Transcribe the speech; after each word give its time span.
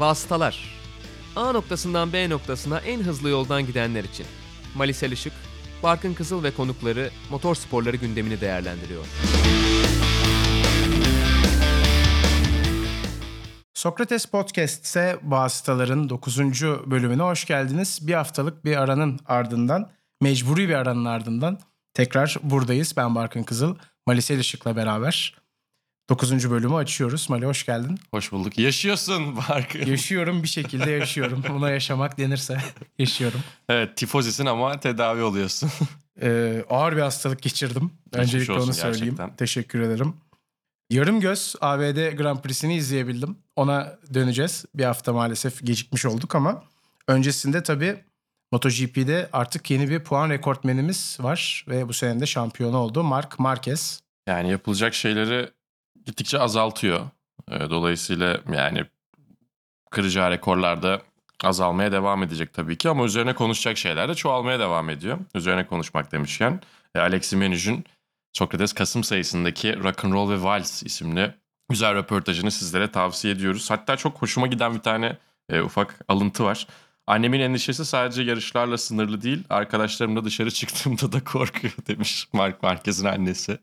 Vasıtalar 0.00 0.80
A 1.36 1.52
noktasından 1.52 2.12
B 2.12 2.30
noktasına 2.30 2.78
en 2.78 3.00
hızlı 3.00 3.28
yoldan 3.28 3.66
gidenler 3.66 4.04
için. 4.04 4.26
Malisel 4.74 5.12
Işık, 5.12 5.32
Barkın 5.82 6.14
Kızıl 6.14 6.42
ve 6.42 6.50
konukları 6.50 7.10
motor 7.30 7.54
sporları 7.54 7.96
gündemini 7.96 8.40
değerlendiriyor. 8.40 9.04
Sokrates 13.74 14.26
Podcast 14.26 14.84
ise 14.84 15.18
Vasıtaların 15.22 16.08
9. 16.08 16.40
bölümüne 16.86 17.22
hoş 17.22 17.44
geldiniz. 17.44 17.98
Bir 18.02 18.14
haftalık 18.14 18.64
bir 18.64 18.76
aranın 18.76 19.20
ardından, 19.26 19.90
mecburi 20.22 20.68
bir 20.68 20.74
aranın 20.74 21.04
ardından 21.04 21.58
tekrar 21.94 22.36
buradayız. 22.42 22.94
Ben 22.96 23.14
Barkın 23.14 23.42
Kızıl, 23.42 23.76
Malisel 24.06 24.38
Işık'la 24.38 24.76
beraber 24.76 25.39
9. 26.10 26.50
bölümü 26.50 26.74
açıyoruz. 26.74 27.30
Mali 27.30 27.46
hoş 27.46 27.66
geldin. 27.66 27.98
Hoş 28.10 28.32
bulduk. 28.32 28.58
Yaşıyorsun 28.58 29.36
Barkın. 29.36 29.86
Yaşıyorum 29.86 30.42
bir 30.42 30.48
şekilde 30.48 30.90
yaşıyorum. 30.90 31.44
Buna 31.48 31.70
yaşamak 31.70 32.18
denirse 32.18 32.58
yaşıyorum. 32.98 33.40
evet 33.68 33.96
tifozisin 33.96 34.46
ama 34.46 34.80
tedavi 34.80 35.22
oluyorsun. 35.22 35.70
Ee, 36.22 36.64
ağır 36.70 36.96
bir 36.96 37.00
hastalık 37.02 37.42
geçirdim. 37.42 37.90
Geçmiş 38.12 38.34
Öncelikle 38.34 38.52
onu 38.52 38.74
söyleyeyim. 38.74 39.04
gerçekten. 39.16 39.36
Teşekkür 39.36 39.80
ederim. 39.80 40.14
Yarım 40.90 41.20
göz 41.20 41.54
ABD 41.60 42.16
Grand 42.16 42.38
Prix'sini 42.38 42.76
izleyebildim. 42.76 43.36
Ona 43.56 43.98
döneceğiz. 44.14 44.64
Bir 44.74 44.84
hafta 44.84 45.12
maalesef 45.12 45.66
gecikmiş 45.66 46.06
olduk 46.06 46.34
ama 46.34 46.62
öncesinde 47.08 47.62
tabii 47.62 47.96
MotoGP'de 48.52 49.28
artık 49.32 49.70
yeni 49.70 49.90
bir 49.90 50.00
puan 50.04 50.30
rekortmenimiz 50.30 51.16
var 51.20 51.64
ve 51.68 51.88
bu 51.88 51.92
sene 51.92 52.20
de 52.20 52.26
şampiyon 52.26 52.72
oldu. 52.72 53.02
Mark 53.02 53.38
Marquez. 53.38 54.00
Yani 54.28 54.50
yapılacak 54.50 54.94
şeyleri 54.94 55.48
gittikçe 56.06 56.38
azaltıyor. 56.38 57.00
Ee, 57.50 57.70
Dolayısıyla 57.70 58.40
yani 58.52 58.84
kıracağı 59.90 60.30
rekorlarda 60.30 61.02
azalmaya 61.44 61.92
devam 61.92 62.22
edecek 62.22 62.54
tabii 62.54 62.78
ki 62.78 62.88
ama 62.88 63.04
üzerine 63.04 63.34
konuşacak 63.34 63.78
şeyler 63.78 64.08
de 64.08 64.14
çoğalmaya 64.14 64.58
devam 64.58 64.90
ediyor. 64.90 65.18
Üzerine 65.34 65.66
konuşmak 65.66 66.12
demişken 66.12 66.60
e, 66.94 67.00
Alexi 67.00 67.36
Menüj'ün 67.36 67.84
Sokrates 68.32 68.72
Kasım 68.72 69.04
sayısındaki 69.04 69.82
Rock 69.82 70.04
and 70.04 70.12
Roll 70.12 70.30
ve 70.30 70.42
Vals 70.42 70.82
isimli 70.82 71.34
güzel 71.70 71.94
röportajını 71.94 72.50
sizlere 72.50 72.90
tavsiye 72.92 73.34
ediyoruz. 73.34 73.70
Hatta 73.70 73.96
çok 73.96 74.22
hoşuma 74.22 74.46
giden 74.46 74.74
bir 74.74 74.80
tane 74.80 75.16
e, 75.48 75.60
ufak 75.60 76.00
alıntı 76.08 76.44
var. 76.44 76.66
Annemin 77.06 77.40
endişesi 77.40 77.84
sadece 77.84 78.22
yarışlarla 78.22 78.78
sınırlı 78.78 79.22
değil, 79.22 79.44
arkadaşlarımla 79.50 80.24
dışarı 80.24 80.50
çıktığımda 80.50 81.12
da 81.12 81.24
korkuyor 81.24 81.74
demiş 81.86 82.28
Mark 82.32 82.62
Marquez'in 82.62 83.06
annesi. 83.06 83.58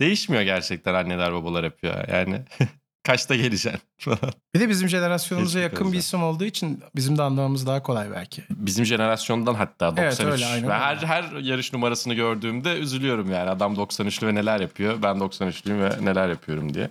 Değişmiyor 0.00 0.42
gerçekten 0.42 0.94
anneler 0.94 1.32
babalar 1.32 1.64
hep 1.64 1.84
ya. 1.84 2.06
Yani 2.08 2.42
kaçta 3.04 3.34
geleceksin 3.36 3.80
falan. 4.00 4.32
Bir 4.54 4.60
de 4.60 4.68
bizim 4.68 4.88
jenerasyonumuza 4.88 5.48
Kesinlikle 5.52 5.74
yakın 5.74 5.86
bir 5.86 5.90
öyle. 5.92 5.98
isim 5.98 6.22
olduğu 6.22 6.44
için 6.44 6.82
bizim 6.96 7.18
de 7.18 7.22
anlamamız 7.22 7.66
daha 7.66 7.82
kolay 7.82 8.10
belki. 8.10 8.42
Bizim 8.50 8.84
jenerasyondan 8.84 9.54
hatta 9.54 9.96
93. 9.96 10.20
Evet, 10.20 10.32
öyle, 10.32 10.46
aynen 10.46 10.62
ve 10.68 10.72
öyle. 10.72 10.84
her 10.84 10.96
her 10.96 11.24
yarış 11.32 11.72
numarasını 11.72 12.14
gördüğümde 12.14 12.78
üzülüyorum 12.78 13.30
yani. 13.30 13.50
Adam 13.50 13.74
93'lü 13.74 14.26
ve 14.26 14.34
neler 14.34 14.60
yapıyor. 14.60 15.02
Ben 15.02 15.16
93'lüyüm 15.16 15.80
ve 15.80 16.04
neler 16.04 16.28
yapıyorum 16.28 16.74
diye. 16.74 16.90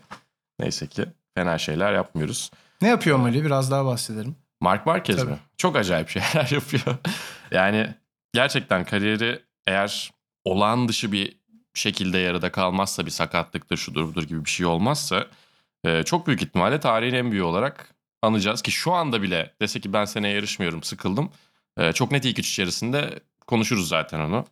Neyse 0.60 0.88
ki 0.88 1.06
fena 1.36 1.58
şeyler 1.58 1.94
yapmıyoruz. 1.94 2.52
Ne 2.82 2.88
yapıyor 2.88 3.18
Mali? 3.18 3.46
Biraz 3.46 3.72
daha 3.72 3.86
bahsedelim. 3.86 4.36
Mark 4.62 4.86
Marquez 4.86 5.18
Tabii. 5.18 5.32
mi? 5.32 5.38
Çok 5.58 5.76
acayip 5.76 6.10
şeyler 6.10 6.48
yapıyor. 6.52 6.98
yani 7.52 7.94
gerçekten 8.34 8.86
kariyeri 8.86 9.40
eğer 9.68 10.12
olağan 10.46 10.88
dışı 10.88 11.12
bir 11.12 11.38
şekilde 11.80 12.18
yarıda 12.18 12.52
kalmazsa 12.52 13.06
bir 13.06 13.12
sakatlıktır 13.12 13.78
şudur 13.78 14.04
budur 14.04 14.24
gibi 14.24 14.46
bir 14.46 14.50
şey 14.50 14.66
olmazsa 14.66 15.28
e, 15.86 16.04
çok 16.04 16.28
büyük 16.28 16.42
ihtimalle 16.42 16.80
tarihin 16.80 17.14
en 17.14 17.32
büyüğü 17.32 17.44
olarak 17.44 17.96
anacağız 18.22 18.62
ki 18.62 18.72
şu 18.72 18.92
anda 18.94 19.22
bile 19.22 19.54
dese 19.62 19.80
ki 19.80 19.94
ben 19.94 20.06
seneye 20.06 20.36
yarışmıyorum 20.36 20.84
sıkıldım. 20.84 21.32
E, 21.78 21.94
çok 21.94 22.12
net 22.12 22.26
ilk 22.26 22.40
üç 22.40 22.50
içerisinde 22.50 23.20
konuşuruz 23.48 23.88
zaten 23.88 24.20
onu. 24.20 24.46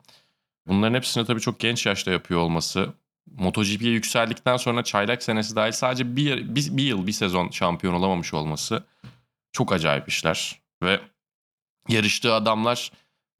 Bunların 0.67 0.93
hepsini 0.93 1.25
tabii 1.25 1.41
çok 1.41 1.59
genç 1.59 1.85
yaşta 1.85 2.11
yapıyor 2.11 2.39
olması. 2.39 2.93
MotoGP'ye 3.37 3.91
yükseldikten 3.91 4.57
sonra 4.57 4.83
çaylak 4.83 5.23
senesi 5.23 5.55
dahil 5.55 5.71
sadece 5.71 6.15
bir, 6.15 6.55
bir, 6.55 6.77
bir 6.77 6.83
yıl 6.83 7.07
bir 7.07 7.11
sezon 7.11 7.49
şampiyon 7.49 7.93
olamamış 7.93 8.33
olması 8.33 8.83
çok 9.51 9.73
acayip 9.73 10.07
işler. 10.07 10.61
Ve 10.83 10.99
yarıştığı 11.89 12.33
adamlar 12.33 12.91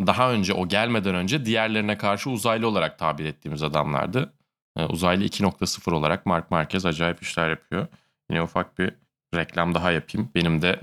daha 0.07 0.31
önce 0.31 0.53
o 0.53 0.67
gelmeden 0.67 1.15
önce 1.15 1.45
diğerlerine 1.45 1.97
karşı 1.97 2.29
uzaylı 2.29 2.67
olarak 2.67 2.99
tabir 2.99 3.25
ettiğimiz 3.25 3.63
adamlardı. 3.63 4.33
Ee, 4.77 4.85
uzaylı 4.85 5.25
2.0 5.25 5.93
olarak 5.93 6.25
Mark 6.25 6.51
Marquez 6.51 6.85
acayip 6.85 7.21
işler 7.21 7.49
yapıyor. 7.49 7.87
Yine 8.29 8.41
ufak 8.41 8.77
bir 8.77 8.95
reklam 9.35 9.73
daha 9.73 9.91
yapayım. 9.91 10.29
Benim 10.35 10.61
de 10.61 10.79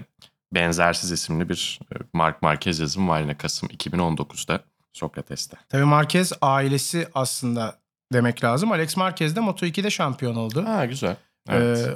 Benzersiz 0.55 1.13
isimli 1.13 1.49
bir 1.49 1.81
e, 1.93 1.97
Mark 2.13 2.43
Marquez 2.43 2.81
yazım 2.81 3.09
var 3.09 3.21
yine 3.21 3.37
Kasım 3.37 3.69
2019'da 3.69 4.61
Sokrates'te. 4.93 5.57
Tabii 5.69 5.85
Marquez 5.85 6.33
ailesi 6.41 7.09
aslında 7.15 7.79
demek 8.13 8.45
lazım. 8.45 8.73
Alex 8.73 8.97
Marquez 8.97 9.37
de 9.37 9.41
Moto2'de 9.41 9.91
şampiyon 9.91 10.37
oldu. 10.37 10.65
Ha 10.67 10.85
güzel. 10.85 11.17
Evet. 11.49 11.79
Ee, 11.79 11.95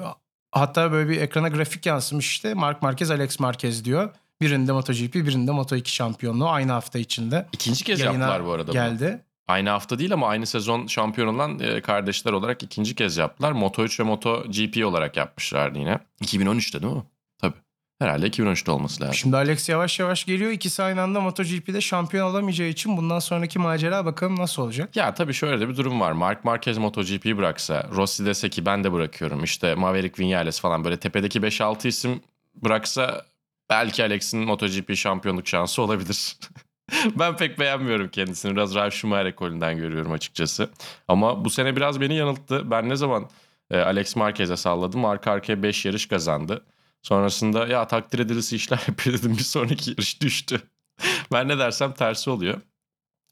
hatta 0.50 0.92
böyle 0.92 1.08
bir 1.08 1.20
ekrana 1.20 1.48
grafik 1.48 1.86
yansımış 1.86 2.30
işte. 2.30 2.54
Mark 2.54 2.82
Marquez, 2.82 3.10
Alex 3.10 3.40
Marquez 3.40 3.84
diyor. 3.84 4.10
Birinde 4.42 4.72
MotoGP, 4.72 5.14
birinde 5.14 5.50
Moto2 5.50 5.88
şampiyonluğu 5.88 6.48
aynı 6.48 6.72
hafta 6.72 6.98
içinde. 6.98 7.46
İkinci 7.52 7.84
kez 7.84 8.00
yaptılar 8.00 8.46
bu 8.46 8.52
arada. 8.52 8.72
Geldi. 8.72 9.20
Aynı 9.48 9.70
hafta 9.70 9.98
değil 9.98 10.12
ama 10.12 10.28
aynı 10.28 10.46
sezon 10.46 10.86
şampiyon 10.86 11.34
olan 11.34 11.58
e, 11.58 11.80
kardeşler 11.80 12.32
olarak 12.32 12.62
ikinci 12.62 12.94
kez 12.94 13.16
yaptılar. 13.16 13.52
Moto3 13.52 14.00
ve 14.00 14.04
MotoGP 14.04 14.86
olarak 14.86 15.16
yapmışlardı 15.16 15.78
yine. 15.78 15.98
2013'te 16.24 16.82
değil 16.82 16.94
mi? 16.94 17.02
Tabii. 17.38 17.54
Herhalde 17.98 18.26
2013'te 18.26 18.70
olması 18.70 19.02
lazım. 19.02 19.14
Şimdi 19.14 19.36
Alex 19.36 19.68
yavaş 19.68 20.00
yavaş 20.00 20.24
geliyor. 20.24 20.50
İkisi 20.50 20.82
aynı 20.82 21.02
anda 21.02 21.20
MotoGP'de 21.20 21.80
şampiyon 21.80 22.30
olamayacağı 22.30 22.68
için 22.68 22.96
bundan 22.96 23.18
sonraki 23.18 23.58
macera 23.58 24.04
bakalım 24.04 24.38
nasıl 24.38 24.62
olacak. 24.62 24.96
Ya 24.96 25.14
tabii 25.14 25.34
şöyle 25.34 25.60
de 25.60 25.68
bir 25.68 25.76
durum 25.76 26.00
var. 26.00 26.12
Mark 26.12 26.44
Marquez 26.44 26.78
MotoGP'yi 26.78 27.38
bıraksa, 27.38 27.88
Rossi 27.94 28.26
dese 28.26 28.50
ki 28.50 28.66
ben 28.66 28.84
de 28.84 28.92
bırakıyorum. 28.92 29.44
İşte 29.44 29.74
Maverick 29.74 30.22
Vinales 30.22 30.60
falan 30.60 30.84
böyle 30.84 30.96
tepedeki 30.96 31.40
5-6 31.40 31.88
isim 31.88 32.20
bıraksa 32.62 33.24
belki 33.72 34.04
Alex'in 34.04 34.40
MotoGP 34.40 34.96
şampiyonluk 34.96 35.48
şansı 35.48 35.82
olabilir. 35.82 36.36
ben 37.18 37.36
pek 37.36 37.58
beğenmiyorum 37.58 38.08
kendisini. 38.08 38.52
Biraz 38.52 38.74
Ralf 38.74 38.94
Schumacher 38.94 39.26
ekolünden 39.26 39.76
görüyorum 39.76 40.12
açıkçası. 40.12 40.70
Ama 41.08 41.44
bu 41.44 41.50
sene 41.50 41.76
biraz 41.76 42.00
beni 42.00 42.14
yanılttı. 42.14 42.70
Ben 42.70 42.88
ne 42.88 42.96
zaman 42.96 43.30
e, 43.70 43.78
Alex 43.78 44.16
Marquez'e 44.16 44.56
salladım 44.56 45.04
arka 45.04 45.30
arkaya 45.30 45.62
5 45.62 45.84
yarış 45.84 46.06
kazandı. 46.06 46.64
Sonrasında 47.02 47.66
ya 47.66 47.86
takdir 47.86 48.18
edilisi 48.18 48.56
işler 48.56 48.80
yapıyor 48.88 49.18
dedim 49.18 49.32
bir 49.32 49.42
sonraki 49.42 49.90
yarış 49.90 50.20
düştü. 50.20 50.62
ben 51.32 51.48
ne 51.48 51.58
dersem 51.58 51.92
tersi 51.92 52.30
oluyor. 52.30 52.60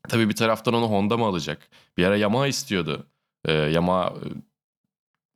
Tabii 0.08 0.28
bir 0.28 0.36
taraftan 0.36 0.74
onu 0.74 0.90
Honda 0.90 1.16
mı 1.16 1.24
alacak? 1.24 1.68
Bir 1.96 2.04
ara 2.04 2.16
Yamaha 2.16 2.46
istiyordu. 2.46 3.06
Ee, 3.44 3.52
Yamaha 3.52 4.08
e, 4.08 4.28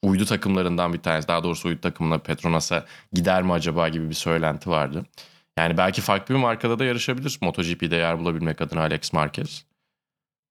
uydu 0.04 0.24
takımlarından 0.24 0.92
bir 0.92 0.98
tanesi. 0.98 1.28
Daha 1.28 1.44
doğrusu 1.44 1.68
uydu 1.68 1.80
takımına 1.80 2.18
Petronas'a 2.18 2.86
gider 3.12 3.42
mi 3.42 3.52
acaba 3.52 3.88
gibi 3.88 4.10
bir 4.10 4.14
söylenti 4.14 4.70
vardı. 4.70 5.06
Yani 5.58 5.76
belki 5.76 6.00
farklı 6.00 6.34
bir 6.34 6.40
markada 6.40 6.78
da 6.78 6.84
yarışabilir 6.84 7.38
MotoGP'de 7.40 7.96
yer 7.96 8.18
bulabilmek 8.18 8.60
adına 8.60 8.80
Alex 8.80 9.12
Marquez. 9.12 9.64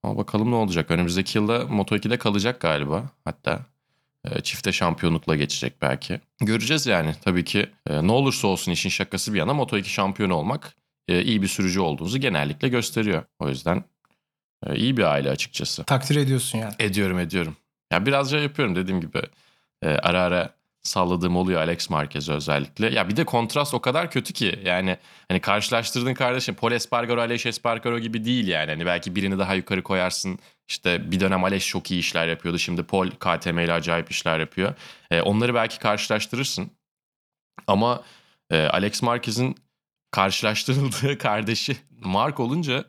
Ama 0.03 0.17
bakalım 0.17 0.51
ne 0.51 0.55
olacak. 0.55 0.91
Önümüzdeki 0.91 1.37
yılda 1.37 1.57
Moto2'de 1.57 2.17
kalacak 2.17 2.59
galiba 2.59 3.03
hatta. 3.25 3.59
E, 4.25 4.41
Çifte 4.41 4.71
şampiyonlukla 4.71 5.35
geçecek 5.35 5.81
belki. 5.81 6.19
Göreceğiz 6.41 6.87
yani. 6.87 7.15
Tabii 7.23 7.45
ki 7.45 7.69
e, 7.89 8.07
ne 8.07 8.11
olursa 8.11 8.47
olsun 8.47 8.71
işin 8.71 8.89
şakası 8.89 9.33
bir 9.33 9.39
yana 9.39 9.51
Moto2 9.51 9.83
şampiyonu 9.83 10.33
olmak 10.33 10.75
e, 11.07 11.21
iyi 11.21 11.41
bir 11.41 11.47
sürücü 11.47 11.79
olduğunuzu 11.79 12.17
genellikle 12.17 12.67
gösteriyor. 12.67 13.23
O 13.39 13.49
yüzden 13.49 13.83
e, 14.67 14.75
iyi 14.75 14.97
bir 14.97 15.03
aile 15.03 15.29
açıkçası. 15.29 15.83
Takdir 15.83 16.15
ediyorsun 16.15 16.57
yani. 16.57 16.73
Ediyorum 16.79 17.19
ediyorum. 17.19 17.57
Ya 17.93 18.05
birazca 18.05 18.39
yapıyorum 18.39 18.75
dediğim 18.75 19.01
gibi. 19.01 19.21
E, 19.83 19.87
ara 19.89 20.21
ara 20.21 20.55
salladığım 20.83 21.35
oluyor 21.35 21.61
Alex 21.61 21.89
Marquez 21.89 22.29
özellikle. 22.29 22.93
Ya 22.93 23.09
bir 23.09 23.17
de 23.17 23.23
kontrast 23.23 23.73
o 23.73 23.81
kadar 23.81 24.11
kötü 24.11 24.33
ki. 24.33 24.59
Yani 24.65 24.97
hani 25.27 25.39
karşılaştırdığın 25.39 26.13
kardeşim 26.13 26.55
Paul 26.55 26.71
Espargaro, 26.71 27.21
Alex 27.21 27.45
Espargaro 27.45 27.99
gibi 27.99 28.25
değil 28.25 28.47
yani. 28.47 28.71
Hani 28.71 28.85
belki 28.85 29.15
birini 29.15 29.39
daha 29.39 29.55
yukarı 29.55 29.83
koyarsın. 29.83 30.39
İşte 30.67 31.11
bir 31.11 31.19
dönem 31.19 31.43
Alex 31.43 31.67
çok 31.67 31.91
iyi 31.91 31.99
işler 31.99 32.27
yapıyordu. 32.27 32.59
Şimdi 32.59 32.83
Paul 32.83 33.09
KTM 33.09 33.59
ile 33.59 33.73
acayip 33.73 34.11
işler 34.11 34.39
yapıyor. 34.39 34.73
E, 35.11 35.21
onları 35.21 35.53
belki 35.53 35.79
karşılaştırırsın. 35.79 36.71
Ama 37.67 38.03
e, 38.51 38.67
Alex 38.67 39.01
Marquez'in 39.01 39.55
karşılaştırıldığı 40.11 41.17
kardeşi 41.17 41.77
Mark 41.89 42.39
olunca 42.39 42.85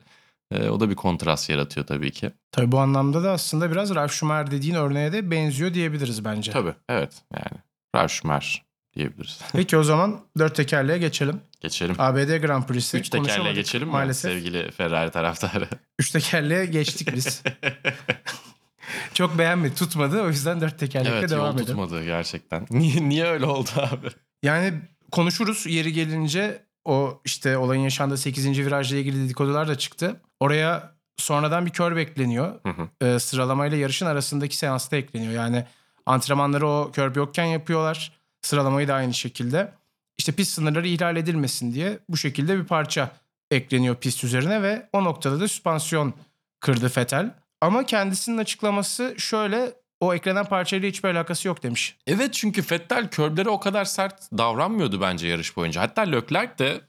e, 0.51 0.69
o 0.69 0.79
da 0.79 0.89
bir 0.89 0.95
kontrast 0.95 1.49
yaratıyor 1.49 1.85
tabii 1.85 2.11
ki. 2.11 2.31
Tabii 2.51 2.71
bu 2.71 2.79
anlamda 2.79 3.23
da 3.23 3.31
aslında 3.31 3.71
biraz 3.71 3.95
Ralf 3.95 4.11
Schumacher 4.13 4.51
dediğin 4.51 4.75
örneğe 4.75 5.13
de 5.13 5.31
benziyor 5.31 5.73
diyebiliriz 5.73 6.25
bence. 6.25 6.51
Tabii 6.51 6.73
evet 6.89 7.13
yani 7.33 7.61
Ralf 7.95 8.11
Schumacher 8.11 8.65
diyebiliriz. 8.95 9.39
Peki 9.53 9.77
o 9.77 9.83
zaman 9.83 10.19
dört 10.37 10.55
tekerleğe 10.55 10.97
geçelim. 10.97 11.41
Geçelim. 11.61 11.95
ABD 11.99 12.37
Grand 12.37 12.63
Prix'si 12.63 12.97
Üç 12.97 13.09
tekerleğe 13.09 13.53
geçelim 13.53 13.87
mi 13.87 13.91
maalesef. 13.91 14.31
sevgili 14.31 14.71
Ferrari 14.71 15.11
taraftarı? 15.11 15.67
Üç 15.99 16.11
tekerleğe 16.11 16.65
geçtik 16.65 17.15
biz. 17.15 17.43
Çok 19.13 19.37
beğenmedi, 19.37 19.75
tutmadı. 19.75 20.21
O 20.21 20.27
yüzden 20.27 20.61
dört 20.61 20.79
tekerlekle 20.79 21.17
evet 21.17 21.29
devam 21.29 21.55
edelim. 21.55 21.65
tutmadı 21.67 22.03
gerçekten. 22.03 22.67
Niye, 22.71 23.09
niye 23.09 23.25
öyle 23.25 23.45
oldu 23.45 23.69
abi? 23.75 24.07
Yani 24.43 24.73
konuşuruz 25.11 25.65
yeri 25.65 25.93
gelince 25.93 26.64
o 26.85 27.21
işte 27.25 27.57
olayın 27.57 27.81
yaşandığı 27.81 28.17
8. 28.17 28.59
virajla 28.59 28.97
ilgili 28.97 29.23
dedikodular 29.23 29.67
da 29.67 29.77
çıktı. 29.77 30.21
Oraya 30.39 30.95
sonradan 31.17 31.65
bir 31.65 31.71
kör 31.71 31.95
bekleniyor. 31.95 32.59
Hı 32.63 32.69
hı. 32.69 33.05
Ee, 33.05 33.19
sıralamayla 33.19 33.77
yarışın 33.77 34.05
arasındaki 34.05 34.57
seansta 34.57 34.95
ekleniyor. 34.95 35.33
Yani 35.33 35.65
antrenmanları 36.05 36.67
o 36.67 36.91
kör 36.93 37.15
yokken 37.15 37.45
yapıyorlar. 37.45 38.11
Sıralamayı 38.41 38.87
da 38.87 38.93
aynı 38.93 39.13
şekilde. 39.13 39.73
İşte 40.17 40.31
pist 40.31 40.51
sınırları 40.51 40.87
ihlal 40.87 41.17
edilmesin 41.17 41.73
diye 41.73 41.99
bu 42.09 42.17
şekilde 42.17 42.57
bir 42.57 42.65
parça 42.65 43.11
ekleniyor 43.51 43.95
pist 43.95 44.23
üzerine 44.23 44.61
ve 44.61 44.89
o 44.93 45.03
noktada 45.03 45.39
da 45.39 45.47
süspansiyon 45.47 46.13
kırdı 46.59 46.89
Fetel. 46.89 47.31
Ama 47.61 47.85
kendisinin 47.85 48.37
açıklaması 48.37 49.15
şöyle 49.17 49.73
o 49.99 50.13
eklenen 50.13 50.45
parçayla 50.45 50.89
hiçbir 50.89 51.09
alakası 51.09 51.47
yok 51.47 51.63
demiş. 51.63 51.97
Evet 52.07 52.33
çünkü 52.33 52.61
Vettel 52.71 53.09
körblere 53.09 53.49
o 53.49 53.59
kadar 53.59 53.85
sert 53.85 54.31
davranmıyordu 54.37 55.01
bence 55.01 55.27
yarış 55.27 55.57
boyunca. 55.57 55.81
Hatta 55.81 56.01
Leclerc 56.01 56.57
de 56.59 56.81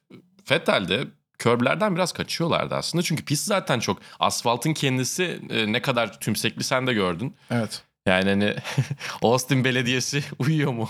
Vettel 0.51 0.89
de 0.89 1.05
körblerden 1.39 1.95
biraz 1.95 2.13
kaçıyorlardı 2.13 2.75
aslında. 2.75 3.03
Çünkü 3.03 3.25
pist 3.25 3.47
zaten 3.47 3.81
çok 3.81 3.99
asfaltın 4.21 4.73
kendisi 4.75 5.41
e, 5.51 5.73
ne 5.73 5.83
kadar 5.83 6.21
tümsekli 6.21 6.65
sen 6.65 6.87
de 6.87 6.93
gördün. 6.93 7.37
Evet. 7.51 7.83
Yani 8.07 8.31
hani 8.31 8.55
Austin 9.23 9.65
Belediyesi 9.65 10.25
uyuyor 10.39 10.73
mu? 10.73 10.89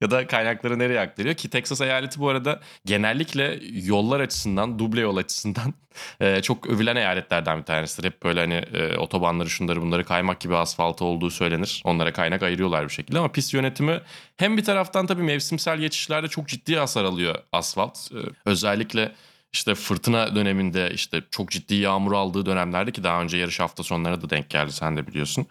Ya 0.00 0.10
da 0.10 0.26
kaynakları 0.26 0.78
nereye 0.78 1.00
aktarıyor 1.00 1.34
ki 1.34 1.50
Texas 1.50 1.80
eyaleti 1.80 2.20
bu 2.20 2.28
arada 2.28 2.60
genellikle 2.84 3.60
yollar 3.72 4.20
açısından, 4.20 4.78
duble 4.78 5.00
yol 5.00 5.16
açısından 5.16 5.74
e, 6.20 6.42
çok 6.42 6.66
övülen 6.66 6.96
eyaletlerden 6.96 7.58
bir 7.58 7.64
tanesidir. 7.64 8.08
Hep 8.08 8.22
böyle 8.22 8.40
hani 8.40 8.54
e, 8.54 8.96
otobanları 8.96 9.50
şunları 9.50 9.82
bunları 9.82 10.04
kaymak 10.04 10.40
gibi 10.40 10.56
asfaltı 10.56 11.04
olduğu 11.04 11.30
söylenir. 11.30 11.82
Onlara 11.84 12.12
kaynak 12.12 12.42
ayırıyorlar 12.42 12.84
bir 12.84 12.92
şekilde 12.92 13.18
ama 13.18 13.32
pist 13.32 13.54
yönetimi 13.54 14.00
hem 14.36 14.56
bir 14.56 14.64
taraftan 14.64 15.06
tabii 15.06 15.22
mevsimsel 15.22 15.78
geçişlerde 15.78 16.28
çok 16.28 16.48
ciddi 16.48 16.76
hasar 16.76 17.04
alıyor 17.04 17.34
asfalt. 17.52 18.12
E, 18.12 18.18
özellikle 18.44 19.12
işte 19.52 19.74
fırtına 19.74 20.34
döneminde 20.34 20.90
işte 20.94 21.22
çok 21.30 21.50
ciddi 21.50 21.74
yağmur 21.74 22.12
aldığı 22.12 22.46
dönemlerde 22.46 22.92
ki 22.92 23.04
daha 23.04 23.22
önce 23.22 23.36
yarış 23.38 23.60
hafta 23.60 23.82
sonlarına 23.82 24.22
da 24.22 24.30
denk 24.30 24.50
geldi 24.50 24.72
sen 24.72 24.96
de 24.96 25.06
biliyorsun. 25.06 25.46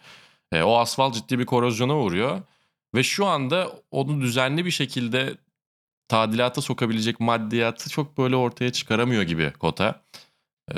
E, 0.52 0.62
o 0.64 0.78
asfalt 0.78 1.14
ciddi 1.16 1.40
bir 1.40 1.46
korozyona 1.46 1.98
uğruyor. 1.98 2.42
Ve 2.96 3.04
şu 3.04 3.26
anda 3.26 3.72
onu 3.92 4.22
düzenli 4.22 4.66
bir 4.66 4.72
şekilde 4.72 5.34
tadilata 6.08 6.62
sokabilecek 6.62 7.20
maddiyatı 7.20 7.90
çok 7.90 8.18
böyle 8.18 8.36
ortaya 8.36 8.72
çıkaramıyor 8.72 9.24
gibi 9.24 9.54
Kota. 9.60 10.02
Ee, 10.72 10.76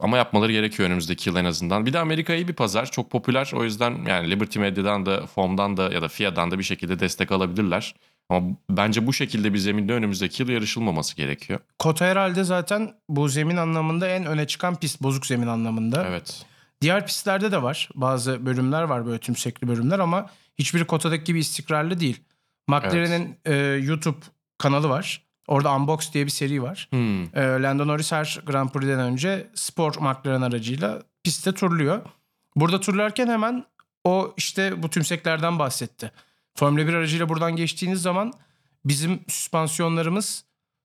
ama 0.00 0.16
yapmaları 0.16 0.52
gerekiyor 0.52 0.88
önümüzdeki 0.88 1.28
yıl 1.28 1.36
en 1.36 1.44
azından. 1.44 1.86
Bir 1.86 1.92
de 1.92 1.98
Amerika 1.98 2.34
iyi 2.34 2.48
bir 2.48 2.52
pazar. 2.52 2.90
Çok 2.90 3.10
popüler. 3.10 3.50
O 3.54 3.64
yüzden 3.64 4.04
yani 4.06 4.30
Liberty 4.30 4.58
Medya'dan 4.58 5.06
da, 5.06 5.26
FOM'dan 5.26 5.76
da 5.76 5.92
ya 5.92 6.02
da 6.02 6.08
FIA'dan 6.08 6.50
da 6.50 6.58
bir 6.58 6.64
şekilde 6.64 7.00
destek 7.00 7.32
alabilirler. 7.32 7.94
Ama 8.30 8.56
bence 8.70 9.06
bu 9.06 9.12
şekilde 9.12 9.54
bir 9.54 9.58
zeminde 9.58 9.92
önümüzdeki 9.92 10.42
yıl 10.42 10.50
yarışılmaması 10.50 11.16
gerekiyor. 11.16 11.60
Kota 11.78 12.06
herhalde 12.06 12.44
zaten 12.44 12.94
bu 13.08 13.28
zemin 13.28 13.56
anlamında 13.56 14.08
en 14.08 14.26
öne 14.26 14.46
çıkan 14.46 14.76
pist. 14.76 15.02
Bozuk 15.02 15.26
zemin 15.26 15.46
anlamında. 15.46 16.06
Evet. 16.08 16.46
Diğer 16.80 17.06
pistlerde 17.06 17.52
de 17.52 17.62
var. 17.62 17.88
Bazı 17.94 18.46
bölümler 18.46 18.82
var 18.82 19.06
böyle 19.06 19.18
tümsekli 19.18 19.68
bölümler 19.68 19.98
ama 19.98 20.30
hiçbiri 20.58 20.84
Kota'daki 20.84 21.24
gibi 21.24 21.38
istikrarlı 21.38 22.00
değil. 22.00 22.20
McLaren'in 22.68 23.36
e, 23.44 23.54
YouTube 23.56 24.18
kanalı 24.58 24.88
var. 24.88 25.28
Orada 25.48 25.76
Unbox 25.76 26.12
diye 26.12 26.26
bir 26.26 26.30
seri 26.30 26.62
var. 26.62 26.88
Hmm. 26.90 27.22
E, 27.22 27.62
Lando 27.62 27.86
Norris 27.86 28.12
her 28.12 28.40
Grand 28.46 28.70
Prix'den 28.70 29.00
önce 29.00 29.50
spor 29.54 29.94
McLaren 29.94 30.42
aracıyla 30.42 31.02
pistte 31.24 31.52
turluyor. 31.52 32.00
Burada 32.56 32.80
turlarken 32.80 33.28
hemen 33.28 33.64
o 34.04 34.34
işte 34.36 34.82
bu 34.82 34.90
tümseklerden 34.90 35.58
bahsetti. 35.58 36.12
Formula 36.54 36.86
1 36.86 36.94
aracıyla 36.94 37.28
buradan 37.28 37.56
geçtiğiniz 37.56 38.02
zaman 38.02 38.32
bizim 38.84 39.20
süspansiyonlarımız 39.28 40.44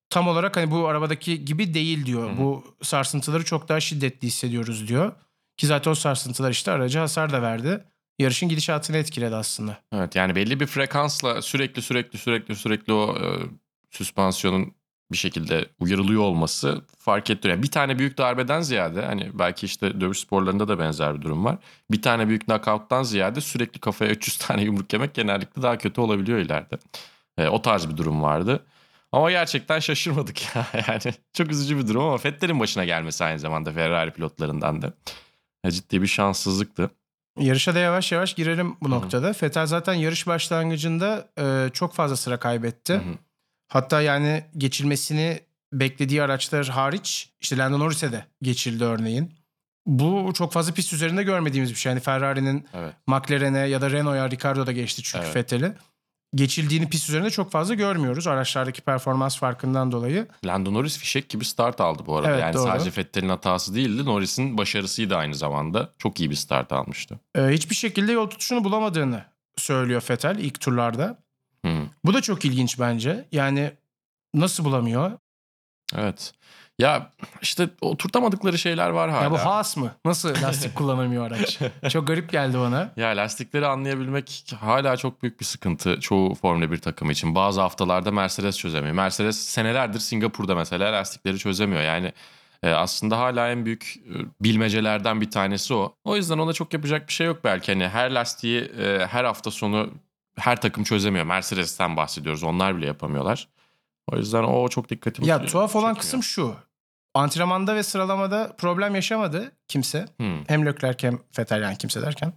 tam 0.09 0.27
olarak 0.27 0.57
hani 0.57 0.71
bu 0.71 0.87
arabadaki 0.87 1.45
gibi 1.45 1.73
değil 1.73 2.05
diyor. 2.05 2.29
Hı 2.29 2.33
hı. 2.33 2.37
Bu 2.37 2.63
sarsıntıları 2.81 3.45
çok 3.45 3.69
daha 3.69 3.79
şiddetli 3.79 4.27
hissediyoruz 4.27 4.87
diyor. 4.87 5.11
Ki 5.57 5.67
zaten 5.67 5.91
o 5.91 5.95
sarsıntılar 5.95 6.51
işte 6.51 6.71
araca 6.71 7.01
hasar 7.01 7.33
da 7.33 7.41
verdi. 7.41 7.83
Yarışın 8.19 8.49
gidişatını 8.49 8.97
etkiledi 8.97 9.35
aslında. 9.35 9.77
Evet 9.93 10.15
yani 10.15 10.35
belli 10.35 10.59
bir 10.59 10.65
frekansla 10.65 11.41
sürekli 11.41 11.81
sürekli 11.81 12.19
sürekli 12.19 12.55
sürekli 12.55 12.93
o 12.93 13.17
e, 13.17 13.25
süspansiyonun 13.89 14.73
bir 15.11 15.17
şekilde 15.17 15.65
uyarılıyor 15.79 16.21
olması 16.21 16.81
fark 16.97 17.29
ettiriyor. 17.29 17.55
Yani 17.55 17.63
bir 17.63 17.71
tane 17.71 17.99
büyük 17.99 18.17
darbeden 18.17 18.61
ziyade 18.61 19.05
hani 19.05 19.31
belki 19.33 19.65
işte 19.65 20.01
dövüş 20.01 20.19
sporlarında 20.19 20.67
da 20.67 20.79
benzer 20.79 21.15
bir 21.15 21.21
durum 21.21 21.45
var. 21.45 21.57
Bir 21.91 22.01
tane 22.01 22.27
büyük 22.27 22.45
knockout'tan 22.45 23.03
ziyade 23.03 23.41
sürekli 23.41 23.79
kafaya 23.79 24.11
300 24.11 24.37
tane 24.37 24.63
yumruk 24.63 24.93
yemek 24.93 25.13
genellikle 25.13 25.61
daha 25.61 25.77
kötü 25.77 26.01
olabiliyor 26.01 26.39
ileride. 26.39 26.77
E, 27.37 27.47
o 27.47 27.61
tarz 27.61 27.89
bir 27.89 27.97
durum 27.97 28.21
vardı. 28.21 28.65
Ama 29.11 29.31
gerçekten 29.31 29.79
şaşırmadık 29.79 30.55
ya. 30.55 30.67
Yani 30.87 31.13
çok 31.33 31.51
üzücü 31.51 31.77
bir 31.77 31.87
durum 31.87 32.01
ama 32.03 32.17
Vettel'in 32.25 32.59
başına 32.59 32.85
gelmesi 32.85 33.23
aynı 33.23 33.39
zamanda 33.39 33.71
Ferrari 33.71 34.11
pilotlarından 34.11 34.81
da. 34.81 34.93
E, 35.63 35.71
ciddi 35.71 36.01
bir 36.01 36.07
şanssızlıktı. 36.07 36.89
Yarışa 37.39 37.75
da 37.75 37.79
yavaş 37.79 38.11
yavaş 38.11 38.33
girelim 38.33 38.75
bu 38.81 38.85
Hı. 38.87 38.91
noktada. 38.91 39.33
Fetel 39.33 39.65
zaten 39.65 39.93
yarış 39.93 40.27
başlangıcında 40.27 41.29
e, 41.39 41.69
çok 41.73 41.93
fazla 41.93 42.15
sıra 42.17 42.39
kaybetti. 42.39 42.93
Hı 42.93 42.97
hı. 42.97 43.13
Hatta 43.67 44.01
yani 44.01 44.43
geçilmesini 44.57 45.39
beklediği 45.73 46.23
araçlar 46.23 46.67
hariç 46.67 47.29
işte 47.41 47.57
Lando 47.57 47.79
Norris'e 47.79 48.11
de 48.11 48.25
geçildi 48.41 48.83
örneğin. 48.83 49.33
Bu 49.85 50.31
çok 50.33 50.51
fazla 50.53 50.73
pist 50.73 50.93
üzerinde 50.93 51.23
görmediğimiz 51.23 51.71
bir 51.71 51.75
şey. 51.75 51.89
Yani 51.91 51.99
Ferrari'nin 51.99 52.67
Evet. 52.73 52.93
McLaren'e 53.07 53.59
ya 53.59 53.81
da 53.81 53.91
Renault'a 53.91 54.31
Ricardo 54.31 54.67
da 54.67 54.71
geçti 54.71 55.01
çünkü 55.03 55.25
Evet. 55.25 55.35
Vettel'i. 55.35 55.73
Geçildiğini 56.35 56.89
pist 56.89 57.09
üzerinde 57.09 57.29
çok 57.29 57.51
fazla 57.51 57.73
görmüyoruz 57.73 58.27
araçlardaki 58.27 58.81
performans 58.81 59.37
farkından 59.37 59.91
dolayı. 59.91 60.27
Lando 60.45 60.73
Norris 60.73 60.97
fişek 60.97 61.29
gibi 61.29 61.45
start 61.45 61.81
aldı 61.81 62.03
bu 62.05 62.17
arada. 62.17 62.29
Evet, 62.29 62.41
yani 62.41 62.53
doğru. 62.53 62.63
sadece 62.63 62.91
Vettel'in 62.97 63.29
hatası 63.29 63.75
değildi. 63.75 64.05
Norris'in 64.05 64.57
başarısıydı 64.57 65.15
aynı 65.15 65.35
zamanda. 65.35 65.89
Çok 65.97 66.19
iyi 66.19 66.29
bir 66.29 66.35
start 66.35 66.71
almıştı. 66.71 67.19
Ee, 67.35 67.41
hiçbir 67.47 67.75
şekilde 67.75 68.11
yol 68.11 68.29
tutuşunu 68.29 68.63
bulamadığını 68.63 69.25
söylüyor 69.57 70.03
Vettel 70.09 70.37
ilk 70.39 70.59
turlarda. 70.59 71.23
Hı. 71.65 71.71
Bu 72.05 72.13
da 72.13 72.21
çok 72.21 72.45
ilginç 72.45 72.79
bence. 72.79 73.25
Yani 73.31 73.71
nasıl 74.33 74.65
bulamıyor? 74.65 75.11
Evet. 75.95 76.33
Ya 76.79 77.11
işte 77.41 77.69
oturtamadıkları 77.81 78.57
şeyler 78.57 78.89
var 78.89 79.09
hala. 79.09 79.23
Ya 79.23 79.31
bu 79.31 79.37
Haas 79.37 79.77
mı? 79.77 79.91
Nasıl 80.05 80.29
lastik 80.41 80.75
kullanamıyor 80.75 81.27
araç? 81.27 81.59
Çok 81.89 82.07
garip 82.07 82.31
geldi 82.31 82.59
bana. 82.59 82.91
Ya 82.97 83.09
lastikleri 83.09 83.67
anlayabilmek 83.67 84.45
hala 84.59 84.97
çok 84.97 85.23
büyük 85.23 85.39
bir 85.39 85.45
sıkıntı 85.45 85.99
çoğu 85.99 86.35
Formula 86.35 86.71
1 86.71 86.77
takımı 86.77 87.11
için. 87.11 87.35
Bazı 87.35 87.61
haftalarda 87.61 88.11
Mercedes 88.11 88.57
çözemiyor. 88.57 88.95
Mercedes 88.95 89.37
senelerdir 89.37 89.99
Singapur'da 89.99 90.55
mesela 90.55 90.93
lastikleri 90.93 91.37
çözemiyor. 91.37 91.81
Yani 91.81 92.13
e, 92.63 92.69
aslında 92.69 93.19
hala 93.19 93.49
en 93.51 93.65
büyük 93.65 93.95
e, 93.97 94.15
bilmecelerden 94.43 95.21
bir 95.21 95.31
tanesi 95.31 95.73
o. 95.73 95.95
O 96.03 96.15
yüzden 96.15 96.37
ona 96.37 96.53
çok 96.53 96.73
yapacak 96.73 97.07
bir 97.07 97.13
şey 97.13 97.27
yok 97.27 97.39
belki. 97.43 97.71
Hani 97.73 97.87
her 97.87 98.11
lastiği 98.11 98.61
e, 98.61 99.07
her 99.07 99.23
hafta 99.23 99.51
sonu 99.51 99.89
her 100.39 100.61
takım 100.61 100.83
çözemiyor. 100.83 101.25
Mercedes'ten 101.25 101.97
bahsediyoruz. 101.97 102.43
Onlar 102.43 102.77
bile 102.77 102.85
yapamıyorlar. 102.85 103.47
O 104.11 104.17
yüzden 104.17 104.43
o 104.43 104.67
çok 104.67 104.89
dikkatimi 104.89 105.27
Ya 105.27 105.45
tuhaf 105.45 105.75
olan 105.75 105.95
kısım 105.95 106.23
şu. 106.23 106.55
Antrenmanda 107.13 107.75
ve 107.75 107.83
sıralamada 107.83 108.55
problem 108.57 108.95
yaşamadı 108.95 109.51
kimse. 109.67 110.05
Hmm. 110.17 110.43
Hem 110.47 110.65
Leclerc 110.65 111.07
hem 111.07 111.19
Vettel 111.39 111.61
yani 111.61 111.77
kimse 111.77 112.01
derken. 112.01 112.33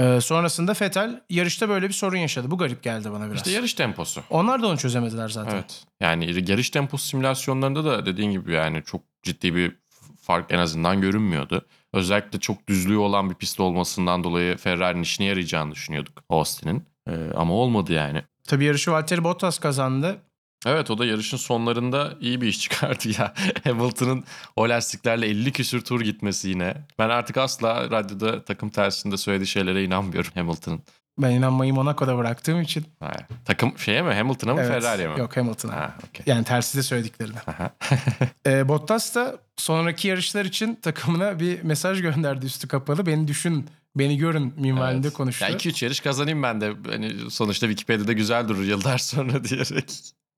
Ee, 0.00 0.20
sonrasında 0.20 0.72
Vettel 0.80 1.20
yarışta 1.30 1.68
böyle 1.68 1.88
bir 1.88 1.94
sorun 1.94 2.16
yaşadı. 2.16 2.50
Bu 2.50 2.58
garip 2.58 2.82
geldi 2.82 3.12
bana 3.12 3.26
biraz. 3.26 3.36
İşte 3.36 3.50
yarış 3.50 3.74
temposu. 3.74 4.22
Onlar 4.30 4.62
da 4.62 4.66
onu 4.66 4.78
çözemediler 4.78 5.28
zaten. 5.28 5.54
Evet. 5.54 5.84
Yani 6.00 6.50
yarış 6.50 6.70
temposu 6.70 7.04
simülasyonlarında 7.04 7.84
da 7.84 8.06
dediğin 8.06 8.30
gibi 8.30 8.52
yani 8.52 8.82
çok 8.86 9.00
ciddi 9.22 9.54
bir 9.54 9.76
fark 10.20 10.52
en 10.52 10.58
azından 10.58 11.00
görünmüyordu. 11.00 11.66
Özellikle 11.92 12.40
çok 12.40 12.68
düzlüğü 12.68 12.96
olan 12.96 13.30
bir 13.30 13.34
pist 13.34 13.60
olmasından 13.60 14.24
dolayı 14.24 14.56
Ferrari'nin 14.56 15.02
işine 15.02 15.26
yarayacağını 15.26 15.72
düşünüyorduk 15.72 16.22
Austin'in. 16.28 16.84
Ee, 17.08 17.12
ama 17.36 17.54
olmadı 17.54 17.92
yani. 17.92 18.22
Tabii 18.48 18.64
yarışı 18.64 18.92
Valtteri 18.92 19.24
Bottas 19.24 19.58
kazandı. 19.58 20.18
Evet 20.66 20.90
o 20.90 20.98
da 20.98 21.04
yarışın 21.04 21.36
sonlarında 21.36 22.14
iyi 22.20 22.40
bir 22.40 22.46
iş 22.46 22.60
çıkardı 22.60 23.08
ya. 23.18 23.34
Hamilton'ın 23.64 24.24
o 24.56 24.68
lastiklerle 24.68 25.26
50 25.26 25.52
küsür 25.52 25.80
tur 25.80 26.00
gitmesi 26.00 26.48
yine. 26.48 26.74
Ben 26.98 27.08
artık 27.08 27.36
asla 27.36 27.90
radyoda 27.90 28.44
takım 28.44 28.70
tersinde 28.70 29.16
söylediği 29.16 29.46
şeylere 29.46 29.84
inanmıyorum 29.84 30.30
Hamilton'ın. 30.34 30.80
Ben 31.18 31.30
inanmayı 31.30 31.74
Monaco'da 31.74 32.18
bıraktığım 32.18 32.60
için. 32.60 32.84
Ha, 33.00 33.12
Takım 33.44 33.78
şeye 33.78 34.02
mi 34.02 34.14
Hamilton'a 34.14 34.54
mı 34.54 34.60
Evet. 34.60 34.70
Ferrari'ye 34.82 35.08
mi? 35.08 35.18
Yok 35.20 35.36
Hamilton'a. 35.36 35.76
Ha, 35.76 35.94
okey. 36.08 36.22
Yani 36.26 36.44
tersi 36.44 36.78
de 36.78 36.82
söylediklerini. 36.82 37.36
Aha. 37.46 37.70
Ee, 38.46 38.68
Bottas 38.68 39.14
da 39.14 39.38
sonraki 39.56 40.08
yarışlar 40.08 40.44
için 40.44 40.74
takımına 40.74 41.40
bir 41.40 41.62
mesaj 41.62 42.00
gönderdi 42.02 42.46
üstü 42.46 42.68
kapalı. 42.68 43.06
Beni 43.06 43.28
düşün, 43.28 43.66
beni 43.96 44.16
görün 44.18 44.54
minvalinde 44.56 45.06
Evet. 45.06 45.16
konuştu. 45.16 45.44
Ya 45.44 45.50
2-3 45.50 45.84
yarış 45.84 46.00
kazanayım 46.00 46.42
ben 46.42 46.60
de. 46.60 46.72
Hani 46.90 47.30
sonuçta 47.30 47.66
Wikipedia'da 47.66 48.12
güzel 48.12 48.48
durur 48.48 48.64
yıllar 48.64 48.98
sonra 49.12 49.44
diyerek. 49.44 49.90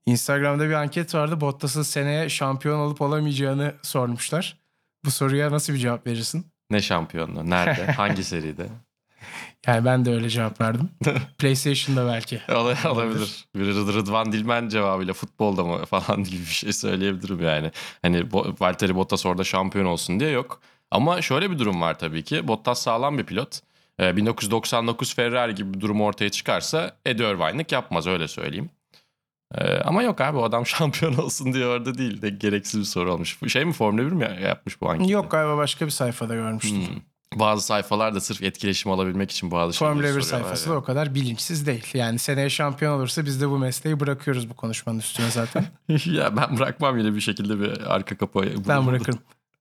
Instagram'da 0.06 0.68
bir 0.68 0.72
anket 0.72 1.14
vardı. 1.14 1.40
Bottas'ın 1.40 1.82
seneye 1.82 2.28
şampiyon 2.28 2.78
olup 2.78 3.00
olamayacağını 3.00 3.74
sormuşlar. 3.82 4.58
Bu 5.04 5.10
soruya 5.10 5.50
nasıl 5.50 5.72
bir 5.72 5.78
cevap 5.78 6.06
verirsin? 6.06 6.46
Ne 6.70 6.82
şampiyonluğu? 6.82 7.50
Nerede? 7.50 7.86
Hangi 7.92 8.24
seride? 8.24 8.66
Yani 9.66 9.84
ben 9.84 10.04
de 10.04 10.10
öyle 10.10 10.30
cevap 10.30 10.60
verdim. 10.60 10.90
PlayStation'da 11.38 12.06
belki. 12.06 12.40
Ol- 12.48 12.90
olabilir. 12.90 13.44
Bir 13.56 13.60
Rıd- 13.64 13.94
Rıdvan 13.94 14.32
Dilmen 14.32 14.68
cevabıyla 14.68 15.14
futbolda 15.14 15.64
mı 15.64 15.84
falan 15.86 16.24
gibi 16.24 16.40
bir 16.40 16.44
şey 16.46 16.72
söyleyebilirim 16.72 17.42
yani. 17.42 17.70
Hani 18.02 18.32
Valtteri 18.32 18.94
Bottas 18.94 19.26
orada 19.26 19.44
şampiyon 19.44 19.84
olsun 19.84 20.20
diye 20.20 20.30
yok. 20.30 20.60
Ama 20.90 21.22
şöyle 21.22 21.50
bir 21.50 21.58
durum 21.58 21.80
var 21.80 21.98
tabii 21.98 22.24
ki. 22.24 22.48
Bottas 22.48 22.82
sağlam 22.82 23.18
bir 23.18 23.24
pilot. 23.24 23.60
Ee, 24.00 24.16
1999 24.16 25.14
Ferrari 25.14 25.54
gibi 25.54 25.74
bir 25.74 25.80
durum 25.80 26.00
ortaya 26.00 26.30
çıkarsa 26.30 26.96
Eddie 27.06 27.30
Irvine'lık 27.30 27.72
yapmaz 27.72 28.06
öyle 28.06 28.28
söyleyeyim. 28.28 28.70
Ee, 29.58 29.78
ama 29.78 30.02
yok 30.02 30.20
abi 30.20 30.38
o 30.38 30.42
adam 30.42 30.66
şampiyon 30.66 31.14
olsun 31.14 31.52
diye 31.52 31.66
orada 31.66 31.98
değil 31.98 32.22
de 32.22 32.30
gereksiz 32.30 32.80
bir 32.80 32.84
soru 32.84 33.12
olmuş. 33.12 33.42
Bu 33.42 33.48
Şey 33.48 33.64
mi 33.64 33.72
Formula 33.72 34.06
1 34.06 34.12
mi 34.12 34.38
yapmış 34.44 34.80
bu 34.80 34.90
anketi? 34.90 35.12
Yok 35.12 35.30
galiba 35.30 35.56
başka 35.56 35.86
bir 35.86 35.90
sayfada 35.90 36.34
görmüştüm. 36.34 36.78
Hmm. 36.78 37.40
Bazı 37.40 37.66
sayfalar 37.66 38.14
da 38.14 38.20
sırf 38.20 38.42
etkileşim 38.42 38.92
alabilmek 38.92 39.30
için 39.30 39.50
bazı 39.50 39.72
şeyleri 39.76 39.94
Formula 39.94 40.16
1 40.16 40.20
soruyorlar 40.20 40.44
sayfası 40.44 40.68
ya. 40.68 40.74
da 40.74 40.78
o 40.78 40.82
kadar 40.82 41.14
bilinçsiz 41.14 41.66
değil. 41.66 41.86
Yani 41.94 42.18
seneye 42.18 42.50
şampiyon 42.50 42.98
olursa 42.98 43.24
biz 43.24 43.40
de 43.40 43.48
bu 43.48 43.58
mesleği 43.58 44.00
bırakıyoruz 44.00 44.50
bu 44.50 44.54
konuşmanın 44.54 44.98
üstüne 44.98 45.30
zaten. 45.30 45.64
ya 46.06 46.36
ben 46.36 46.56
bırakmam 46.56 46.98
yine 46.98 47.14
bir 47.14 47.20
şekilde 47.20 47.60
bir 47.60 47.94
arka 47.94 48.16
kapı. 48.16 48.42
ben 48.68 48.86
bırakırım. 48.86 49.18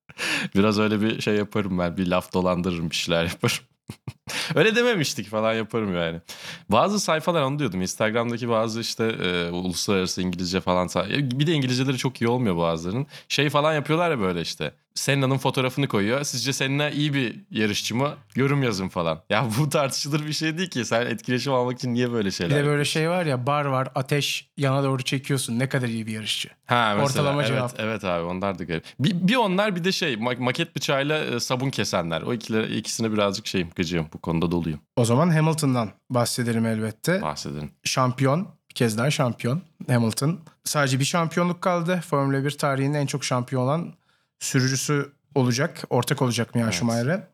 Biraz 0.55 0.79
öyle 0.79 1.01
bir 1.01 1.21
şey 1.21 1.35
yaparım 1.35 1.79
ben. 1.79 1.97
Bir 1.97 2.07
laf 2.07 2.33
dolandırırım 2.33 2.89
bir 2.89 2.95
şeyler 2.95 3.23
yaparım. 3.23 3.57
öyle 4.55 4.75
dememiştik 4.75 5.27
falan 5.29 5.53
yaparım 5.53 5.95
yani. 5.95 6.21
Bazı 6.69 6.99
sayfalar 6.99 7.41
onu 7.41 7.59
diyordum. 7.59 7.81
Instagram'daki 7.81 8.49
bazı 8.49 8.81
işte 8.81 9.03
e, 9.05 9.49
uluslararası 9.51 10.21
İngilizce 10.21 10.61
falan. 10.61 10.89
Bir 11.09 11.47
de 11.47 11.53
İngilizceleri 11.53 11.97
çok 11.97 12.21
iyi 12.21 12.27
olmuyor 12.27 12.57
bazılarının. 12.57 13.07
Şey 13.27 13.49
falan 13.49 13.73
yapıyorlar 13.73 14.11
ya 14.11 14.19
böyle 14.19 14.41
işte. 14.41 14.73
Senna'nın 14.95 15.37
fotoğrafını 15.37 15.87
koyuyor. 15.87 16.23
Sizce 16.23 16.53
Senna 16.53 16.89
iyi 16.89 17.13
bir 17.13 17.35
yarışçı 17.51 17.95
mı? 17.95 18.13
Yorum 18.35 18.63
yazın 18.63 18.89
falan. 18.89 19.21
Ya 19.29 19.47
bu 19.59 19.69
tartışılır 19.69 20.25
bir 20.27 20.33
şey 20.33 20.57
değil 20.57 20.69
ki. 20.69 20.85
Sen 20.85 21.05
etkileşim 21.05 21.53
almak 21.53 21.77
için 21.77 21.93
niye 21.93 22.11
böyle 22.11 22.25
Bir 22.25 22.31
şeyler 22.31 22.51
de 22.51 22.55
böyle 22.55 22.67
yapıyorsun? 22.67 22.91
şey 22.93 23.09
var 23.09 23.25
ya 23.25 23.47
bar 23.47 23.65
var 23.65 23.87
ateş 23.95 24.49
yana 24.57 24.83
doğru 24.83 25.03
çekiyorsun. 25.03 25.59
Ne 25.59 25.69
kadar 25.69 25.87
iyi 25.87 26.07
bir 26.07 26.11
yarışçı. 26.11 26.49
Ha, 26.65 26.93
mesela, 26.97 27.05
Ortalama 27.05 27.41
evet, 27.41 27.47
cevap. 27.55 27.75
Evet 27.79 28.03
abi 28.03 28.23
onlar 28.23 28.59
da 28.59 28.63
garip. 28.63 28.83
Bir, 28.99 29.27
bir 29.27 29.35
onlar 29.35 29.75
bir 29.75 29.83
de 29.83 29.91
şey 29.91 30.13
ma- 30.13 30.39
maket 30.39 30.75
bıçağıyla 30.75 31.17
e, 31.25 31.39
sabun 31.39 31.69
kesenler. 31.69 32.21
O 32.21 32.33
ikileri, 32.33 32.75
ikisine 32.77 33.11
birazcık 33.13 33.47
şeyim 33.47 33.69
gıcığım. 33.75 34.07
Bu 34.13 34.17
konuda 34.17 34.51
doluyum. 34.51 34.79
O 34.95 35.05
zaman 35.05 35.29
Hamilton'dan 35.29 35.89
bahsedelim 36.09 36.65
elbette. 36.65 37.21
Bahsedelim. 37.21 37.71
Şampiyon. 37.83 38.47
Bir 38.69 38.75
kez 38.75 38.97
daha 38.97 39.11
şampiyon 39.11 39.61
Hamilton. 39.87 40.39
Sadece 40.63 40.99
bir 40.99 41.05
şampiyonluk 41.05 41.61
kaldı. 41.61 42.01
Formula 42.09 42.45
1 42.45 42.51
tarihinin 42.51 42.93
en 42.93 43.05
çok 43.05 43.23
şampiyon 43.23 43.61
olan 43.63 43.93
sürücüsü 44.39 45.11
olacak. 45.35 45.83
Ortak 45.89 46.21
olacak 46.21 46.55
Mia 46.55 46.63
Evet. 46.63 46.73
Schumacher'e. 46.73 47.27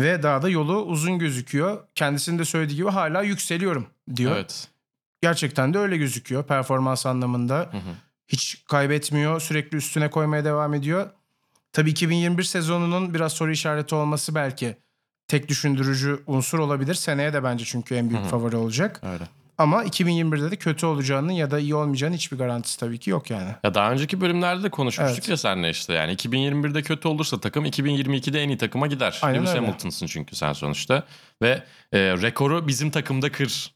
Ve 0.00 0.22
daha 0.22 0.42
da 0.42 0.48
yolu 0.48 0.82
uzun 0.82 1.18
gözüküyor. 1.18 1.86
Kendisinin 1.94 2.38
de 2.38 2.44
söylediği 2.44 2.76
gibi 2.76 2.88
hala 2.90 3.22
yükseliyorum 3.22 3.86
diyor. 4.16 4.32
Evet. 4.36 4.68
Gerçekten 5.22 5.74
de 5.74 5.78
öyle 5.78 5.96
gözüküyor 5.96 6.44
performans 6.44 7.06
anlamında. 7.06 7.56
Hı 7.58 7.76
hı. 7.76 7.92
Hiç 8.28 8.64
kaybetmiyor. 8.68 9.40
Sürekli 9.40 9.76
üstüne 9.76 10.10
koymaya 10.10 10.44
devam 10.44 10.74
ediyor. 10.74 11.10
Tabii 11.72 11.90
2021 11.90 12.42
sezonunun 12.42 13.14
biraz 13.14 13.32
soru 13.32 13.52
işareti 13.52 13.94
olması 13.94 14.34
belki 14.34 14.76
tek 15.28 15.48
düşündürücü 15.48 16.22
unsur 16.26 16.58
olabilir. 16.58 16.94
Seneye 16.94 17.32
de 17.32 17.44
bence 17.44 17.64
çünkü 17.64 17.94
en 17.94 18.10
büyük 18.10 18.22
Hı 18.22 18.26
hı. 18.26 18.30
favori 18.30 18.56
olacak. 18.56 19.00
Öyle. 19.02 19.24
Ama 19.62 19.84
2021'de 19.84 20.50
de 20.50 20.56
kötü 20.56 20.86
olacağının 20.86 21.32
ya 21.32 21.50
da 21.50 21.58
iyi 21.58 21.74
olmayacağının 21.74 22.16
hiçbir 22.16 22.38
garantisi 22.38 22.80
tabii 22.80 22.98
ki 22.98 23.10
yok 23.10 23.30
yani. 23.30 23.50
Ya 23.64 23.74
daha 23.74 23.92
önceki 23.92 24.20
bölümlerde 24.20 24.62
de 24.62 24.70
konuşmuştuk 24.70 25.18
Evet. 25.18 25.28
ya 25.28 25.36
seninle 25.36 25.70
işte. 25.70 25.92
Yani 25.92 26.14
2021'de 26.14 26.82
kötü 26.82 27.08
olursa 27.08 27.40
takım 27.40 27.66
2022'de 27.66 28.42
en 28.42 28.48
iyi 28.48 28.58
takıma 28.58 28.86
gider. 28.86 29.18
Aynen 29.22 29.38
Lewis 29.38 29.50
öyle. 29.54 29.60
Hamilton'sın 29.60 30.06
çünkü 30.06 30.36
sen 30.36 30.52
sonuçta. 30.52 31.04
Ve 31.42 31.62
e, 31.92 31.98
rekoru 31.98 32.68
bizim 32.68 32.90
takımda 32.90 33.32
kır 33.32 33.72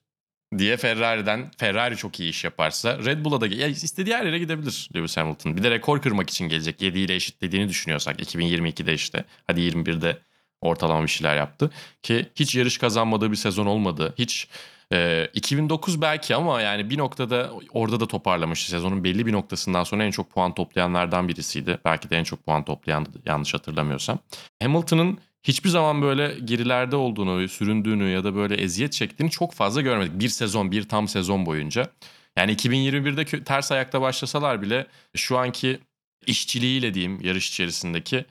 diye 0.58 0.76
Ferrari'den 0.76 1.50
Ferrari 1.58 1.96
çok 1.96 2.20
iyi 2.20 2.30
iş 2.30 2.44
yaparsa 2.44 2.98
Red 2.98 3.24
Bull'a 3.24 3.40
da 3.40 3.46
ya 3.46 3.66
istediği 3.66 4.14
her 4.14 4.26
yere 4.26 4.38
gidebilir 4.38 4.88
Lewis 4.96 5.16
Hamilton. 5.16 5.56
Bir 5.56 5.62
de 5.62 5.70
rekor 5.70 6.02
kırmak 6.02 6.30
için 6.30 6.48
gelecek. 6.48 6.82
7 6.82 6.98
ile 6.98 7.14
eşitlediğini 7.14 7.68
düşünüyorsak 7.68 8.20
2022'de 8.20 8.94
işte 8.94 9.24
hadi 9.46 9.60
21'de 9.60 10.18
ortalama 10.60 11.02
bir 11.02 11.08
şeyler 11.08 11.36
yaptı. 11.36 11.70
Ki 12.02 12.26
hiç 12.34 12.54
yarış 12.54 12.78
kazanmadığı 12.78 13.30
bir 13.30 13.36
sezon 13.36 13.66
olmadı. 13.66 14.14
Hiç 14.18 14.48
e, 14.92 15.28
2009 15.34 16.00
belki 16.00 16.34
ama 16.34 16.60
yani 16.60 16.90
bir 16.90 16.98
noktada 16.98 17.50
orada 17.70 18.00
da 18.00 18.08
toparlamıştı. 18.08 18.70
Sezonun 18.70 19.04
belli 19.04 19.26
bir 19.26 19.32
noktasından 19.32 19.84
sonra 19.84 20.04
en 20.04 20.10
çok 20.10 20.30
puan 20.30 20.54
toplayanlardan 20.54 21.28
birisiydi. 21.28 21.78
Belki 21.84 22.10
de 22.10 22.16
en 22.16 22.24
çok 22.24 22.46
puan 22.46 22.64
toplayan 22.64 23.06
yanlış 23.26 23.54
hatırlamıyorsam. 23.54 24.18
Hamilton'ın 24.62 25.18
hiçbir 25.42 25.68
zaman 25.68 26.02
böyle 26.02 26.38
gerilerde 26.44 26.96
olduğunu, 26.96 27.48
süründüğünü 27.48 28.08
ya 28.10 28.24
da 28.24 28.34
böyle 28.34 28.54
eziyet 28.54 28.92
çektiğini 28.92 29.30
çok 29.30 29.52
fazla 29.52 29.80
görmedik. 29.80 30.20
Bir 30.20 30.28
sezon, 30.28 30.70
bir 30.70 30.88
tam 30.88 31.08
sezon 31.08 31.46
boyunca. 31.46 31.90
Yani 32.36 32.52
2021'de 32.52 33.22
kö- 33.22 33.44
ters 33.44 33.72
ayakta 33.72 34.00
başlasalar 34.00 34.62
bile 34.62 34.86
şu 35.16 35.38
anki 35.38 35.78
işçiliğiyle 36.26 36.94
diyeyim 36.94 37.20
yarış 37.20 37.48
içerisindeki 37.48 38.24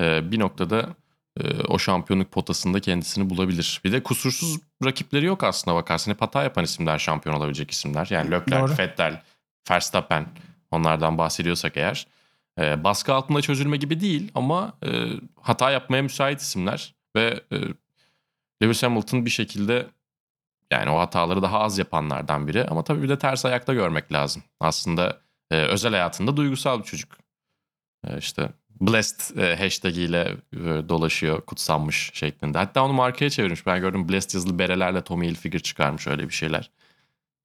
e, 0.00 0.30
bir 0.32 0.38
noktada 0.38 0.96
e, 1.40 1.60
o 1.68 1.78
şampiyonluk 1.78 2.30
potasında 2.30 2.80
kendisini 2.80 3.30
bulabilir. 3.30 3.80
Bir 3.84 3.92
de 3.92 4.02
kusursuz 4.02 4.58
rakipleri 4.84 5.26
yok 5.26 5.44
aslında 5.44 5.76
bakarsan. 5.76 6.12
Hep 6.12 6.20
hata 6.20 6.42
yapan 6.42 6.64
isimler 6.64 6.98
şampiyon 6.98 7.36
olabilecek 7.36 7.70
isimler. 7.70 8.06
Yani 8.10 8.30
Leclerc, 8.30 8.60
Doğru. 8.60 8.78
Vettel, 8.78 9.22
Verstappen 9.70 10.26
onlardan 10.70 11.18
bahsediyorsak 11.18 11.76
eğer. 11.76 12.06
E, 12.58 12.84
baskı 12.84 13.14
altında 13.14 13.42
çözülme 13.42 13.76
gibi 13.76 14.00
değil 14.00 14.30
ama 14.34 14.72
e, 14.86 15.06
hata 15.40 15.70
yapmaya 15.70 16.02
müsait 16.02 16.40
isimler. 16.40 16.94
Ve 17.16 17.40
e, 17.52 17.56
Lewis 18.62 18.82
Hamilton 18.82 19.24
bir 19.24 19.30
şekilde 19.30 19.86
yani 20.72 20.90
o 20.90 20.98
hataları 20.98 21.42
daha 21.42 21.60
az 21.60 21.78
yapanlardan 21.78 22.48
biri. 22.48 22.64
Ama 22.64 22.84
tabii 22.84 23.02
bir 23.02 23.08
de 23.08 23.18
ters 23.18 23.44
ayakta 23.44 23.74
görmek 23.74 24.12
lazım. 24.12 24.42
Aslında 24.60 25.20
e, 25.50 25.56
özel 25.56 25.92
hayatında 25.92 26.36
duygusal 26.36 26.78
bir 26.78 26.84
çocuk. 26.84 27.18
E, 28.06 28.18
işte 28.18 28.48
Blessed 28.80 29.36
e, 29.36 29.56
hashtag 29.56 29.96
ile 29.96 30.36
e, 30.52 30.58
dolaşıyor 30.88 31.40
kutsanmış 31.40 32.10
şeklinde. 32.14 32.58
Hatta 32.58 32.84
onu 32.84 32.92
markaya 32.92 33.30
çevirmiş. 33.30 33.66
Ben 33.66 33.80
gördüm 33.80 34.08
Blessed 34.08 34.34
yazılı 34.34 34.58
berelerle 34.58 35.02
Tommy 35.02 35.26
Hilfiger 35.26 35.60
çıkarmış 35.60 36.06
öyle 36.06 36.28
bir 36.28 36.34
şeyler. 36.34 36.70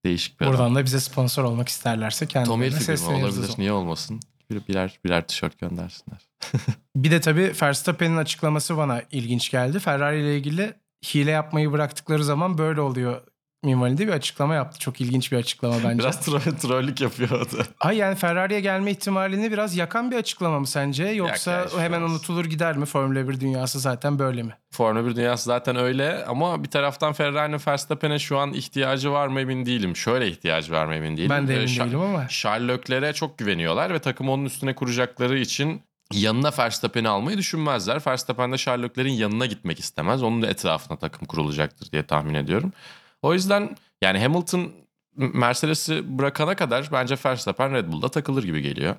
Değişik 0.05 0.39
bir 0.39 0.45
adam. 0.45 0.53
Buradan 0.53 0.75
da 0.75 0.85
bize 0.85 0.99
sponsor 0.99 1.43
olmak 1.43 1.69
isterlerse 1.69 2.27
Tommy 2.27 2.45
kendilerine 2.45 2.75
Hilfiger 2.75 3.11
mi 3.11 3.25
olabilir? 3.25 3.51
Niye 3.57 3.71
olmasın? 3.71 4.19
Bir, 4.49 4.67
birer, 4.67 4.99
birer 5.05 5.27
tişört 5.27 5.59
göndersinler. 5.59 6.29
Bir 6.95 7.11
de 7.11 7.21
tabii 7.21 7.53
Verstappen'in 7.61 8.17
açıklaması 8.17 8.77
bana 8.77 9.01
ilginç 9.11 9.51
geldi. 9.51 9.79
Ferrari 9.79 10.21
ile 10.21 10.37
ilgili 10.37 10.73
hile 11.13 11.31
yapmayı 11.31 11.71
bıraktıkları 11.71 12.23
zaman 12.23 12.57
böyle 12.57 12.81
oluyor 12.81 13.21
minvalinde 13.67 14.07
bir 14.07 14.11
açıklama 14.11 14.55
yaptı. 14.55 14.79
Çok 14.79 15.01
ilginç 15.01 15.31
bir 15.31 15.37
açıklama 15.37 15.75
bence. 15.83 15.99
Biraz 15.99 16.25
troll, 16.25 16.39
trollük 16.61 17.01
yapıyor 17.01 17.29
o 17.31 17.57
da. 17.57 17.63
Ay 17.79 17.97
yani 17.97 18.15
Ferrari'ye 18.15 18.59
gelme 18.59 18.91
ihtimalini 18.91 19.51
biraz 19.51 19.75
yakan 19.75 20.11
bir 20.11 20.15
açıklama 20.15 20.59
mı 20.59 20.67
sence? 20.67 21.03
Yoksa 21.05 21.51
Yak 21.51 21.73
ya, 21.73 21.79
hemen 21.79 22.01
olmaz. 22.01 22.11
unutulur 22.11 22.45
gider 22.45 22.77
mi? 22.77 22.85
Formula 22.85 23.29
1 23.29 23.39
dünyası 23.39 23.79
zaten 23.79 24.19
böyle 24.19 24.43
mi? 24.43 24.53
Formula 24.71 25.05
1 25.05 25.15
dünyası 25.15 25.43
zaten 25.45 25.75
öyle 25.75 26.25
ama 26.25 26.63
bir 26.63 26.69
taraftan 26.69 27.13
Ferrari'nin 27.13 27.59
Verstappen'e 27.67 28.19
şu 28.19 28.37
an 28.37 28.53
ihtiyacı 28.53 29.11
var 29.11 29.27
mı 29.27 29.39
emin 29.41 29.65
değilim. 29.65 29.95
Şöyle 29.95 30.27
ihtiyacı 30.27 30.73
var 30.73 30.85
mı 30.85 30.95
emin 30.95 31.17
değilim. 31.17 31.29
Ben 31.29 31.47
de 31.47 31.53
Ee, 31.53 31.57
emin 31.57 31.67
Şa- 31.67 31.85
değilim 31.85 31.99
ama. 32.01 32.27
Leclerc'e 32.67 33.13
çok 33.13 33.37
güveniyorlar 33.37 33.93
ve 33.93 33.99
takım 33.99 34.29
onun 34.29 34.45
üstüne 34.45 34.75
kuracakları 34.75 35.39
için 35.39 35.81
yanına 36.13 36.51
Verstappen'i 36.59 37.09
almayı 37.09 37.37
düşünmezler. 37.37 38.01
Verstappen 38.07 38.51
de 38.51 38.57
Charles 38.57 38.89
Leclerc'in 38.89 39.13
yanına 39.13 39.45
gitmek 39.45 39.79
istemez. 39.79 40.23
Onun 40.23 40.41
da 40.41 40.47
etrafına 40.47 40.97
takım 40.97 41.27
kurulacaktır 41.27 41.91
diye 41.91 42.03
tahmin 42.03 42.33
ediyorum. 42.33 42.73
O 43.21 43.33
yüzden 43.33 43.75
yani 44.01 44.19
Hamilton 44.19 44.71
Mercedes'i 45.15 46.17
bırakana 46.17 46.55
kadar 46.55 46.89
bence 46.91 47.15
Verstappen 47.25 47.73
Red 47.73 47.91
Bull'da 47.91 48.09
takılır 48.09 48.43
gibi 48.43 48.61
geliyor. 48.61 48.95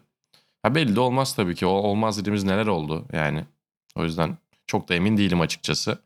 Ha 0.63 0.75
belli 0.75 0.97
de 0.97 1.01
olmaz 1.01 1.37
tabii 1.37 1.55
ki. 1.55 1.67
O 1.67 1.71
olmaz 1.71 2.19
dediğimiz 2.21 2.45
neler 2.45 2.67
oldu 2.67 3.07
yani. 3.13 3.45
O 3.97 4.05
yüzden 4.05 4.37
çok 4.67 4.89
da 4.89 4.95
emin 4.95 5.17
değilim 5.17 5.41
açıkçası. 5.41 5.99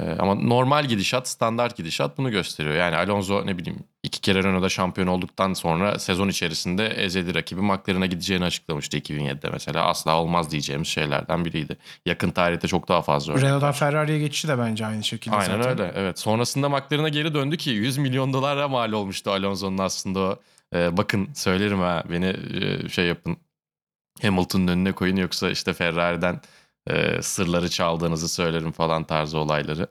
Ee, 0.00 0.10
ama 0.18 0.34
normal 0.34 0.84
gidişat, 0.84 1.28
standart 1.28 1.76
gidişat 1.76 2.18
bunu 2.18 2.30
gösteriyor. 2.30 2.74
Yani 2.74 2.96
Alonso 2.96 3.46
ne 3.46 3.58
bileyim 3.58 3.78
iki 4.08 4.20
kere 4.20 4.42
Renault'da 4.42 4.68
şampiyon 4.68 5.06
olduktan 5.06 5.52
sonra 5.52 5.98
sezon 5.98 6.28
içerisinde 6.28 6.86
ezeli 6.86 7.34
rakibi 7.34 7.60
McLaren'a 7.60 8.06
gideceğini 8.06 8.44
açıklamıştı 8.44 8.98
2007'de 8.98 9.50
mesela. 9.52 9.84
Asla 9.84 10.20
olmaz 10.20 10.50
diyeceğimiz 10.50 10.88
şeylerden 10.88 11.44
biriydi. 11.44 11.76
Yakın 12.06 12.30
tarihte 12.30 12.68
çok 12.68 12.88
daha 12.88 13.02
fazla 13.02 13.34
Renault'dan. 13.34 13.72
Ferrari'ye 13.72 14.18
geçişi 14.18 14.48
de 14.48 14.58
bence 14.58 14.86
aynı 14.86 15.04
şekilde 15.04 15.36
Aynen 15.36 15.62
zaten. 15.62 15.70
öyle 15.70 15.92
evet. 15.96 16.18
Sonrasında 16.18 16.68
McLaren'a 16.68 17.08
geri 17.08 17.34
döndü 17.34 17.56
ki 17.56 17.70
100 17.70 17.98
milyon 17.98 18.32
dolara 18.32 18.68
mal 18.68 18.92
olmuştu 18.92 19.30
Alonso'nun 19.30 19.78
aslında 19.78 20.20
o. 20.20 20.38
Ee, 20.74 20.96
bakın 20.96 21.28
söylerim 21.34 21.78
ha 21.78 22.04
beni 22.10 22.36
e, 22.60 22.88
şey 22.88 23.06
yapın 23.06 23.36
Hamilton'ın 24.22 24.66
önüne 24.68 24.92
koyun 24.92 25.16
yoksa 25.16 25.50
işte 25.50 25.72
Ferrari'den 25.72 26.40
e, 26.90 27.22
sırları 27.22 27.68
çaldığınızı 27.70 28.28
söylerim 28.28 28.72
falan 28.72 29.04
tarzı 29.04 29.38
olayları. 29.38 29.86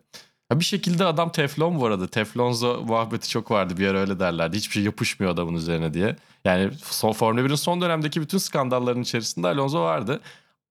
Ha 0.49 0.59
bir 0.59 0.65
şekilde 0.65 1.05
adam 1.05 1.31
teflon 1.31 1.79
bu 1.79 1.85
arada. 1.85 2.07
Teflonzo 2.07 2.83
muhabbeti 2.85 3.29
çok 3.29 3.51
vardı 3.51 3.77
bir 3.77 3.87
ara 3.87 3.99
öyle 3.99 4.19
derlerdi. 4.19 4.57
Hiçbir 4.57 4.73
şey 4.73 4.83
yapışmıyor 4.83 5.33
adamın 5.33 5.53
üzerine 5.53 5.93
diye. 5.93 6.15
Yani 6.45 6.71
son, 6.83 7.11
Formula 7.11 7.41
1'in 7.41 7.55
son 7.55 7.81
dönemdeki 7.81 8.21
bütün 8.21 8.37
skandalların 8.37 9.01
içerisinde 9.01 9.47
Alonso 9.47 9.81
vardı. 9.81 10.21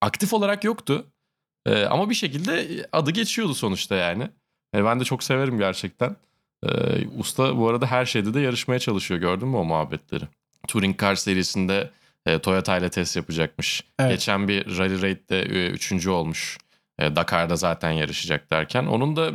Aktif 0.01 0.33
olarak 0.33 0.63
yoktu. 0.63 1.05
Ee, 1.65 1.83
ama 1.85 2.09
bir 2.09 2.15
şekilde 2.15 2.85
adı 2.91 3.11
geçiyordu 3.11 3.53
sonuçta 3.55 3.95
yani. 3.95 4.23
E, 4.75 4.85
ben 4.85 4.99
de 4.99 5.03
çok 5.03 5.23
severim 5.23 5.57
gerçekten. 5.57 6.15
E, 6.63 6.69
usta 7.17 7.57
bu 7.57 7.69
arada 7.69 7.85
her 7.87 8.05
şeyde 8.05 8.33
de 8.33 8.39
yarışmaya 8.39 8.79
çalışıyor. 8.79 9.19
Gördün 9.19 9.47
mü 9.47 9.57
o 9.57 9.63
muhabbetleri? 9.63 10.23
Touring 10.67 11.01
Car 11.01 11.15
serisinde 11.15 11.91
e, 12.25 12.39
Toyota 12.39 12.77
ile 12.77 12.89
test 12.89 13.15
yapacakmış. 13.15 13.83
Evet. 13.99 14.11
Geçen 14.11 14.47
bir 14.47 14.77
Rally 14.77 15.01
Raid'de 15.01 15.41
e, 15.41 15.69
üçüncü 15.69 16.09
olmuş. 16.09 16.57
E, 16.99 17.15
Dakar'da 17.15 17.55
zaten 17.55 17.91
yarışacak 17.91 18.51
derken. 18.51 18.85
Onun 18.85 19.15
da 19.15 19.31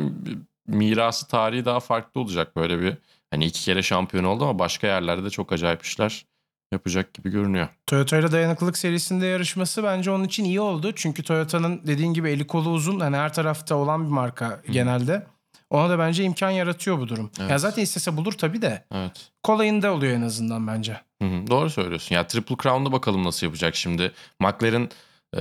mirası 0.66 1.28
tarihi 1.28 1.64
daha 1.64 1.80
farklı 1.80 2.20
olacak 2.20 2.56
böyle 2.56 2.80
bir. 2.80 2.94
Hani 3.30 3.44
iki 3.44 3.64
kere 3.64 3.82
şampiyon 3.82 4.24
oldu 4.24 4.44
ama 4.44 4.58
başka 4.58 4.86
yerlerde 4.86 5.24
de 5.24 5.30
çok 5.30 5.52
acayip 5.52 5.82
işler 5.82 6.26
yapacak 6.72 7.14
gibi 7.14 7.30
görünüyor. 7.30 7.68
Toyota 7.86 8.18
ile 8.18 8.32
dayanıklılık 8.32 8.78
serisinde 8.78 9.26
yarışması 9.26 9.84
bence 9.84 10.10
onun 10.10 10.24
için 10.24 10.44
iyi 10.44 10.60
oldu. 10.60 10.92
Çünkü 10.96 11.22
Toyota'nın 11.22 11.80
dediğin 11.86 12.14
gibi 12.14 12.30
eli 12.30 12.46
kolu 12.46 12.70
uzun. 12.70 13.00
Hani 13.00 13.16
her 13.16 13.34
tarafta 13.34 13.74
olan 13.74 14.04
bir 14.04 14.10
marka 14.10 14.60
genelde. 14.70 15.26
Ona 15.70 15.90
da 15.90 15.98
bence 15.98 16.24
imkan 16.24 16.50
yaratıyor 16.50 16.98
bu 16.98 17.08
durum. 17.08 17.30
Evet. 17.40 17.50
Ya 17.50 17.58
zaten 17.58 17.82
istese 17.82 18.16
bulur 18.16 18.32
tabii 18.32 18.62
de. 18.62 18.84
Evet. 18.94 19.30
Kolayında 19.42 19.92
oluyor 19.92 20.12
en 20.12 20.22
azından 20.22 20.66
bence. 20.66 21.00
Hı 21.22 21.28
hı, 21.28 21.46
doğru 21.46 21.70
söylüyorsun. 21.70 22.14
Ya 22.14 22.26
Triple 22.26 22.56
Crown'da 22.62 22.92
bakalım 22.92 23.24
nasıl 23.24 23.46
yapacak 23.46 23.76
şimdi. 23.76 24.12
McLaren 24.40 24.88
e, 25.36 25.40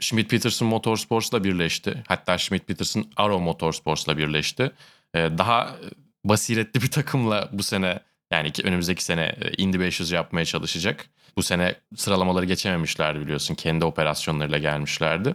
Schmidt 0.00 0.30
Peterson 0.30 0.68
Motorsports'la 0.68 1.44
birleşti. 1.44 2.02
Hatta 2.08 2.38
Schmidt 2.38 2.66
Peterson 2.66 3.06
Arrow 3.16 3.44
Motorsports'la 3.44 4.18
birleşti. 4.18 4.72
E, 5.14 5.18
daha 5.38 5.76
basiretli 6.24 6.82
bir 6.82 6.90
takımla 6.90 7.48
bu 7.52 7.62
sene 7.62 8.00
yani 8.30 8.48
iki, 8.48 8.62
önümüzdeki 8.62 9.04
sene 9.04 9.36
e, 9.40 9.62
Indy 9.62 9.80
500 9.80 10.10
yapmaya 10.10 10.44
çalışacak. 10.44 11.06
Bu 11.36 11.42
sene 11.42 11.74
sıralamaları 11.96 12.44
geçememişlerdi 12.44 13.20
biliyorsun. 13.20 13.54
Kendi 13.54 13.84
operasyonlarıyla 13.84 14.58
gelmişlerdi. 14.58 15.34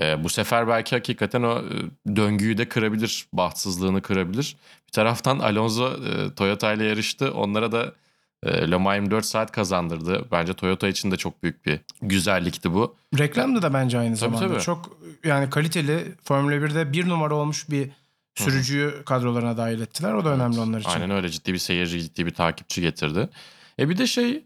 E, 0.00 0.24
bu 0.24 0.28
sefer 0.28 0.68
belki 0.68 0.96
hakikaten 0.96 1.42
o 1.42 1.58
e, 1.58 2.16
döngüyü 2.16 2.58
de 2.58 2.68
kırabilir. 2.68 3.26
Bahtsızlığını 3.32 4.02
kırabilir. 4.02 4.56
Bir 4.86 4.92
taraftan 4.92 5.38
Alonso 5.38 5.92
e, 5.92 6.34
Toyota 6.34 6.72
ile 6.72 6.84
yarıştı. 6.84 7.34
Onlara 7.34 7.72
da 7.72 7.92
Le 8.44 8.76
Mans 8.76 8.96
24 8.96 9.24
saat 9.26 9.52
kazandırdı. 9.52 10.24
Bence 10.32 10.54
Toyota 10.54 10.88
için 10.88 11.10
de 11.10 11.16
çok 11.16 11.42
büyük 11.42 11.66
bir 11.66 11.80
güzellikti 12.02 12.74
bu. 12.74 12.96
Reklamda 13.18 13.62
da 13.62 13.74
bence 13.74 13.98
aynı 13.98 14.16
Tabii, 14.16 14.36
zamanda. 14.36 14.48
tabii. 14.48 14.62
Çok 14.62 14.98
yani 15.24 15.50
kaliteli 15.50 16.14
Formula 16.24 16.54
1'de 16.54 16.92
bir 16.92 17.08
numara 17.08 17.34
olmuş 17.34 17.70
bir 17.70 17.90
sürücüyü 18.34 19.02
kadrolarına 19.06 19.56
dahil 19.56 19.80
ettiler. 19.80 20.14
O 20.14 20.24
da 20.24 20.28
önemli 20.28 20.60
onlar 20.60 20.80
için. 20.80 20.90
Aynen 20.90 21.10
öyle 21.10 21.28
ciddi 21.28 21.52
bir 21.52 21.58
seyirci, 21.58 22.02
ciddi 22.02 22.26
bir 22.26 22.34
takipçi 22.34 22.80
getirdi. 22.80 23.28
E 23.78 23.88
bir 23.88 23.98
de 23.98 24.06
şey 24.06 24.44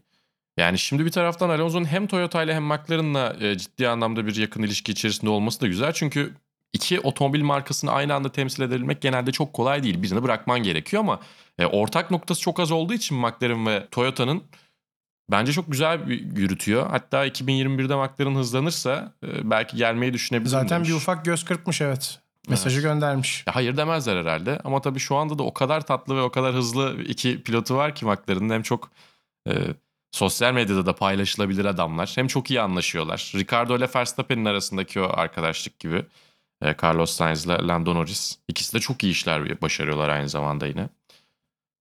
yani 0.57 0.79
şimdi 0.79 1.05
bir 1.05 1.11
taraftan 1.11 1.49
Alonso'nun 1.49 1.85
hem 1.85 2.07
Toyota 2.07 2.43
ile 2.43 2.55
hem 2.55 2.63
McLaren'la 2.63 3.35
e, 3.39 3.57
ciddi 3.57 3.87
anlamda 3.87 4.27
bir 4.27 4.35
yakın 4.35 4.63
ilişki 4.63 4.91
içerisinde 4.91 5.29
olması 5.29 5.61
da 5.61 5.67
güzel. 5.67 5.93
Çünkü 5.93 6.33
iki 6.73 6.99
otomobil 6.99 7.41
markasını 7.41 7.91
aynı 7.91 8.13
anda 8.13 8.31
temsil 8.31 8.63
edebilmek 8.63 9.01
genelde 9.01 9.31
çok 9.31 9.53
kolay 9.53 9.83
değil. 9.83 10.03
Birini 10.03 10.23
bırakman 10.23 10.63
gerekiyor 10.63 11.03
ama 11.03 11.19
e, 11.59 11.65
ortak 11.65 12.11
noktası 12.11 12.41
çok 12.41 12.59
az 12.59 12.71
olduğu 12.71 12.93
için 12.93 13.17
McLaren 13.17 13.65
ve 13.65 13.87
Toyota'nın 13.91 14.43
bence 15.31 15.51
çok 15.53 15.71
güzel 15.71 16.07
bir 16.07 16.37
yürütüyor. 16.37 16.89
Hatta 16.89 17.27
2021'de 17.27 17.95
McLaren 17.95 18.35
hızlanırsa 18.35 19.13
e, 19.23 19.49
belki 19.49 19.77
gelmeyi 19.77 20.13
düşünebilir 20.13 20.49
Zaten 20.49 20.69
demiş. 20.77 20.89
bir 20.89 20.93
ufak 20.93 21.25
göz 21.25 21.45
kırpmış 21.45 21.81
evet. 21.81 22.19
Mesajı 22.49 22.81
göndermiş. 22.81 23.43
Ya 23.47 23.55
hayır 23.55 23.77
demezler 23.77 24.17
herhalde 24.17 24.59
ama 24.63 24.81
tabii 24.81 24.99
şu 24.99 25.15
anda 25.15 25.37
da 25.37 25.43
o 25.43 25.53
kadar 25.53 25.85
tatlı 25.85 26.15
ve 26.15 26.21
o 26.21 26.31
kadar 26.31 26.53
hızlı 26.53 27.01
iki 27.03 27.43
pilotu 27.43 27.75
var 27.75 27.95
ki 27.95 28.05
McLaren'ın 28.05 28.49
hem 28.49 28.61
çok 28.61 28.91
e, 29.47 29.53
sosyal 30.11 30.53
medyada 30.53 30.85
da 30.85 30.95
paylaşılabilir 30.95 31.65
adamlar 31.65 32.11
hem 32.15 32.27
çok 32.27 32.51
iyi 32.51 32.61
anlaşıyorlar. 32.61 33.31
Ricardo 33.35 33.77
ile 33.77 33.87
Verstappen'in 33.95 34.45
arasındaki 34.45 35.01
o 35.01 35.09
arkadaşlık 35.13 35.79
gibi 35.79 36.05
e, 36.61 36.75
Carlos 36.83 37.11
Sainz 37.11 37.45
ile 37.45 37.53
Lando 37.67 37.95
Norris 37.95 38.37
ikisi 38.47 38.73
de 38.73 38.79
çok 38.79 39.03
iyi 39.03 39.11
işler 39.11 39.61
başarıyorlar 39.61 40.09
aynı 40.09 40.29
zamanda 40.29 40.67
yine. 40.67 40.89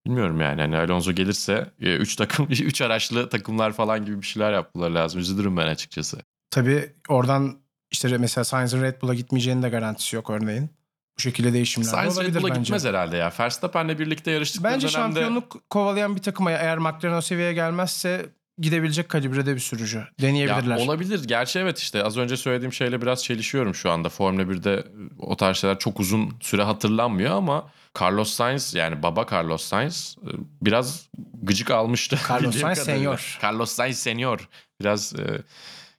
Bilmiyorum 0.06 0.40
yani 0.40 0.60
hani 0.60 0.76
Alonso 0.76 1.12
gelirse 1.12 1.70
3 1.80 2.16
takım 2.16 2.46
3 2.50 2.82
araçlı 2.82 3.28
takımlar 3.28 3.72
falan 3.72 4.04
gibi 4.04 4.22
bir 4.22 4.26
şeyler 4.26 4.52
yapmaları 4.52 4.94
lazım. 4.94 5.20
Üzülürüm 5.20 5.56
ben 5.56 5.66
açıkçası. 5.66 6.18
Tabii 6.50 6.92
oradan 7.08 7.58
işte 7.90 8.18
mesela 8.18 8.44
Sainz'ın 8.44 8.82
Red 8.82 9.02
Bull'a 9.02 9.14
gitmeyeceğinin 9.14 9.62
de 9.62 9.68
garantisi 9.68 10.16
yok 10.16 10.30
örneğin. 10.30 10.70
Bu 11.18 11.22
şekilde 11.22 11.52
değişimler 11.52 11.86
de 11.86 11.90
Sainz 11.90 12.16
Red 12.16 12.22
olabilir 12.22 12.42
Bull'a 12.42 12.50
bence. 12.50 12.60
gitmez 12.60 12.84
herhalde 12.84 13.16
ya. 13.16 13.32
Verstappen'le 13.40 13.98
birlikte 13.98 14.30
yarıştıkları 14.30 14.74
Bence 14.74 14.88
dönemde... 14.88 14.98
şampiyonluk 15.02 15.70
kovalayan 15.70 16.16
bir 16.16 16.22
takıma 16.22 16.50
eğer 16.50 16.78
McLaren 16.78 17.16
o 17.16 17.20
seviyeye 17.20 17.52
gelmezse 17.52 18.26
gidebilecek 18.58 19.08
kalibrede 19.08 19.54
bir 19.54 19.60
sürücü. 19.60 20.04
Deneyebilirler. 20.20 20.76
Ya 20.76 20.84
olabilir. 20.84 21.24
Gerçi 21.24 21.58
evet 21.58 21.78
işte 21.78 22.04
az 22.04 22.16
önce 22.16 22.36
söylediğim 22.36 22.72
şeyle 22.72 23.02
biraz 23.02 23.24
çelişiyorum 23.24 23.74
şu 23.74 23.90
anda. 23.90 24.08
Formula 24.08 24.42
1'de 24.42 24.84
o 25.18 25.36
tarz 25.36 25.56
şeyler 25.56 25.78
çok 25.78 26.00
uzun 26.00 26.32
süre 26.40 26.62
hatırlanmıyor 26.62 27.34
ama 27.34 27.70
Carlos 28.00 28.30
Sainz 28.30 28.74
yani 28.74 29.02
baba 29.02 29.26
Carlos 29.32 29.62
Sainz 29.62 30.16
e, 30.22 30.30
biraz 30.62 31.08
gıcık 31.42 31.70
almıştı. 31.70 32.18
Carlos 32.30 32.56
Sainz 32.56 32.78
senior. 32.78 33.38
Carlos 33.42 33.70
Sainz 33.70 33.98
senior. 33.98 34.48
Biraz 34.80 35.14
e, 35.14 35.42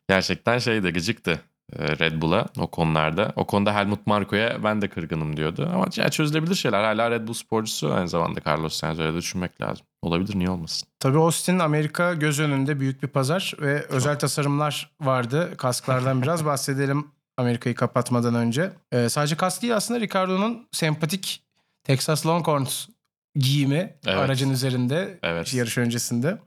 gerçekten 0.10 0.60
şeydi 0.60 0.90
gıcıktı 0.90 1.42
e, 1.80 2.00
Red 2.00 2.22
Bull'a 2.22 2.46
o 2.58 2.68
konularda. 2.68 3.34
O 3.36 3.46
konuda 3.46 3.76
Helmut 3.76 4.08
Marko'ya 4.08 4.64
ben 4.64 4.82
de 4.82 4.88
kırgınım 4.88 5.38
diyordu. 5.38 5.70
Ama 5.74 5.86
ya 5.96 6.10
çözülebilir 6.10 6.56
şeyler. 6.56 6.84
Hala 6.84 7.12
Red 7.12 7.28
Bull 7.28 7.34
sporcusu 7.34 7.94
aynı 7.94 8.08
zamanda 8.08 8.40
Carlos 8.48 8.74
Sainz 8.74 9.00
öyle 9.00 9.14
de 9.14 9.18
düşünmek 9.18 9.62
lazım. 9.62 9.86
Olabilir 10.02 10.36
niye 10.40 10.50
olmasın? 10.50 10.88
Tabii 11.00 11.18
Austin 11.18 11.60
Amerika 11.60 12.14
göz 12.14 12.40
önünde 12.40 12.80
büyük 12.80 13.04
bir 13.04 13.08
pazar 13.08 13.54
ve 13.62 13.84
özel 13.86 14.20
tasarımlar 14.20 14.92
vardı. 15.02 15.54
Kasklardan 15.58 16.22
biraz 16.22 16.46
bahsedelim 16.46 17.08
Amerika'yı 17.38 17.76
kapatmadan 17.76 18.36
önce. 18.36 18.72
Ee, 18.92 19.10
sadece 19.10 19.36
kask 19.38 19.62
değil 19.62 19.76
aslında 19.76 20.00
Ricardo'nun 20.00 20.68
sempatik 20.72 21.44
Texas 21.84 22.26
Longhorns 22.26 22.88
giyimi 23.36 23.76
Evet. 24.06 24.18
aracın 24.18 24.50
üzerinde 24.50 25.20
Evet. 25.24 25.54
yarış 25.54 25.78
öncesinde. 25.78 26.38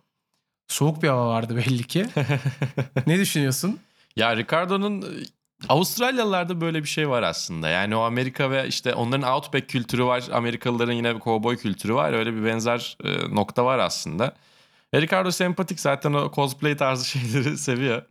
Soğuk 0.69 1.03
bir 1.03 1.09
hava 1.09 1.29
vardı 1.29 1.57
belli 1.57 1.85
ki. 1.85 2.07
ne 3.07 3.19
düşünüyorsun? 3.19 3.79
Ya 4.17 4.37
Ricardo'nun 4.37 5.05
Avustralyalılarda 5.69 6.61
böyle 6.61 6.83
bir 6.83 6.89
şey 6.89 7.09
var 7.09 7.23
aslında. 7.23 7.69
Yani 7.69 7.97
o 7.97 8.01
Amerika 8.01 8.51
ve 8.51 8.69
işte 8.69 8.95
onların 8.95 9.33
outback 9.35 9.69
kültürü 9.69 10.05
var. 10.05 10.25
Amerikalıların 10.33 10.93
yine 10.93 11.15
bir 11.15 11.21
kovboy 11.21 11.57
kültürü 11.57 11.95
var. 11.95 12.13
Öyle 12.13 12.35
bir 12.35 12.45
benzer 12.45 12.97
e, 13.05 13.35
nokta 13.35 13.65
var 13.65 13.79
aslında. 13.79 14.35
E, 14.93 15.03
Ricardo 15.03 15.31
sempatik 15.31 15.81
zaten 15.81 16.13
o 16.13 16.33
cosplay 16.35 16.77
tarzı 16.77 17.05
şeyleri 17.09 17.59
seviyor. 17.59 18.03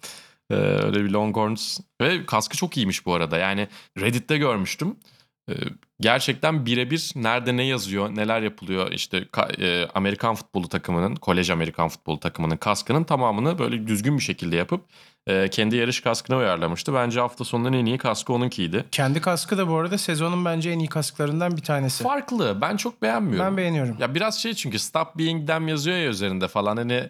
E, 0.49 0.55
öyle 0.55 1.03
bir 1.03 1.09
Longhorns. 1.09 1.79
Ve 2.01 2.25
kaskı 2.25 2.57
çok 2.57 2.77
iyiymiş 2.77 3.05
bu 3.05 3.13
arada. 3.13 3.37
Yani 3.37 3.67
Reddit'te 3.99 4.37
görmüştüm. 4.37 4.95
E, 5.51 5.55
gerçekten 5.99 6.65
birebir 6.65 7.11
nerede 7.15 7.57
ne 7.57 7.63
yazıyor, 7.63 8.15
neler 8.15 8.41
yapılıyor. 8.41 8.91
İşte 8.91 9.25
e, 9.59 9.87
Amerikan 9.95 10.35
futbolu 10.35 10.69
takımının, 10.69 11.15
kolej 11.15 11.49
Amerikan 11.49 11.89
futbolu 11.89 12.19
takımının 12.19 12.57
kaskının 12.57 13.03
tamamını 13.03 13.59
böyle 13.59 13.87
düzgün 13.87 14.17
bir 14.17 14.23
şekilde 14.23 14.55
yapıp 14.55 14.85
e, 15.27 15.49
kendi 15.49 15.75
yarış 15.75 16.01
kaskına 16.01 16.37
uyarlamıştı. 16.37 16.93
Bence 16.93 17.19
hafta 17.19 17.43
sonunun 17.43 17.73
en 17.73 17.85
iyi 17.85 17.97
kaskı 17.97 18.33
onunkiydi. 18.33 18.85
Kendi 18.91 19.21
kaskı 19.21 19.57
da 19.57 19.67
bu 19.67 19.75
arada 19.75 19.97
sezonun 19.97 20.45
bence 20.45 20.69
en 20.69 20.79
iyi 20.79 20.89
kasklarından 20.89 21.57
bir 21.57 21.61
tanesi. 21.61 22.03
Farklı. 22.03 22.61
Ben 22.61 22.77
çok 22.77 23.01
beğenmiyorum. 23.01 23.45
Ben 23.45 23.57
beğeniyorum. 23.57 23.97
Ya 23.99 24.15
biraz 24.15 24.39
şey 24.39 24.53
çünkü 24.53 24.79
Stop 24.79 25.17
Being 25.17 25.47
Them 25.47 25.67
yazıyor 25.67 25.97
ya 25.97 26.09
üzerinde 26.09 26.47
falan 26.47 26.77
hani 26.77 27.09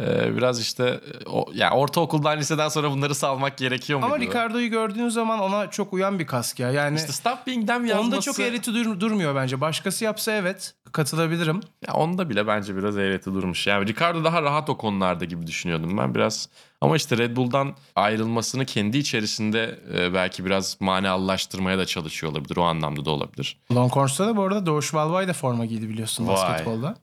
e, 0.00 0.36
biraz 0.36 0.60
işte 0.60 0.84
e, 1.24 1.28
o, 1.28 1.46
ya 1.54 1.70
ortaokuldan 1.70 2.38
liseden 2.38 2.68
sonra 2.68 2.90
bunları 2.90 3.14
salmak 3.14 3.58
gerekiyor 3.58 3.98
muydu? 3.98 4.14
Ama 4.14 4.24
Ricardo'yu 4.24 4.70
gördüğün 4.70 5.08
zaman 5.08 5.38
ona 5.38 5.70
çok 5.70 5.92
uyan 5.92 6.18
bir 6.18 6.26
kask 6.26 6.60
ya. 6.60 6.70
Yani 6.70 6.96
işte 6.96 7.12
Stop 7.12 7.46
Being 7.46 7.66
Them 7.66 7.84
yazması. 7.86 8.08
onda 8.08 8.20
çok 8.20 8.40
eğreti 8.40 8.74
dur- 8.74 9.00
durmuyor 9.00 9.34
bence. 9.34 9.60
Başkası 9.60 10.04
yapsa 10.04 10.32
evet 10.32 10.74
katılabilirim. 10.92 11.60
Ya 11.86 11.94
onda 11.94 12.30
bile 12.30 12.46
bence 12.46 12.76
biraz 12.76 12.98
eğreti 12.98 13.34
durmuş. 13.34 13.66
Yani 13.66 13.86
Ricardo 13.86 14.24
daha 14.24 14.42
rahat 14.42 14.70
o 14.70 14.76
konularda 14.76 15.24
gibi 15.24 15.46
düşünüyordum 15.46 15.98
ben 15.98 16.14
biraz. 16.14 16.48
Ama 16.80 16.96
işte 16.96 17.18
Red 17.18 17.36
Bull'dan 17.36 17.74
ayrılmasını 17.96 18.64
kendi 18.64 18.98
içerisinde 18.98 19.80
e, 19.94 20.14
belki 20.14 20.44
biraz 20.44 20.76
manalılaştırmaya 20.80 21.78
da 21.78 21.86
çalışıyor 21.86 22.32
olabilir. 22.32 22.56
O 22.56 22.62
anlamda 22.64 23.04
da 23.04 23.10
olabilir. 23.10 23.58
Longhorns'ta 23.74 24.26
da 24.26 24.36
bu 24.36 24.42
arada 24.42 24.66
Doğuş 24.66 24.94
Valvay 24.94 25.28
da 25.28 25.32
forma 25.32 25.66
giydi 25.66 25.88
biliyorsun 25.88 26.26
Vay. 26.26 26.34
basketbolda. 26.36 26.96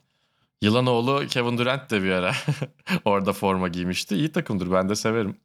Yılanoğlu 0.66 1.26
Kevin 1.26 1.58
Durant 1.58 1.90
de 1.90 2.02
bir 2.02 2.10
ara 2.10 2.32
orada 3.04 3.32
forma 3.32 3.68
giymişti. 3.68 4.16
İyi 4.16 4.32
takımdır 4.32 4.72
ben 4.72 4.88
de 4.88 4.94
severim 4.94 5.36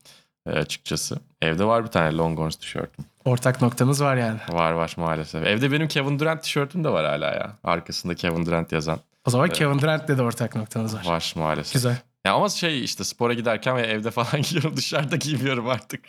e, 0.46 0.50
açıkçası. 0.52 1.20
Evde 1.42 1.66
var 1.66 1.84
bir 1.84 1.90
tane 1.90 2.18
Longhorns 2.18 2.56
tişörtüm. 2.56 3.06
Ortak 3.26 3.62
noktamız 3.62 4.02
var 4.02 4.16
yani. 4.18 4.40
Var 4.50 4.72
var 4.72 4.94
maalesef. 4.98 5.46
Evde 5.46 5.72
benim 5.72 5.88
Kevin 5.88 6.20
Durant 6.20 6.44
tişörtüm 6.44 6.84
de 6.84 6.90
var 6.90 7.06
hala 7.06 7.26
ya. 7.26 7.58
Arkasında 7.64 8.16
Kevin 8.16 8.46
Durant 8.46 8.72
yazan. 8.72 9.00
O 9.26 9.30
zaman 9.30 9.50
Kevin 9.50 9.80
Durant'le 9.80 10.18
de 10.18 10.22
ortak 10.22 10.56
noktamız 10.56 10.96
var. 10.96 11.06
Var 11.06 11.34
maalesef. 11.36 11.74
Güzel. 11.74 11.98
Ya 12.26 12.34
ama 12.34 12.50
şey 12.50 12.84
işte 12.84 13.04
spora 13.04 13.34
giderken 13.34 13.76
ve 13.76 13.82
evde 13.82 14.12
falan 14.12 14.42
giyiyorum 14.42 14.78
dışarıda 14.78 15.16
giymiyorum 15.16 15.68
artık. 15.68 16.02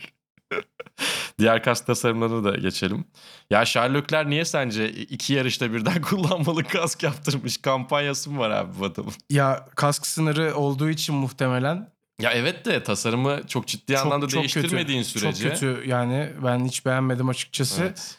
Diğer 1.42 1.62
kask 1.62 1.87
tasarımlarına 1.87 2.44
da 2.44 2.57
geçelim. 2.57 3.05
Ya 3.50 3.61
Leclerc 3.61 4.31
niye 4.31 4.44
sence 4.44 4.92
iki 4.92 5.33
yarışta 5.33 5.72
birden 5.72 6.02
kullanmalı 6.02 6.64
kask 6.64 7.02
yaptırmış? 7.02 7.57
Kampanyası 7.62 8.31
mı 8.31 8.38
var 8.38 8.50
abi 8.50 8.70
bu 8.81 8.85
adamın? 8.85 9.12
Ya 9.31 9.68
kask 9.74 10.07
sınırı 10.07 10.55
olduğu 10.55 10.90
için 10.90 11.14
muhtemelen 11.14 11.90
Ya 12.20 12.31
evet 12.31 12.64
de 12.66 12.83
tasarımı 12.83 13.40
çok 13.46 13.66
ciddi 13.66 13.98
anlamda 13.98 14.31
değiştirmediğin 14.31 15.02
kötü. 15.02 15.18
sürece. 15.18 15.42
Çok 15.48 15.52
kötü 15.61 15.88
yani 15.88 16.31
ben 16.44 16.64
hiç 16.64 16.87
beğenmedim 16.87 17.28
açıkçası. 17.28 17.83
Evet. 17.83 18.16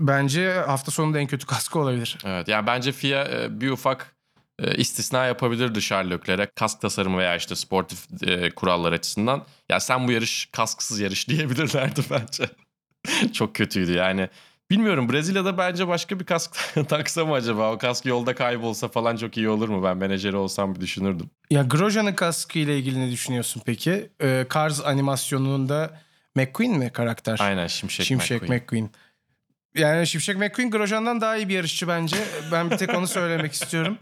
Bence 0.00 0.52
hafta 0.52 0.90
sonunda 0.90 1.18
en 1.18 1.26
kötü 1.26 1.46
kaskı 1.46 1.78
olabilir. 1.78 2.18
Evet 2.24 2.48
yani 2.48 2.66
bence 2.66 2.92
FIA 2.92 3.24
e, 3.24 3.60
bir 3.60 3.70
ufak 3.70 4.16
e, 4.58 4.74
istisna 4.74 5.24
yapabilirdi 5.26 5.82
Sherlock'lere 5.82 6.48
kask 6.54 6.80
tasarımı 6.80 7.18
veya 7.18 7.36
işte 7.36 7.56
sportif 7.56 8.22
e, 8.22 8.50
kurallar 8.50 8.92
açısından. 8.92 9.44
Ya 9.68 9.80
sen 9.80 10.08
bu 10.08 10.12
yarış 10.12 10.48
kasksız 10.52 11.00
yarış 11.00 11.28
diyebilirlerdi 11.28 12.00
bence. 12.10 12.50
Çok 13.32 13.54
kötüydü 13.54 13.92
yani. 13.92 14.28
Bilmiyorum 14.70 15.12
Brezilya'da 15.12 15.58
bence 15.58 15.88
başka 15.88 16.20
bir 16.20 16.24
kask 16.24 16.56
taksa 16.88 17.24
mı 17.24 17.34
acaba? 17.34 17.72
O 17.72 17.78
kask 17.78 18.06
yolda 18.06 18.34
kaybolsa 18.34 18.88
falan 18.88 19.16
çok 19.16 19.36
iyi 19.36 19.48
olur 19.48 19.68
mu? 19.68 19.82
Ben 19.84 19.96
menajeri 19.96 20.36
olsam 20.36 20.74
bir 20.74 20.80
düşünürdüm. 20.80 21.30
Ya 21.50 21.62
Grosjean'ın 21.62 22.12
kaskı 22.12 22.58
ile 22.58 22.78
ilgili 22.78 23.00
ne 23.00 23.10
düşünüyorsun 23.10 23.62
peki? 23.66 24.10
Ee, 24.22 24.46
Cars 24.54 24.84
animasyonunda 24.84 26.00
McQueen 26.34 26.78
mi 26.78 26.90
karakter? 26.92 27.36
Aynen 27.40 27.66
Şimşek, 27.66 28.06
Şimşek 28.06 28.42
McQueen. 28.42 28.62
McQueen. 28.62 28.90
Yani 29.74 30.06
Şimşek 30.06 30.36
McQueen 30.36 30.70
Grosjean'dan 30.70 31.20
daha 31.20 31.36
iyi 31.36 31.48
bir 31.48 31.54
yarışçı 31.54 31.88
bence. 31.88 32.16
Ben 32.52 32.70
bir 32.70 32.76
tek 32.76 32.94
onu 32.94 33.06
söylemek 33.06 33.52
istiyorum. 33.52 33.98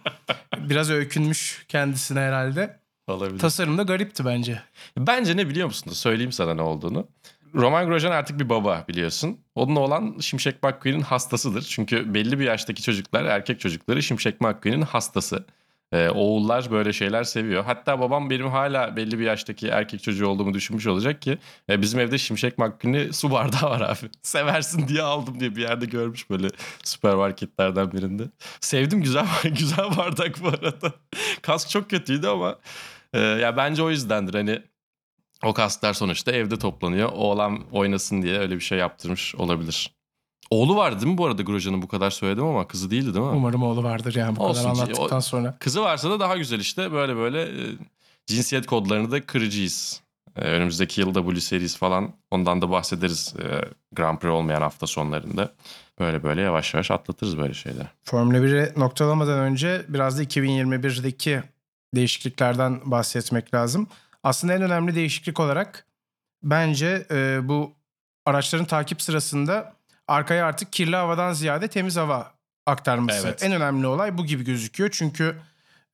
Biraz 0.58 0.90
öykünmüş 0.90 1.64
kendisine 1.68 2.20
herhalde. 2.20 2.80
Olabilir. 3.06 3.38
Tasarım 3.38 3.78
da 3.78 3.82
garipti 3.82 4.24
bence. 4.24 4.62
Bence 4.98 5.36
ne 5.36 5.48
biliyor 5.48 5.66
musun? 5.66 5.90
Söyleyeyim 5.92 6.32
sana 6.32 6.54
ne 6.54 6.62
olduğunu. 6.62 7.08
Roman 7.54 7.86
Grosjean 7.86 8.12
artık 8.12 8.40
bir 8.40 8.48
baba 8.48 8.84
biliyorsun. 8.88 9.40
Onun 9.54 9.76
olan 9.76 10.18
Şimşek 10.20 10.62
McQueen'in 10.62 11.00
hastasıdır. 11.00 11.62
Çünkü 11.62 12.14
belli 12.14 12.38
bir 12.38 12.44
yaştaki 12.44 12.82
çocuklar, 12.82 13.24
erkek 13.24 13.60
çocukları 13.60 14.02
Şimşek 14.02 14.40
McQueen'in 14.40 14.82
hastası. 14.82 15.46
Ee, 15.92 16.08
oğullar 16.08 16.70
böyle 16.70 16.92
şeyler 16.92 17.24
seviyor. 17.24 17.64
Hatta 17.64 18.00
babam 18.00 18.30
benim 18.30 18.48
hala 18.48 18.96
belli 18.96 19.18
bir 19.18 19.24
yaştaki 19.24 19.68
erkek 19.68 20.02
çocuğu 20.02 20.28
olduğumu 20.28 20.54
düşünmüş 20.54 20.86
olacak 20.86 21.22
ki 21.22 21.38
e, 21.70 21.82
bizim 21.82 22.00
evde 22.00 22.18
Şimşek 22.18 22.58
McQueen'i 22.58 23.12
su 23.12 23.30
bardağı 23.30 23.70
var 23.70 23.80
abi. 23.80 24.10
Seversin 24.22 24.88
diye 24.88 25.02
aldım 25.02 25.40
diye 25.40 25.56
bir 25.56 25.62
yerde 25.62 25.86
görmüş 25.86 26.30
böyle 26.30 26.48
süpermarketlerden 26.84 27.92
birinde. 27.92 28.22
Sevdim 28.60 29.02
güzel 29.02 29.26
güzel 29.44 29.96
bardak 29.96 30.42
bu 30.42 30.48
arada. 30.48 30.92
Kask 31.42 31.70
çok 31.70 31.90
kötüydü 31.90 32.26
ama 32.26 32.58
e, 33.12 33.20
ya 33.20 33.56
bence 33.56 33.82
o 33.82 33.90
yüzdendir 33.90 34.34
hani 34.34 34.62
o 35.44 35.54
kasklar 35.54 35.94
sonuçta 35.94 36.32
evde 36.32 36.58
toplanıyor. 36.58 37.08
Oğlan 37.12 37.64
oynasın 37.72 38.22
diye 38.22 38.38
öyle 38.38 38.54
bir 38.54 38.60
şey 38.60 38.78
yaptırmış 38.78 39.34
olabilir. 39.34 39.95
Oğlu 40.50 40.76
vardı 40.76 41.00
değil 41.00 41.12
mi 41.12 41.18
bu 41.18 41.26
arada 41.26 41.42
Grosjean'ın 41.42 41.82
bu 41.82 41.88
kadar 41.88 42.10
söyledim 42.10 42.44
ama 42.44 42.66
kızı 42.68 42.90
değildi 42.90 43.14
değil 43.14 43.26
mi? 43.26 43.32
Umarım 43.32 43.62
oğlu 43.62 43.82
vardır 43.82 44.14
yani 44.14 44.36
bu 44.36 44.42
Olsun. 44.44 44.62
kadar 44.62 44.74
anlattıktan 44.74 45.18
O- 45.18 45.20
sonra. 45.20 45.56
Kızı 45.60 45.82
varsa 45.82 46.10
da 46.10 46.20
daha 46.20 46.36
güzel 46.36 46.60
işte 46.60 46.92
böyle 46.92 47.16
böyle 47.16 47.42
e, 47.42 47.64
cinsiyet 48.26 48.66
kodlarını 48.66 49.10
da 49.10 49.26
kırıcıyız. 49.26 50.00
E, 50.36 50.40
önümüzdeki 50.40 51.00
yıl 51.00 51.14
W 51.14 51.40
Series 51.40 51.76
falan 51.76 52.12
ondan 52.30 52.62
da 52.62 52.70
bahsederiz 52.70 53.34
e, 53.42 53.44
Grand 53.92 54.18
Prix 54.18 54.32
olmayan 54.32 54.60
hafta 54.62 54.86
sonlarında. 54.86 55.52
Böyle 55.98 56.22
böyle 56.22 56.40
yavaş 56.40 56.74
yavaş 56.74 56.90
atlatırız 56.90 57.38
böyle 57.38 57.54
şeyleri. 57.54 57.86
Formula 58.04 58.38
1'i 58.38 58.80
noktalamadan 58.80 59.38
önce 59.38 59.84
biraz 59.88 60.18
da 60.18 60.22
2021'deki 60.22 61.42
değişikliklerden 61.94 62.80
bahsetmek 62.84 63.54
lazım. 63.54 63.86
Aslında 64.22 64.54
en 64.54 64.62
önemli 64.62 64.94
değişiklik 64.94 65.40
olarak 65.40 65.86
bence 66.42 67.06
e, 67.10 67.48
bu 67.48 67.72
araçların 68.26 68.66
takip 68.66 69.02
sırasında 69.02 69.72
arkaya 70.08 70.46
artık 70.46 70.72
kirli 70.72 70.96
havadan 70.96 71.32
ziyade 71.32 71.68
temiz 71.68 71.96
hava 71.96 72.32
aktarması. 72.66 73.28
Evet. 73.28 73.42
En 73.42 73.52
önemli 73.52 73.86
olay 73.86 74.18
bu 74.18 74.26
gibi 74.26 74.44
gözüküyor. 74.44 74.90
Çünkü 74.92 75.36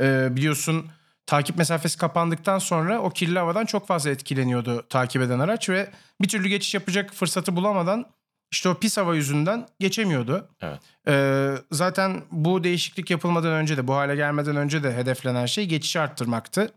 e, 0.01 0.37
biliyorsun 0.37 0.91
takip 1.27 1.57
mesafesi 1.57 1.99
kapandıktan 1.99 2.59
sonra 2.59 3.01
o 3.01 3.11
kirli 3.11 3.39
havadan 3.39 3.67
çok 3.67 3.87
fazla 3.87 4.11
etkileniyordu 4.11 4.87
takip 4.89 5.23
eden 5.23 5.39
araç 5.39 5.69
ve 5.69 5.91
bir 6.21 6.29
türlü 6.29 6.49
geçiş 6.49 6.75
yapacak 6.75 7.15
fırsatı 7.15 7.57
bulamadan 7.57 8.07
işte 8.53 8.69
o 8.69 8.75
pis 8.75 8.97
hava 8.97 9.15
yüzünden 9.15 9.69
geçemiyordu. 9.81 10.49
Evet. 10.61 10.81
Ee, 11.09 11.55
zaten 11.71 12.23
bu 12.31 12.65
değişiklik 12.65 13.11
yapılmadan 13.11 13.53
önce 13.53 13.77
de 13.77 13.89
bu 13.89 13.95
hale 13.95 14.17
gelmeden 14.17 14.57
önce 14.57 14.83
de 14.83 14.97
hedeflenen 14.97 15.47
şey 15.47 15.67
geçişi 15.67 16.01
arttırmaktı. 16.01 16.73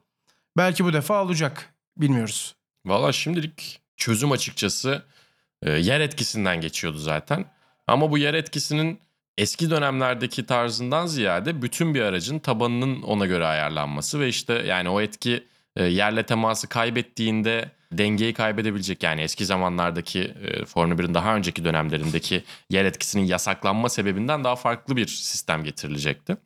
Belki 0.58 0.86
bu 0.86 0.94
defa 0.94 1.24
olacak. 1.24 1.74
Bilmiyoruz. 1.98 2.56
Valla 2.86 3.12
şimdilik 3.12 3.82
çözüm 3.98 4.32
açıkçası 4.32 5.06
yer 5.72 6.00
etkisinden 6.00 6.62
geçiyordu 6.62 6.98
zaten. 6.98 7.46
Ama 7.88 8.12
bu 8.12 8.18
yer 8.18 8.34
etkisinin 8.34 9.00
eski 9.38 9.70
dönemlerdeki 9.70 10.46
tarzından 10.46 11.08
ziyade 11.08 11.62
bütün 11.62 11.94
bir 11.94 12.02
aracın 12.02 12.40
tabanının 12.40 13.02
ona 13.02 13.26
göre 13.26 13.46
ayarlanması 13.46 14.20
ve 14.20 14.28
işte 14.28 14.54
yani 14.54 14.90
o 14.90 15.02
etki 15.02 15.44
e, 15.76 15.84
yerle 15.84 16.24
teması 16.24 16.70
kaybettiğinde 16.70 17.72
dengeyi 17.92 18.34
kaybedebilecek 18.34 19.04
yani 19.04 19.22
eski 19.22 19.46
zamanlardaki 19.46 20.22
e, 20.22 20.66
Formula 20.66 20.96
1'in 20.96 21.14
daha 21.14 21.36
önceki 21.36 21.66
dönemlerindeki 21.66 22.44
yer 22.70 22.86
etkisinin 22.86 23.26
yasaklanma 23.26 23.90
sebebinden 23.90 24.44
daha 24.44 24.56
farklı 24.56 24.96
bir 24.96 25.08
sistem 25.08 25.64
getirilecekti. 25.64 26.38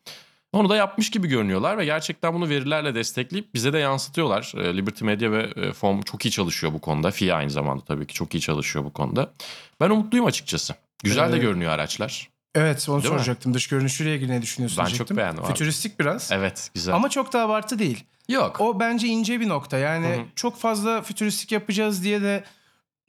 Onu 0.54 0.70
da 0.70 0.76
yapmış 0.76 1.12
gibi 1.12 1.28
görünüyorlar 1.28 1.78
ve 1.78 1.86
gerçekten 1.86 2.34
bunu 2.34 2.50
verilerle 2.50 2.96
destekleyip 2.96 3.54
bize 3.54 3.74
de 3.74 3.78
yansıtıyorlar. 3.80 4.54
E, 4.58 4.78
Liberty 4.78 5.06
Media 5.06 5.32
ve 5.32 5.42
e, 5.56 5.74
FOM 5.74 6.02
çok 6.02 6.26
iyi 6.26 6.32
çalışıyor 6.32 6.74
bu 6.74 6.82
konuda. 6.82 7.12
FIA 7.12 7.36
aynı 7.36 7.50
zamanda 7.50 7.84
tabii 7.86 8.08
ki 8.08 8.14
çok 8.14 8.36
iyi 8.36 8.42
çalışıyor 8.42 8.86
bu 8.86 8.94
konuda. 8.94 9.32
Ben 9.80 9.90
umutluyum 9.90 10.26
açıkçası. 10.26 10.76
Güzel 11.04 11.32
de 11.34 11.36
Ee, 11.38 11.40
görünüyor 11.40 11.72
araçlar. 11.72 12.30
Evet 12.56 12.90
onu 12.90 13.04
Değil 13.04 13.14
mi? 13.14 13.20
soracaktım. 13.20 13.54
Dış 13.54 13.68
görünüşüyle 13.68 14.16
ilgili 14.16 14.32
ne 14.32 14.42
düşünüyorsun 14.42 14.78
Ben 14.78 14.84
çok 14.84 14.90
diyecektim. 14.90 15.18
beğendim 15.18 15.44
abi. 15.44 15.48
Fütüristik 15.52 16.00
biraz. 16.00 16.32
Evet 16.32 16.72
güzel. 16.74 16.96
Ama 16.96 17.10
çok 17.10 17.34
da 17.34 17.42
abartı 17.42 17.80
değil. 17.80 18.04
Yok. 18.30 18.62
O 18.62 18.80
bence 18.80 19.08
ince 19.08 19.40
bir 19.40 19.50
nokta. 19.50 19.78
Yani 19.78 20.08
Hı 20.08 20.14
hı. 20.14 20.26
çok 20.36 20.58
fazla 20.60 21.02
fütüristik 21.02 21.52
yapacağız 21.52 22.04
diye 22.04 22.22
de 22.22 22.44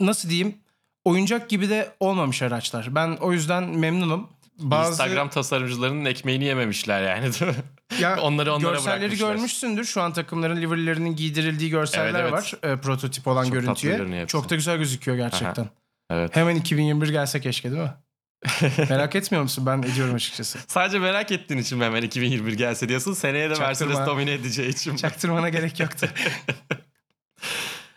nasıl 0.00 0.28
diyeyim 0.30 0.54
oyuncak 1.04 1.50
gibi 1.50 1.68
de 1.68 1.92
olmamış 2.00 2.42
araçlar. 2.42 2.94
Ben 2.94 3.16
o 3.20 3.32
yüzden 3.32 3.64
memnunum. 3.64 4.28
Bazı 4.60 4.90
Instagram 4.90 5.30
tasarımcılarının 5.30 6.04
ekmeğini 6.04 6.44
yememişler 6.44 7.02
yani 7.02 7.32
değil 7.34 7.52
mi? 7.52 7.56
Ya 8.00 8.20
Onları 8.22 8.54
onlara 8.54 8.72
görselleri 8.72 9.16
görmüşsündür. 9.16 9.84
Şu 9.84 10.02
an 10.02 10.12
takımların 10.12 10.62
livery'lerinin 10.62 11.16
giydirildiği 11.16 11.70
görseller 11.70 12.04
Evet, 12.04 12.20
evet. 12.20 12.32
var. 12.32 12.54
e, 12.62 12.76
prototip 12.80 13.26
olan 13.26 13.44
Çok 13.44 13.52
görüntüye. 13.52 14.26
Çok 14.26 14.50
da 14.50 14.54
güzel 14.54 14.78
gözüküyor 14.78 15.16
gerçekten. 15.16 15.68
Evet. 16.10 16.36
Hemen 16.36 16.56
2021 16.56 17.08
gelse 17.08 17.40
keşke 17.40 17.70
değil 17.70 17.82
mi? 17.82 17.94
Merak 18.88 19.16
etmiyor 19.16 19.42
musun? 19.42 19.66
Ben 19.66 19.82
ediyorum 19.82 20.14
açıkçası. 20.14 20.58
Sadece 20.68 20.98
merak 20.98 21.30
ettiğin 21.32 21.60
için 21.60 21.80
hemen 21.80 22.02
2021 22.02 22.52
gelse 22.52 22.88
diyorsun. 22.88 23.12
Seneye 23.12 23.50
de 23.50 23.54
Çaktırma. 23.54 23.90
Mercedes 23.90 24.06
domine 24.06 24.32
edeceği 24.32 24.68
için. 24.68 24.96
Çaktırmana 24.96 25.48
gerek 25.48 25.80
yoktu. 25.80 26.08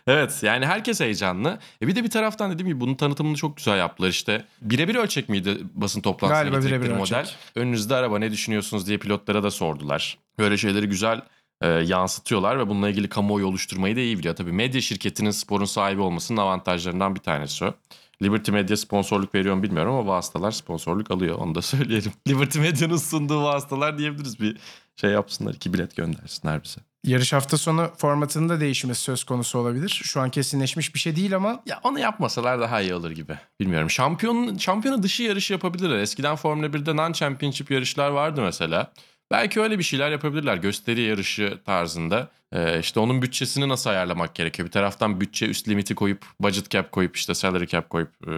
Evet 0.07 0.39
yani 0.43 0.65
herkes 0.65 0.99
heyecanlı. 0.99 1.59
E 1.81 1.87
bir 1.87 1.95
de 1.95 2.03
bir 2.03 2.09
taraftan 2.09 2.51
dediğim 2.51 2.67
gibi 2.67 2.79
bunun 2.79 2.95
tanıtımını 2.95 3.35
çok 3.35 3.57
güzel 3.57 3.77
yaptılar 3.77 4.09
işte. 4.09 4.45
Birebir 4.61 4.95
ölçek 4.95 5.29
miydi 5.29 5.57
basın 5.73 6.01
toplantısına 6.01 6.41
Galiba 6.41 6.55
getirdikleri 6.55 6.81
birebir 6.81 6.97
model? 6.97 7.19
ölçek. 7.19 7.35
Önünüzde 7.55 7.95
araba 7.95 8.19
ne 8.19 8.31
düşünüyorsunuz 8.31 8.87
diye 8.87 8.97
pilotlara 8.97 9.43
da 9.43 9.51
sordular. 9.51 10.17
Böyle 10.39 10.57
şeyleri 10.57 10.89
güzel 10.89 11.21
e, 11.61 11.67
yansıtıyorlar 11.67 12.59
ve 12.59 12.67
bununla 12.69 12.89
ilgili 12.89 13.09
kamuoyu 13.09 13.47
oluşturmayı 13.47 13.95
da 13.95 13.99
iyi 13.99 14.19
biliyor. 14.19 14.35
Tabii 14.35 14.51
medya 14.51 14.81
şirketinin 14.81 15.31
sporun 15.31 15.65
sahibi 15.65 16.01
olmasının 16.01 16.37
avantajlarından 16.41 17.15
bir 17.15 17.19
tanesi 17.19 17.65
o. 17.65 17.73
Liberty 18.21 18.51
Media 18.51 18.77
sponsorluk 18.77 19.35
veriyor 19.35 19.55
mu 19.55 19.63
bilmiyorum 19.63 19.93
ama 19.95 20.07
vasıtalar 20.07 20.51
sponsorluk 20.51 21.11
alıyor 21.11 21.37
onu 21.39 21.55
da 21.55 21.61
söyleyelim. 21.61 22.11
Liberty 22.27 22.59
Media'nın 22.59 22.97
sunduğu 22.97 23.43
vasıtalar 23.43 23.97
diyebiliriz 23.97 24.39
bir 24.39 24.57
şey 24.95 25.11
yapsınlar 25.11 25.53
iki 25.53 25.73
bilet 25.73 25.95
göndersinler 25.95 26.63
bize. 26.63 26.81
Yarış 27.03 27.33
hafta 27.33 27.57
sonu 27.57 27.91
formatının 27.97 28.49
da 28.49 28.59
değişmesi 28.59 29.01
söz 29.01 29.23
konusu 29.23 29.59
olabilir. 29.59 30.01
Şu 30.03 30.21
an 30.21 30.29
kesinleşmiş 30.29 30.95
bir 30.95 30.99
şey 30.99 31.15
değil 31.15 31.35
ama 31.35 31.63
Ya 31.65 31.79
onu 31.83 31.99
yapmasalar 31.99 32.59
daha 32.59 32.81
iyi 32.81 32.93
olur 32.93 33.11
gibi. 33.11 33.37
Bilmiyorum. 33.59 33.89
Şampiyon 33.89 34.57
şampiyona 34.57 35.03
dışı 35.03 35.23
yarış 35.23 35.51
yapabilirler. 35.51 35.97
Eskiden 35.97 36.35
Formula 36.35 36.65
1'de 36.67 36.91
non-championship 36.91 37.73
yarışlar 37.73 38.09
vardı 38.09 38.41
mesela. 38.41 38.93
Belki 39.33 39.61
öyle 39.61 39.79
bir 39.79 39.83
şeyler 39.83 40.11
yapabilirler. 40.11 40.57
Gösteri 40.57 41.01
yarışı 41.01 41.57
tarzında. 41.65 42.27
Ee, 42.51 42.79
işte 42.79 42.99
onun 42.99 43.21
bütçesini 43.21 43.69
nasıl 43.69 43.89
ayarlamak 43.89 44.35
gerekiyor? 44.35 44.67
Bir 44.67 44.71
taraftan 44.71 45.21
bütçe 45.21 45.47
üst 45.47 45.69
limiti 45.69 45.95
koyup, 45.95 46.25
budget 46.39 46.69
cap 46.69 46.91
koyup, 46.91 47.15
işte 47.17 47.33
salary 47.33 47.65
cap 47.65 47.89
koyup 47.89 48.09
e, 48.27 48.31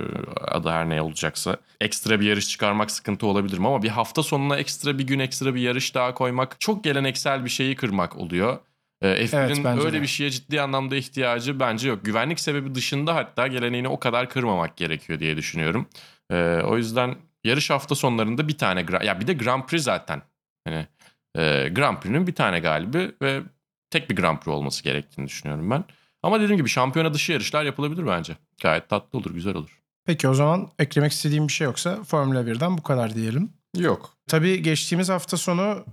adı 0.52 0.70
her 0.70 0.90
ne 0.90 1.02
olacaksa. 1.02 1.58
Ekstra 1.82 2.20
bir 2.20 2.26
yarış 2.26 2.50
çıkarmak 2.50 2.92
sıkıntı 2.92 3.28
olabilir? 3.28 3.58
Ama 3.58 3.84
bir 3.84 3.90
hafta 3.90 4.24
sonuna 4.24 4.58
ekstra 4.58 4.98
bir 4.98 5.08
gün 5.08 5.20
ekstra 5.20 5.56
bir 5.56 5.62
yarış 5.62 5.96
daha 5.96 6.14
koymak 6.14 6.60
çok 6.60 6.84
geleneksel 6.84 7.46
bir 7.46 7.50
şeyi 7.50 7.76
kırmak 7.76 8.18
oluyor. 8.18 8.58
Ee, 9.02 9.08
F1'in 9.08 9.64
Evet, 9.66 9.86
öyle 9.86 9.98
de. 9.98 10.02
bir 10.02 10.08
şeye 10.08 10.30
ciddi 10.30 10.62
anlamda 10.62 10.96
ihtiyacı 10.96 11.60
bence 11.60 11.90
yok. 11.90 12.06
Güvenlik 12.06 12.40
sebebi 12.40 12.76
dışında 12.76 13.16
hatta 13.16 13.48
geleneğini 13.48 13.88
o 13.88 14.00
kadar 14.00 14.30
kırmamak 14.30 14.78
gerekiyor 14.78 15.20
diye 15.20 15.38
düşünüyorum. 15.38 15.88
Ee, 16.32 16.62
o 16.66 16.78
yüzden 16.78 17.16
yarış 17.44 17.70
hafta 17.70 17.96
sonlarında 17.96 18.48
bir 18.48 18.58
tane 18.58 18.86
ya 19.04 19.20
bir 19.20 19.28
de 19.28 19.34
Grand 19.34 19.64
Prix 19.64 19.84
zaten. 19.84 20.22
Hani 20.68 20.88
e, 21.36 21.70
Grand 21.70 21.98
Prix'nin 21.98 22.28
bir 22.28 22.36
tane 22.36 22.60
galibi 22.60 23.12
ve 23.22 23.42
tek 23.90 24.10
bir 24.10 24.16
Grand 24.16 24.38
Prix 24.38 24.48
olması 24.48 24.84
gerektiğini 24.84 25.28
düşünüyorum 25.28 25.72
ben. 25.72 25.84
Ama 26.24 26.40
dediğim 26.42 26.58
gibi 26.58 26.70
şampiyona 26.70 27.14
dışı 27.14 27.32
yarışlar 27.32 27.64
yapılabilir 27.64 28.08
bence. 28.08 28.38
Gayet 28.62 28.90
tatlı 28.90 29.20
olur, 29.20 29.32
güzel 29.34 29.56
olur. 29.56 29.82
peki 30.06 30.28
o 30.28 30.34
zaman 30.34 30.70
eklemek 30.80 31.12
istediğim 31.12 31.48
bir 31.48 31.54
şey 31.54 31.66
yoksa 31.66 32.04
Formula 32.04 32.42
1'den 32.42 32.78
bu 32.78 32.84
kadar 32.84 33.16
diyelim. 33.16 33.54
Yok. 33.78 34.14
Tabii 34.28 34.62
geçtiğimiz 34.62 35.10
hafta 35.10 35.38
sonu 35.38 35.86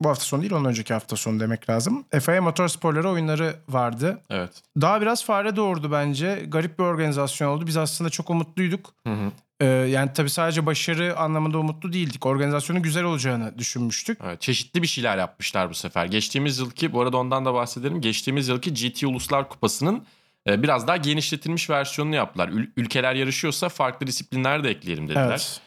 bu 0.00 0.08
hafta 0.08 0.24
sonu 0.24 0.40
değil 0.42 0.52
ondan 0.52 0.70
önceki 0.70 0.94
hafta 0.94 1.16
sonu 1.16 1.40
demek 1.40 1.70
lazım. 1.70 2.04
FIA 2.20 2.42
Motorsporları 2.42 3.10
oyunları 3.10 3.56
vardı. 3.68 4.22
Evet. 4.30 4.62
Daha 4.80 5.00
biraz 5.00 5.24
fare 5.24 5.56
doğurdu 5.56 5.92
bence. 5.92 6.44
Garip 6.48 6.78
bir 6.78 6.84
organizasyon 6.84 7.48
oldu. 7.48 7.66
Biz 7.66 7.76
aslında 7.76 8.10
çok 8.10 8.30
umutluyduk. 8.30 8.94
Hı 9.06 9.12
hı. 9.12 9.32
Ee, 9.60 9.64
yani 9.66 10.10
tabii 10.14 10.30
sadece 10.30 10.66
başarı 10.66 11.18
anlamında 11.18 11.58
umutlu 11.58 11.92
değildik. 11.92 12.26
Organizasyonun 12.26 12.82
güzel 12.82 13.04
olacağını 13.04 13.58
düşünmüştük. 13.58 14.18
Evet, 14.24 14.40
çeşitli 14.40 14.82
bir 14.82 14.86
şeyler 14.86 15.18
yapmışlar 15.18 15.70
bu 15.70 15.74
sefer. 15.74 16.06
Geçtiğimiz 16.06 16.58
yılki, 16.58 16.92
bu 16.92 17.00
arada 17.00 17.16
ondan 17.16 17.44
da 17.44 17.54
bahsedelim. 17.54 18.00
Geçtiğimiz 18.00 18.48
yılki 18.48 18.74
GT 18.74 19.04
Uluslar 19.04 19.48
Kupası'nın 19.48 20.04
e, 20.48 20.62
biraz 20.62 20.86
daha 20.86 20.96
genişletilmiş 20.96 21.70
versiyonunu 21.70 22.14
yaptılar. 22.14 22.48
Ül- 22.48 22.70
ülkeler 22.76 23.14
yarışıyorsa 23.14 23.68
farklı 23.68 24.06
disiplinler 24.06 24.64
de 24.64 24.70
ekleyelim 24.70 25.08
dediler. 25.08 25.26
Evet. 25.28 25.60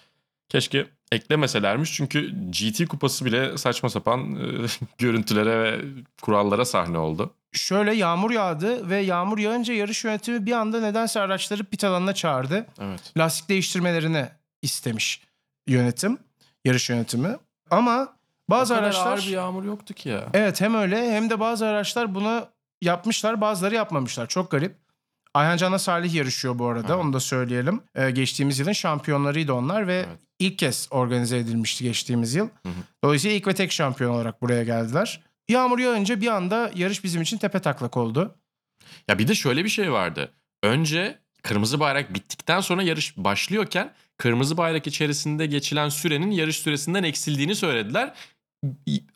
Keşke 0.49 0.85
eklemeselermiş 1.11 1.93
çünkü 1.93 2.31
GT 2.51 2.87
kupası 2.87 3.25
bile 3.25 3.57
saçma 3.57 3.89
sapan 3.89 4.35
e, 4.35 4.65
görüntülere 4.97 5.63
ve 5.63 5.81
kurallara 6.21 6.65
sahne 6.65 6.97
oldu. 6.97 7.33
Şöyle 7.51 7.93
yağmur 7.93 8.31
yağdı 8.31 8.89
ve 8.89 8.97
yağmur 8.97 9.37
yağınca 9.37 9.73
yarış 9.73 10.03
yönetimi 10.03 10.45
bir 10.45 10.51
anda 10.51 10.79
nedense 10.81 11.19
araçları 11.19 11.63
pit 11.63 11.83
alanına 11.83 12.13
çağırdı. 12.13 12.65
Evet. 12.81 13.13
Lastik 13.17 13.49
değiştirmelerini 13.49 14.25
istemiş 14.61 15.21
yönetim, 15.67 16.17
yarış 16.65 16.89
yönetimi. 16.89 17.37
Ama 17.71 18.13
bazı 18.49 18.73
o 18.73 18.77
kadar 18.77 18.87
araçlar 18.87 19.11
ağır 19.11 19.17
bir 19.17 19.23
yağmur 19.27 19.63
yoktu 19.63 19.93
ki 19.93 20.09
ya. 20.09 20.27
Evet 20.33 20.61
hem 20.61 20.75
öyle 20.75 21.11
hem 21.11 21.29
de 21.29 21.39
bazı 21.39 21.65
araçlar 21.65 22.15
bunu 22.15 22.47
yapmışlar 22.81 23.41
bazıları 23.41 23.75
yapmamışlar. 23.75 24.27
Çok 24.27 24.51
garip. 24.51 24.75
Ayhan 25.33 25.57
Can'la 25.57 25.79
Salih 25.79 26.13
yarışıyor 26.13 26.59
bu 26.59 26.67
arada 26.67 26.93
Evet. 26.93 27.05
onu 27.05 27.13
da 27.13 27.19
söyleyelim. 27.19 27.81
Ee, 27.95 28.11
geçtiğimiz 28.11 28.59
yılın 28.59 28.71
şampiyonlarıydı 28.71 29.53
onlar 29.53 29.87
ve 29.87 29.95
Evet. 29.95 30.19
ilk 30.39 30.59
kez 30.59 30.87
organize 30.91 31.37
edilmişti 31.37 31.83
geçtiğimiz 31.83 32.35
yıl. 32.35 32.45
hı. 32.45 32.69
Dolayısıyla 33.03 33.37
ilk 33.37 33.47
ve 33.47 33.53
tek 33.55 33.71
şampiyon 33.71 34.11
olarak 34.13 34.41
buraya 34.41 34.63
geldiler. 34.63 35.21
Yağmur 35.49 35.79
yağınca 35.79 36.21
bir 36.21 36.27
anda 36.27 36.71
yarış 36.75 37.03
bizim 37.03 37.21
için 37.21 37.37
tepe 37.37 37.59
taklak 37.59 37.97
oldu. 37.97 38.35
Ya 39.07 39.19
bir 39.19 39.27
de 39.27 39.35
şöyle 39.35 39.63
bir 39.63 39.69
şey 39.69 39.91
vardı. 39.91 40.31
Önce 40.63 41.19
kırmızı 41.43 41.79
bayrak 41.79 42.13
bittikten 42.13 42.59
sonra 42.59 42.83
yarış 42.83 43.17
başlıyorken 43.17 43.93
kırmızı 44.17 44.57
bayrak 44.57 44.87
içerisinde 44.87 45.45
geçilen 45.45 45.89
sürenin 45.89 46.31
yarış 46.31 46.59
süresinden 46.59 47.03
eksildiğini 47.03 47.55
söylediler. 47.55 48.13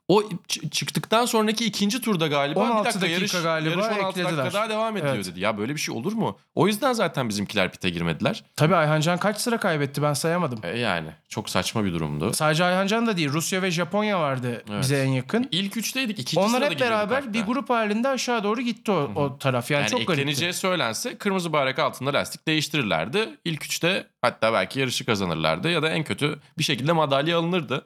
O 0.08 0.23
çıktıktan 0.71 1.25
sonraki 1.25 1.65
ikinci 1.65 2.01
turda 2.01 2.27
galiba 2.27 2.60
16 2.60 2.79
bir 2.79 2.86
dakika 2.86 3.01
dakika 3.01 3.13
yarış, 3.13 3.32
galiba 3.32 3.69
yarış 3.69 3.86
16 3.86 4.03
dakika 4.06 4.21
eklediler. 4.21 4.53
daha 4.53 4.69
devam 4.69 4.97
ediyor 4.97 5.15
Evet. 5.15 5.25
dedi. 5.25 5.39
Ya 5.39 5.58
böyle 5.58 5.75
bir 5.75 5.79
şey 5.79 5.95
olur 5.95 6.13
mu? 6.13 6.38
O 6.56 6.67
yüzden 6.67 6.93
zaten 6.93 7.29
bizimkiler 7.29 7.71
pite 7.71 7.89
girmediler. 7.89 8.43
Tabii 8.56 8.75
Ayhan 8.75 9.01
Can 9.01 9.17
kaç 9.17 9.38
sıra 9.41 9.58
kaybetti 9.58 10.01
ben 10.01 10.13
sayamadım. 10.13 10.60
E 10.63 10.79
yani 10.79 11.08
çok 11.29 11.49
saçma 11.49 11.84
bir 11.86 11.93
durumdu. 11.93 12.34
Sadece 12.34 12.63
Ayhan 12.63 12.88
Can 12.88 13.08
da 13.08 13.17
değil 13.17 13.29
Rusya 13.29 13.62
ve 13.62 13.71
Japonya 13.71 14.19
vardı 14.19 14.63
Evet. 14.69 14.82
bize 14.82 14.97
en 15.03 15.08
yakın. 15.10 15.47
İlk 15.51 15.77
üçteydik. 15.77 16.19
ikinci 16.19 16.39
Onlar 16.47 16.63
hep 16.71 16.79
beraber 16.79 17.15
hatta. 17.15 17.34
bir 17.34 17.41
grup 17.43 17.69
halinde 17.69 18.08
aşağı 18.08 18.43
doğru 18.43 18.62
gitti 18.62 18.91
o, 18.91 19.12
o 19.15 19.38
taraf. 19.38 19.71
Yani, 19.71 19.82
Yani, 19.82 19.89
çok 19.91 19.99
garipti. 19.99 20.21
ekleneceği 20.21 20.53
söylense 20.53 21.17
kırmızı 21.17 21.53
bayrak 21.53 21.79
altında 21.79 22.13
lastik 22.13 22.47
değiştirirlerdi. 22.47 23.29
İlk 23.45 23.65
üçte 23.65 24.08
hatta 24.21 24.53
belki 24.53 24.79
yarışı 24.79 25.06
kazanırlardı 25.06 25.69
ya 25.71 25.82
da 25.82 25.89
en 25.89 26.03
kötü 26.03 26.39
bir 26.58 26.63
şekilde 26.63 26.91
madalya 26.91 27.38
alınırdı. 27.38 27.86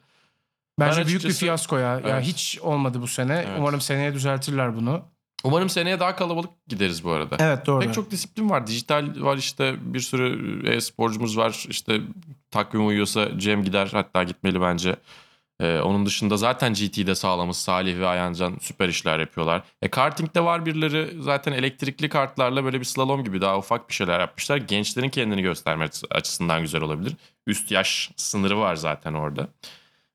Bence 0.79 0.99
Ben 1.01 1.07
büyük 1.07 1.19
bir 1.21 1.25
açıkçası- 1.25 1.39
fiyasko 1.39 1.77
ya. 1.77 2.01
Evet. 2.05 2.23
hiç 2.25 2.59
olmadı 2.61 3.01
bu 3.01 3.07
sene. 3.07 3.33
Evet. 3.47 3.59
Umarım 3.59 3.81
seneye 3.81 4.13
düzeltirler 4.13 4.75
bunu. 4.75 5.01
Umarım 5.43 5.69
seneye 5.69 5.99
daha 5.99 6.15
kalabalık 6.15 6.49
gideriz 6.67 7.03
bu 7.03 7.11
arada. 7.11 7.35
Evet 7.39 7.65
doğru. 7.65 7.79
Pek 7.85 7.93
çok 7.93 8.11
disiplin 8.11 8.49
var. 8.49 8.67
Dijital 8.67 9.13
var 9.17 9.37
işte 9.37 9.75
bir 9.93 9.99
sürü 9.99 10.61
e-sporcumuz 10.69 11.37
var. 11.37 11.65
İşte 11.69 12.01
takvim 12.51 12.87
uyuyorsa 12.87 13.39
Cem 13.39 13.63
gider 13.63 13.89
hatta 13.91 14.23
gitmeli 14.23 14.61
bence. 14.61 14.95
Ee, 15.59 15.79
onun 15.79 16.05
dışında 16.05 16.37
zaten 16.37 16.73
GT'de 16.73 17.15
sağlamız 17.15 17.57
Salih 17.57 17.99
ve 17.99 18.07
Ayhancan 18.07 18.57
süper 18.61 18.89
işler 18.89 19.19
yapıyorlar. 19.19 19.63
E 19.81 19.87
kartingde 19.89 20.43
var 20.43 20.65
birileri 20.65 21.21
zaten 21.21 21.51
elektrikli 21.51 22.09
kartlarla 22.09 22.63
böyle 22.63 22.79
bir 22.79 22.85
slalom 22.85 23.23
gibi 23.23 23.41
daha 23.41 23.57
ufak 23.57 23.89
bir 23.89 23.93
şeyler 23.93 24.19
yapmışlar. 24.19 24.57
Gençlerin 24.57 25.09
kendini 25.09 25.41
göstermesi 25.41 26.07
açısından 26.11 26.61
güzel 26.61 26.81
olabilir. 26.81 27.13
Üst 27.47 27.71
yaş 27.71 28.11
sınırı 28.15 28.59
var 28.59 28.75
zaten 28.75 29.13
orada. 29.13 29.47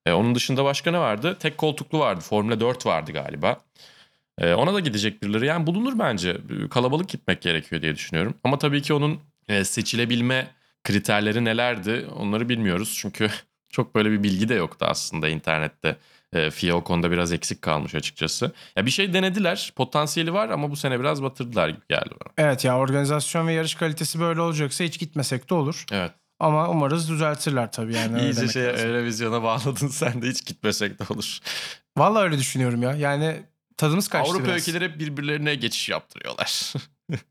E, 0.06 0.12
onun 0.12 0.34
dışında 0.34 0.64
başka 0.64 0.90
ne 0.90 0.98
vardı? 0.98 1.36
Tek 1.40 1.58
koltuklu 1.58 1.98
vardı. 1.98 2.20
Formula 2.20 2.60
4 2.60 2.86
vardı 2.86 3.12
galiba. 3.12 3.58
E, 4.38 4.54
ona 4.54 4.74
da 4.74 4.80
gidecek 4.80 5.22
birileri. 5.22 5.46
Yani 5.46 5.66
bulunur 5.66 5.98
bence. 5.98 6.36
Kalabalık 6.70 7.08
gitmek 7.08 7.42
gerekiyor 7.42 7.82
diye 7.82 7.94
düşünüyorum. 7.94 8.34
Ama 8.44 8.58
tabii 8.58 8.82
ki 8.82 8.94
onun 8.94 9.20
e, 9.48 9.64
seçilebilme 9.64 10.46
kriterleri 10.84 11.44
nelerdi 11.44 12.06
onları 12.16 12.48
bilmiyoruz. 12.48 12.96
Çünkü 13.00 13.30
çok 13.72 13.94
böyle 13.94 14.10
bir 14.10 14.22
bilgi 14.22 14.48
de 14.48 14.54
yoktu 14.54 14.86
aslında 14.88 15.28
internette. 15.28 15.96
E, 16.32 16.50
FIA 16.50 16.74
o 16.74 16.84
konuda 16.84 17.10
biraz 17.10 17.32
eksik 17.32 17.62
kalmış 17.62 17.94
açıkçası. 17.94 18.52
Ya 18.76 18.86
bir 18.86 18.90
şey 18.90 19.12
denediler. 19.12 19.72
Potansiyeli 19.76 20.32
var 20.32 20.48
ama 20.48 20.70
bu 20.70 20.76
sene 20.76 21.00
biraz 21.00 21.22
batırdılar 21.22 21.68
gibi 21.68 21.86
geldi 21.88 22.10
bana. 22.10 22.46
Evet 22.48 22.64
ya 22.64 22.78
organizasyon 22.78 23.46
ve 23.46 23.52
yarış 23.52 23.74
kalitesi 23.74 24.20
böyle 24.20 24.40
olacaksa 24.40 24.84
hiç 24.84 24.98
gitmesek 24.98 25.50
de 25.50 25.54
olur. 25.54 25.84
Evet. 25.92 26.12
Ama 26.42 26.68
umarız 26.68 27.08
düzeltirler 27.08 27.72
tabii 27.72 27.94
yani. 27.94 28.20
İyice 28.22 28.48
şey 28.48 28.64
lazım. 28.66 28.86
Eurovizyona 28.88 29.42
bağladın 29.42 29.88
sen 29.88 30.22
de 30.22 30.28
hiç 30.28 30.46
gitmesek 30.46 30.98
de 30.98 31.04
olur. 31.14 31.38
Vallahi 31.96 32.22
öyle 32.22 32.38
düşünüyorum 32.38 32.82
ya. 32.82 32.92
Yani 32.94 33.42
tadımız 33.76 34.08
kaçtı 34.08 34.32
Avrupa 34.32 34.46
biraz. 34.46 34.60
ülkeleri 34.62 34.84
hep 34.84 34.98
birbirlerine 34.98 35.54
geçiş 35.54 35.88
yaptırıyorlar. 35.88 36.72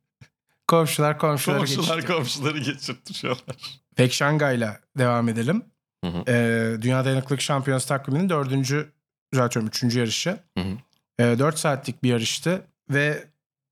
Komşular 0.68 1.18
komşuları 1.18 1.58
Komşular 1.60 1.96
geçti. 1.98 2.14
komşuları 2.14 2.58
geçirtiyorlar. 2.60 3.56
Peki 3.96 4.16
Şangay'la 4.16 4.80
devam 4.98 5.30
edelim. 5.30 5.64
Hı 6.04 6.10
hı. 6.12 6.24
Ee, 6.28 6.82
Dünya 6.82 7.06
Dayanıklılık 7.06 7.42
Şampiyonası 7.42 7.88
takviminin 7.88 8.30
dördüncü, 8.30 8.92
düzeltiyorum 9.34 9.68
üçüncü 9.68 10.00
yarışı. 10.00 10.30
Hı 10.58 10.64
hı. 10.64 10.78
Ee, 11.20 11.40
4 11.40 11.60
saatlik 11.60 12.04
bir 12.04 12.10
yarıştı 12.10 12.62
ve 12.90 13.28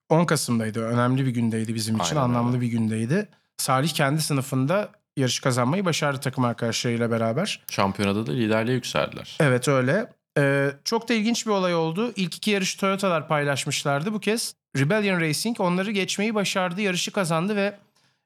10 0.10 0.25
Kasım'daydı. 0.25 0.82
Önemli 0.82 1.25
bir 1.25 1.32
gündeydi 1.32 1.75
bizim 1.75 1.95
için. 1.95 2.15
Aynen 2.15 2.21
anlamlı 2.30 2.52
öyle. 2.52 2.62
bir 2.62 2.67
gündeydi. 2.71 3.28
Salih 3.58 3.89
kendi 3.89 4.21
sınıfında 4.21 4.89
yarış 5.19 5.39
kazanmayı 5.39 5.86
başardı 5.86 6.19
takım 6.19 6.45
arkadaşlarıyla 6.45 7.12
beraber. 7.12 7.62
Şampiyonada 7.71 8.27
da 8.27 8.32
liderliğe 8.32 8.75
yükseldiler. 8.75 9.38
Evet 9.39 9.67
öyle. 9.67 10.10
Ee, 10.38 10.71
çok 10.84 11.10
da 11.10 11.13
ilginç 11.13 11.45
bir 11.45 11.51
olay 11.51 11.75
oldu. 11.75 12.13
İlk 12.15 12.36
iki 12.36 12.51
yarışı 12.51 12.79
Toyota'lar 12.79 13.27
paylaşmışlardı. 13.27 14.13
Bu 14.13 14.19
kez 14.19 14.55
Rebellion 14.77 15.21
Racing 15.21 15.60
onları 15.60 15.91
geçmeyi 15.91 16.36
başardı. 16.36 16.82
Yarışı 16.82 17.12
kazandı 17.12 17.55
ve 17.55 17.77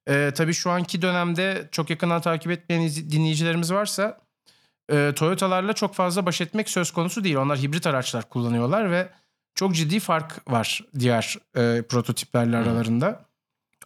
e, 0.07 0.31
tabii 0.35 0.53
şu 0.53 0.71
anki 0.71 1.01
dönemde 1.01 1.69
çok 1.71 1.89
yakından 1.89 2.21
takip 2.21 2.51
etmeyen 2.51 2.89
dinleyicilerimiz 2.89 3.73
varsa 3.73 4.19
e, 4.91 5.11
Toyota'larla 5.15 5.73
çok 5.73 5.95
fazla 5.95 6.25
baş 6.25 6.41
etmek 6.41 6.69
söz 6.69 6.91
konusu 6.91 7.23
değil. 7.23 7.35
Onlar 7.35 7.59
hibrit 7.59 7.87
araçlar 7.87 8.29
kullanıyorlar 8.29 8.91
ve 8.91 9.09
çok 9.55 9.75
ciddi 9.75 9.99
fark 9.99 10.51
var 10.51 10.81
diğer 10.99 11.37
e, 11.55 11.81
prototiplerle 11.81 12.57
aralarında. 12.57 13.25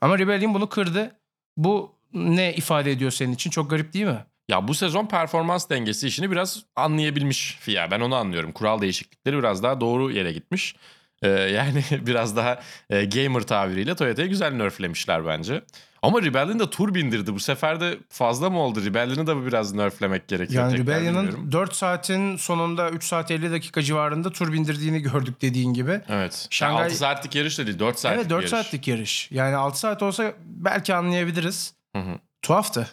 Ama 0.02 0.20
Rebellion 0.20 0.54
bunu 0.54 0.70
kırdı. 0.70 1.12
Bu 1.58 1.97
ne 2.14 2.54
ifade 2.54 2.92
ediyor 2.92 3.12
senin 3.12 3.34
için? 3.34 3.50
Çok 3.50 3.70
garip 3.70 3.94
değil 3.94 4.06
mi? 4.06 4.26
Ya 4.50 4.68
bu 4.68 4.74
sezon 4.74 5.06
performans 5.06 5.70
dengesi 5.70 6.08
işini 6.08 6.32
biraz 6.32 6.64
anlayabilmiş 6.76 7.58
FIA. 7.60 7.92
Ben 7.92 8.00
onu 8.00 8.16
anlıyorum. 8.16 8.52
Kural 8.52 8.82
değişiklikleri 8.82 9.38
biraz 9.38 9.64
daha 9.64 9.82
doğru 9.82 10.12
yere 10.12 10.34
gitmiş. 10.34 10.76
Ee, 11.22 11.30
yani 11.30 11.84
biraz 11.92 12.36
daha 12.36 12.60
e, 12.90 13.06
gamer 13.06 13.42
tabiriyle 13.42 13.96
Toyota'yı 13.96 14.30
güzel 14.30 14.52
nerflemişler 14.54 15.26
bence. 15.26 15.62
Ama 16.02 16.22
Rebellion 16.22 16.60
da 16.60 16.70
tur 16.70 16.94
bindirdi. 16.94 17.34
Bu 17.34 17.40
sefer 17.40 17.80
de 17.80 17.98
fazla 18.10 18.50
mı 18.50 18.60
oldu? 18.60 18.86
Rebellion'ı 18.86 19.28
da 19.28 19.46
biraz 19.46 19.74
nerflemek 19.74 20.28
gerekiyor. 20.28 20.64
Yani 20.64 20.78
Rebellion'ın 20.78 21.28
bilmiyorum. 21.28 21.52
4 21.52 21.76
saatin 21.76 22.38
sonunda 22.38 22.90
3 22.90 23.04
saat 23.04 23.32
50 23.32 23.52
dakika 23.52 23.82
civarında 23.82 24.32
tur 24.32 24.54
bindirdiğini 24.54 25.00
gördük 25.02 25.42
dediğin 25.42 25.74
gibi. 25.74 26.02
Evet. 26.10 26.48
Şangay- 26.52 26.86
6 26.86 26.96
saatlik 26.96 27.36
yarış 27.36 27.60
da 27.60 27.68
değil 27.68 27.80
4 27.80 28.00
saatlik 28.00 28.20
evet 28.20 28.30
4 28.30 28.38
yarış. 28.40 28.50
saatlik 28.50 28.88
yarış. 28.88 29.32
Yani 29.32 29.56
6 29.56 29.80
saat 29.80 30.04
olsa 30.04 30.34
belki 30.46 30.96
anlayabiliriz. 30.96 31.77
Hı 32.02 32.12
hı. 32.12 32.20
Tuhaftı. 32.42 32.88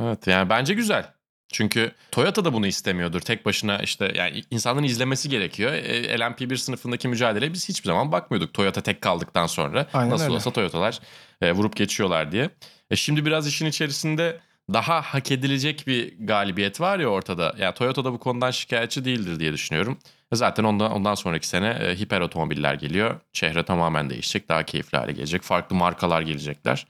Evet 0.00 0.26
yani 0.26 0.50
bence 0.50 0.74
güzel. 0.74 1.12
Çünkü 1.52 1.92
Toyota 2.12 2.44
da 2.44 2.52
bunu 2.52 2.66
istemiyordur. 2.66 3.20
Tek 3.20 3.46
başına 3.46 3.78
işte 3.78 4.12
yani 4.14 4.42
insanların 4.50 4.86
izlemesi 4.86 5.28
gerekiyor. 5.28 5.72
E, 5.72 6.14
LMP1 6.14 6.56
sınıfındaki 6.56 7.08
mücadeleye 7.08 7.52
biz 7.52 7.68
hiçbir 7.68 7.86
zaman 7.86 8.12
bakmıyorduk. 8.12 8.54
Toyota 8.54 8.80
tek 8.80 9.00
kaldıktan 9.00 9.46
sonra 9.46 9.86
Aynen 9.92 10.10
nasıl 10.10 10.24
öyle. 10.24 10.34
olsa 10.34 10.50
Toyota'lar 10.50 11.00
e, 11.40 11.52
vurup 11.52 11.76
geçiyorlar 11.76 12.32
diye. 12.32 12.50
E, 12.90 12.96
şimdi 12.96 13.26
biraz 13.26 13.46
işin 13.46 13.66
içerisinde 13.66 14.40
daha 14.72 15.00
hak 15.02 15.30
edilecek 15.30 15.84
bir 15.86 16.26
galibiyet 16.26 16.80
var 16.80 16.98
ya 16.98 17.08
ortada. 17.08 17.54
Yani 17.58 17.74
Toyota 17.74 18.04
da 18.04 18.12
bu 18.12 18.18
konudan 18.18 18.50
şikayetçi 18.50 19.04
değildir 19.04 19.40
diye 19.40 19.52
düşünüyorum. 19.52 19.98
E, 20.32 20.36
Zaten 20.36 20.64
ondan, 20.64 20.92
ondan 20.92 21.14
sonraki 21.14 21.48
sene 21.48 21.68
e, 21.68 21.96
hiper 21.96 22.20
otomobiller 22.20 22.74
geliyor. 22.74 23.20
Çehre 23.32 23.62
tamamen 23.64 24.10
değişecek. 24.10 24.48
Daha 24.48 24.62
keyifli 24.62 24.98
hale 24.98 25.12
gelecek. 25.12 25.42
Farklı 25.42 25.76
markalar 25.76 26.22
gelecekler. 26.22 26.86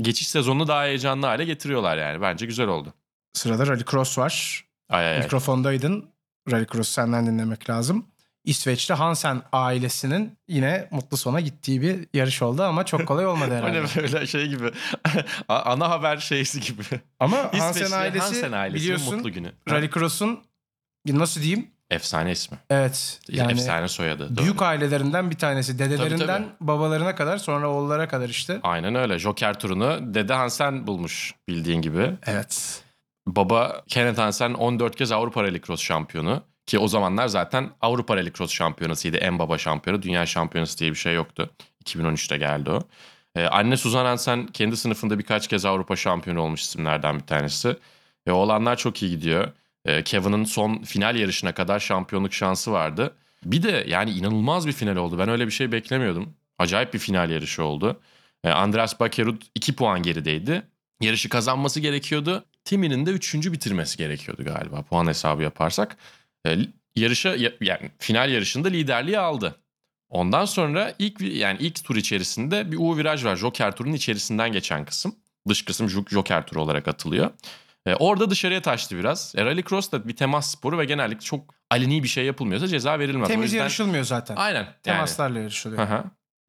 Geçiş 0.00 0.28
sezonunu 0.28 0.68
daha 0.68 0.84
heyecanlı 0.84 1.26
hale 1.26 1.44
getiriyorlar 1.44 1.96
yani. 1.98 2.20
Bence 2.20 2.46
güzel 2.46 2.66
oldu. 2.68 2.94
Sırada 3.32 3.66
Rallycross 3.66 4.18
var. 4.18 4.64
Ay 4.88 5.06
ay 5.06 5.12
ay. 5.14 5.22
Mikrofondaydın. 5.22 6.10
Rallycross 6.50 6.88
senden 6.88 7.26
dinlemek 7.26 7.70
lazım. 7.70 8.06
İsveç'te 8.44 8.94
Hansen 8.94 9.42
ailesinin 9.52 10.38
yine 10.48 10.88
mutlu 10.90 11.16
sona 11.16 11.40
gittiği 11.40 11.82
bir 11.82 12.08
yarış 12.14 12.42
oldu 12.42 12.62
ama 12.62 12.86
çok 12.86 13.06
kolay 13.06 13.26
olmadı 13.26 13.50
herhalde. 13.54 13.82
ne 13.82 14.02
böyle 14.12 14.26
şey 14.26 14.46
gibi. 14.46 14.70
Ana 15.48 15.90
haber 15.90 16.16
şeysi 16.16 16.60
gibi. 16.60 16.82
Ama 17.20 17.36
Hansen 17.36 17.70
İsveçli 17.70 17.94
ailesi 17.96 18.18
Hansen 18.20 18.52
ailesinin 18.52 18.82
biliyorsun 18.84 19.14
mutlu 19.14 19.32
günü. 19.32 19.52
Rallycross'un 19.70 20.40
nasıl 21.06 21.42
diyeyim 21.42 21.70
Efsane 21.90 22.32
ismi. 22.32 22.58
Evet. 22.70 23.20
Yani 23.28 23.52
Efsane 23.52 23.88
soyadı. 23.88 24.36
doğru. 24.36 24.44
büyük 24.44 24.62
ailelerinden 24.62 25.30
bir 25.30 25.38
tanesi. 25.38 25.78
Dedelerinden 25.78 26.26
Tabii, 26.26 26.48
babalarına 26.60 27.14
kadar 27.14 27.38
sonra 27.38 27.70
oğullara 27.70 28.08
kadar 28.08 28.28
işte. 28.28 28.60
Aynen 28.62 28.94
öyle. 28.94 29.18
Joker 29.18 29.58
turunu 29.58 30.14
Dede 30.14 30.34
Hansen 30.34 30.86
bulmuş 30.86 31.34
bildiğin 31.48 31.82
gibi. 31.82 32.10
Evet. 32.26 32.82
Baba 33.26 33.82
Kenneth 33.88 34.18
Hansen 34.18 34.54
14 34.54 34.96
kez 34.96 35.12
Avrupa 35.12 35.42
Rallycross 35.42 35.80
şampiyonu. 35.80 36.42
Ki 36.66 36.78
o 36.78 36.88
zamanlar 36.88 37.28
zaten 37.28 37.70
Avrupa 37.80 38.16
Rallycross 38.16 38.52
şampiyonasıydı. 38.52 39.16
En 39.16 39.38
baba 39.38 39.58
şampiyonu. 39.58 40.02
Dünya 40.02 40.26
şampiyonası 40.26 40.78
diye 40.78 40.90
bir 40.90 40.96
şey 40.96 41.14
yoktu. 41.14 41.50
2013'te 41.84 42.36
geldi 42.36 42.70
o. 42.70 42.82
Ee, 43.34 43.44
anne 43.46 43.76
Suzan 43.76 44.04
Hansen 44.04 44.46
kendi 44.46 44.76
sınıfında 44.76 45.18
birkaç 45.18 45.48
kez 45.48 45.64
Avrupa 45.64 45.96
şampiyonu 45.96 46.40
olmuş 46.40 46.62
isimlerden 46.62 47.18
bir 47.18 47.26
tanesi. 47.26 47.76
Ve 48.28 48.32
oğlanlar 48.32 48.76
çok 48.76 49.02
iyi 49.02 49.10
gidiyor. 49.10 49.48
Ee, 49.86 50.02
Kevin'ın 50.04 50.44
son 50.44 50.82
final 50.82 51.16
yarışına 51.16 51.54
kadar 51.54 51.80
şampiyonluk 51.80 52.34
şansı 52.34 52.72
vardı. 52.72 53.14
Bir 53.44 53.62
de 53.62 53.84
yani 53.88 54.10
inanılmaz 54.10 54.66
bir 54.66 54.72
final 54.72 54.96
oldu. 54.96 55.18
Ben 55.18 55.28
öyle 55.28 55.46
bir 55.46 55.52
şey 55.52 55.72
beklemiyordum. 55.72 56.34
Acayip 56.58 56.94
bir 56.94 56.98
final 56.98 57.30
yarışı 57.30 57.64
oldu. 57.64 58.00
Ee, 58.44 58.50
Andreas 58.50 59.00
Bakerud 59.00 59.42
2 59.54 59.76
puan 59.76 60.02
gerideydi. 60.02 60.62
Yarışı 61.00 61.28
kazanması 61.28 61.80
gerekiyordu. 61.80 62.44
Timmy'nin 62.64 63.06
de 63.06 63.10
3. 63.10 63.34
bitirmesi 63.52 63.98
gerekiyordu 63.98 64.44
galiba 64.44 64.82
puan 64.82 65.06
hesabı 65.06 65.42
yaparsak. 65.42 65.96
Ee, 66.46 66.58
yarışa 66.96 67.36
ya- 67.36 67.52
yani 67.60 67.90
final 67.98 68.30
yarışında 68.32 68.68
liderliği 68.68 69.18
aldı. 69.18 69.56
Ondan 70.08 70.44
sonra 70.44 70.94
ilk 70.98 71.20
yani 71.20 71.58
ilk 71.60 71.84
tur 71.84 71.96
içerisinde 71.96 72.72
bir 72.72 72.76
U 72.80 72.96
viraj 72.96 73.24
var. 73.24 73.36
Joker 73.36 73.76
turunun 73.76 73.94
içerisinden 73.94 74.52
geçen 74.52 74.84
kısım. 74.84 75.14
Dış 75.48 75.64
kısım 75.64 75.86
Jo- 75.86 76.10
Joker 76.10 76.46
turu 76.46 76.62
olarak 76.62 76.88
atılıyor. 76.88 77.30
Ee, 77.86 77.94
orada 77.94 78.30
dışarıya 78.30 78.62
taştı 78.62 78.98
biraz. 78.98 79.34
E, 79.36 79.44
Rallycross 79.44 79.92
da 79.92 80.08
bir 80.08 80.16
temas 80.16 80.50
sporu 80.50 80.78
ve 80.78 80.84
genellikle 80.84 81.20
çok 81.24 81.54
aleni 81.70 82.02
bir 82.02 82.08
şey 82.08 82.24
yapılmıyorsa 82.24 82.68
ceza 82.68 82.98
verilmez. 82.98 83.24
O 83.24 83.32
Temiz 83.32 83.44
yüzden- 83.44 83.58
yarışılmıyor 83.58 84.04
zaten. 84.04 84.36
Aynen. 84.36 84.58
Yani. 84.58 84.74
Temaslarla 84.82 85.38
yarışılıyor. 85.38 85.88
Hı 85.88 85.94
hı. 85.94 86.04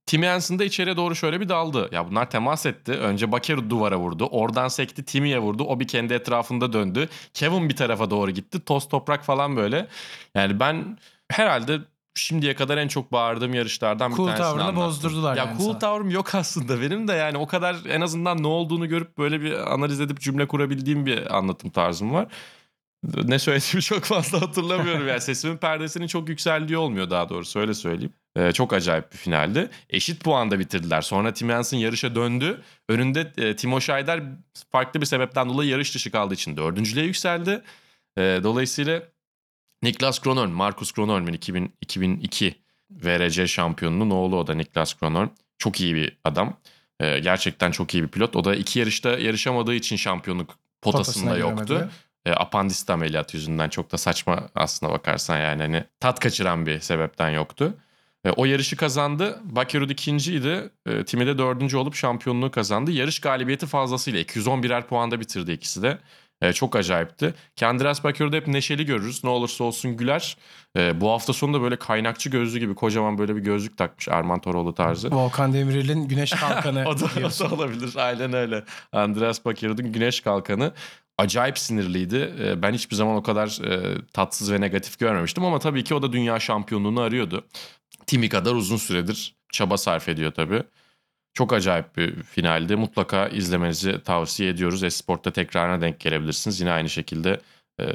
Timmy 0.05 0.25
Hansen 0.27 0.59
de 0.59 0.65
içeriye 0.65 0.97
doğru 0.97 1.15
şöyle 1.15 1.39
bir 1.41 1.49
daldı. 1.49 1.89
Ya 1.91 2.09
bunlar 2.09 2.29
temas 2.29 2.65
etti. 2.65 2.91
Önce 2.91 3.31
Bakeru 3.31 3.69
duvara 3.69 3.97
vurdu. 3.99 4.25
Oradan 4.25 4.67
sekti 4.67 5.05
Timmy'ye 5.05 5.39
vurdu. 5.39 5.63
O 5.63 5.79
bir 5.79 5.87
kendi 5.87 6.13
etrafında 6.13 6.73
döndü. 6.73 7.09
Kevin 7.33 7.69
bir 7.69 7.75
tarafa 7.75 8.09
doğru 8.09 8.31
gitti. 8.31 8.65
Toz 8.65 8.89
toprak 8.89 9.23
falan 9.23 9.55
böyle. 9.57 9.87
Yani 10.35 10.59
ben 10.59 10.97
herhalde 11.31 11.79
şimdiye 12.17 12.55
kadar 12.55 12.77
en 12.77 12.87
çok 12.87 13.11
bağırdığım 13.11 13.53
yarışlardan 13.53 14.09
Cool 14.11 14.27
bir 14.27 14.31
tanesini 14.31 14.43
tavrını 14.45 14.63
anlattım. 14.63 14.83
bozdurdular 14.83 15.37
Ya 15.37 15.43
yani 15.45 15.57
cool 15.57 15.67
sana. 15.69 15.79
tavrım 15.79 16.09
yok 16.09 16.35
aslında 16.35 16.81
benim 16.81 17.07
de 17.07 17.13
yani 17.13 17.37
o 17.37 17.47
kadar 17.47 17.75
en 17.89 18.01
azından 18.01 18.43
ne 18.43 18.47
olduğunu 18.47 18.87
görüp 18.89 19.17
böyle 19.17 19.41
bir 19.41 19.73
analiz 19.73 20.01
edip 20.01 20.19
cümle 20.21 20.47
kurabildiğim 20.47 21.05
bir 21.05 21.37
anlatım 21.37 21.69
tarzım 21.69 22.13
var. 22.13 22.27
Ne 23.23 23.39
söylediğimi 23.39 23.81
çok 23.83 24.03
fazla 24.03 24.41
hatırlamıyorum. 24.41 25.07
Yani 25.07 25.21
sesimin 25.21 25.57
perdesinin 25.57 26.07
çok 26.07 26.29
yükseldiği 26.29 26.77
olmuyor 26.77 27.09
daha 27.09 27.29
doğrusu 27.29 27.59
öyle 27.59 27.73
söyleyeyim. 27.73 28.13
Ee, 28.35 28.51
çok 28.51 28.73
acayip 28.73 29.11
bir 29.11 29.17
finaldi. 29.17 29.69
Eşit 29.89 30.23
puanda 30.23 30.59
bitirdiler. 30.59 31.01
Sonra 31.01 31.33
Tim 31.33 31.49
Hansen 31.49 31.77
yarışa 31.77 32.15
döndü. 32.15 32.61
Önünde 32.89 33.33
e, 33.37 33.55
Timo 33.55 33.81
Scheider 33.81 34.23
farklı 34.71 35.01
bir 35.01 35.05
sebepten 35.05 35.49
dolayı 35.49 35.69
yarış 35.69 35.95
dışı 35.95 36.11
kaldığı 36.11 36.33
için 36.33 36.57
dördüncülüğe 36.57 37.05
yükseldi. 37.05 37.61
Ee, 38.17 38.39
dolayısıyla 38.43 39.03
Niklas 39.83 40.21
Kronholm, 40.21 40.51
Markus 40.51 40.91
Kronholm'in 40.91 41.33
2000, 41.33 41.73
2002 41.81 42.55
VRC 42.91 43.47
şampiyonunun 43.47 44.09
oğlu 44.09 44.37
o 44.37 44.47
da 44.47 44.53
Niklas 44.53 44.93
Kronholm. 44.99 45.29
Çok 45.57 45.81
iyi 45.81 45.95
bir 45.95 46.17
adam. 46.23 46.57
Ee, 46.99 47.19
gerçekten 47.19 47.71
çok 47.71 47.93
iyi 47.93 48.03
bir 48.03 48.07
pilot. 48.07 48.35
O 48.35 48.43
da 48.43 48.55
iki 48.55 48.79
yarışta 48.79 49.09
yarışamadığı 49.09 49.73
için 49.75 49.95
şampiyonluk 49.95 50.55
potasında 50.81 51.25
Potasına 51.25 51.37
yoktu. 51.49 51.65
giremedi. 51.67 51.89
E, 52.25 52.31
apandisit 52.31 52.89
ameliyatı 52.89 53.37
yüzünden 53.37 53.69
çok 53.69 53.91
da 53.91 53.97
saçma 53.97 54.49
aslına 54.55 54.91
bakarsan 54.91 55.37
yani 55.39 55.61
hani 55.61 55.83
tat 55.99 56.19
kaçıran 56.19 56.65
bir 56.65 56.79
sebepten 56.79 57.29
yoktu. 57.29 57.77
E, 58.25 58.29
o 58.31 58.45
yarışı 58.45 58.75
kazandı. 58.75 59.39
Bakerud 59.43 59.89
ikinciydi. 59.89 60.69
E, 60.85 61.05
Timi 61.05 61.27
de 61.27 61.37
dördüncü 61.37 61.77
olup 61.77 61.95
şampiyonluğu 61.95 62.51
kazandı. 62.51 62.91
Yarış 62.91 63.19
galibiyeti 63.19 63.65
fazlasıyla 63.65 64.21
211'er 64.21 64.83
puanda 64.87 65.19
bitirdi 65.19 65.51
ikisi 65.51 65.81
de. 65.81 65.97
E, 66.41 66.53
çok 66.53 66.75
acayipti. 66.75 67.33
Kendras 67.55 68.03
Bakerud'u 68.03 68.35
hep 68.35 68.47
neşeli 68.47 68.85
görürüz. 68.85 69.23
Ne 69.23 69.29
olursa 69.29 69.63
olsun 69.63 69.97
güler. 69.97 70.37
E, 70.77 71.01
bu 71.01 71.09
hafta 71.11 71.33
sonu 71.33 71.53
da 71.53 71.61
böyle 71.61 71.75
kaynakçı 71.75 72.29
gözlü 72.29 72.59
gibi 72.59 72.75
kocaman 72.75 73.17
böyle 73.17 73.35
bir 73.35 73.41
gözlük 73.41 73.77
takmış 73.77 74.07
Erman 74.07 74.41
Toroğlu 74.41 74.73
tarzı. 74.73 75.11
Volkan 75.11 75.53
Demirel'in 75.53 76.07
güneş 76.07 76.29
kalkanı 76.31 76.85
o, 76.87 76.99
da, 76.99 77.05
o 77.05 77.09
diyorsun. 77.19 77.49
da 77.49 77.55
olabilir. 77.55 77.93
Aynen 77.95 78.33
öyle. 78.33 78.63
Andreas 78.91 79.45
Bakerud'un 79.45 79.91
güneş 79.91 80.21
kalkanı. 80.21 80.73
Acayip 81.17 81.57
sinirliydi. 81.59 82.33
Ee, 82.39 82.61
Ben 82.61 82.73
hiçbir 82.73 82.95
zaman 82.95 83.15
o 83.15 83.23
kadar 83.23 83.65
e, 83.65 83.97
tatsız 84.13 84.51
ve 84.51 84.61
negatif 84.61 84.99
görmemiştim 84.99 85.45
ama 85.45 85.59
tabii 85.59 85.83
ki 85.83 85.95
o 85.95 86.01
da 86.01 86.13
dünya 86.13 86.39
şampiyonluğunu 86.39 87.01
arıyordu. 87.01 87.47
Timi 88.07 88.29
kadar 88.29 88.53
uzun 88.55 88.77
süredir 88.77 89.35
çaba 89.51 89.77
sarf 89.77 90.09
ediyor 90.09 90.31
tabii. 90.31 90.63
Çok 91.33 91.53
acayip 91.53 91.97
bir 91.97 92.23
finaldi. 92.23 92.75
Mutlaka 92.75 93.27
izlemenizi 93.27 94.03
tavsiye 94.03 94.49
ediyoruz. 94.49 94.83
Esport'ta 94.83 95.31
tekrarına 95.31 95.81
denk 95.81 95.99
gelebilirsiniz. 95.99 96.59
Yine 96.59 96.71
aynı 96.71 96.89
şekilde 96.89 97.41
e, 97.79 97.85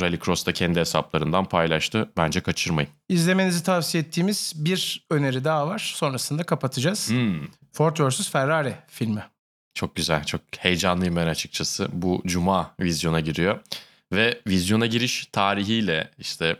Rallycross'ta 0.00 0.52
kendi 0.52 0.80
hesaplarından 0.80 1.44
paylaştı. 1.44 2.08
Bence 2.16 2.40
kaçırmayın. 2.40 2.90
İzlemenizi 3.08 3.64
tavsiye 3.64 4.02
ettiğimiz 4.02 4.52
bir 4.56 5.06
öneri 5.10 5.44
daha 5.44 5.66
var. 5.66 5.92
Sonrasında 5.96 6.42
kapatacağız. 6.42 7.10
Hmm. 7.10 7.40
Ford 7.72 7.96
vs 8.00 8.30
Ferrari 8.30 8.74
filmi. 8.88 9.24
Çok 9.74 9.96
güzel, 9.96 10.24
çok 10.24 10.40
heyecanlıyım 10.58 11.16
ben 11.16 11.26
açıkçası. 11.26 11.88
Bu 11.92 12.22
cuma 12.26 12.74
vizyona 12.80 13.20
giriyor. 13.20 13.60
Ve 14.12 14.40
vizyona 14.46 14.86
giriş 14.86 15.26
tarihiyle, 15.26 16.10
işte 16.18 16.56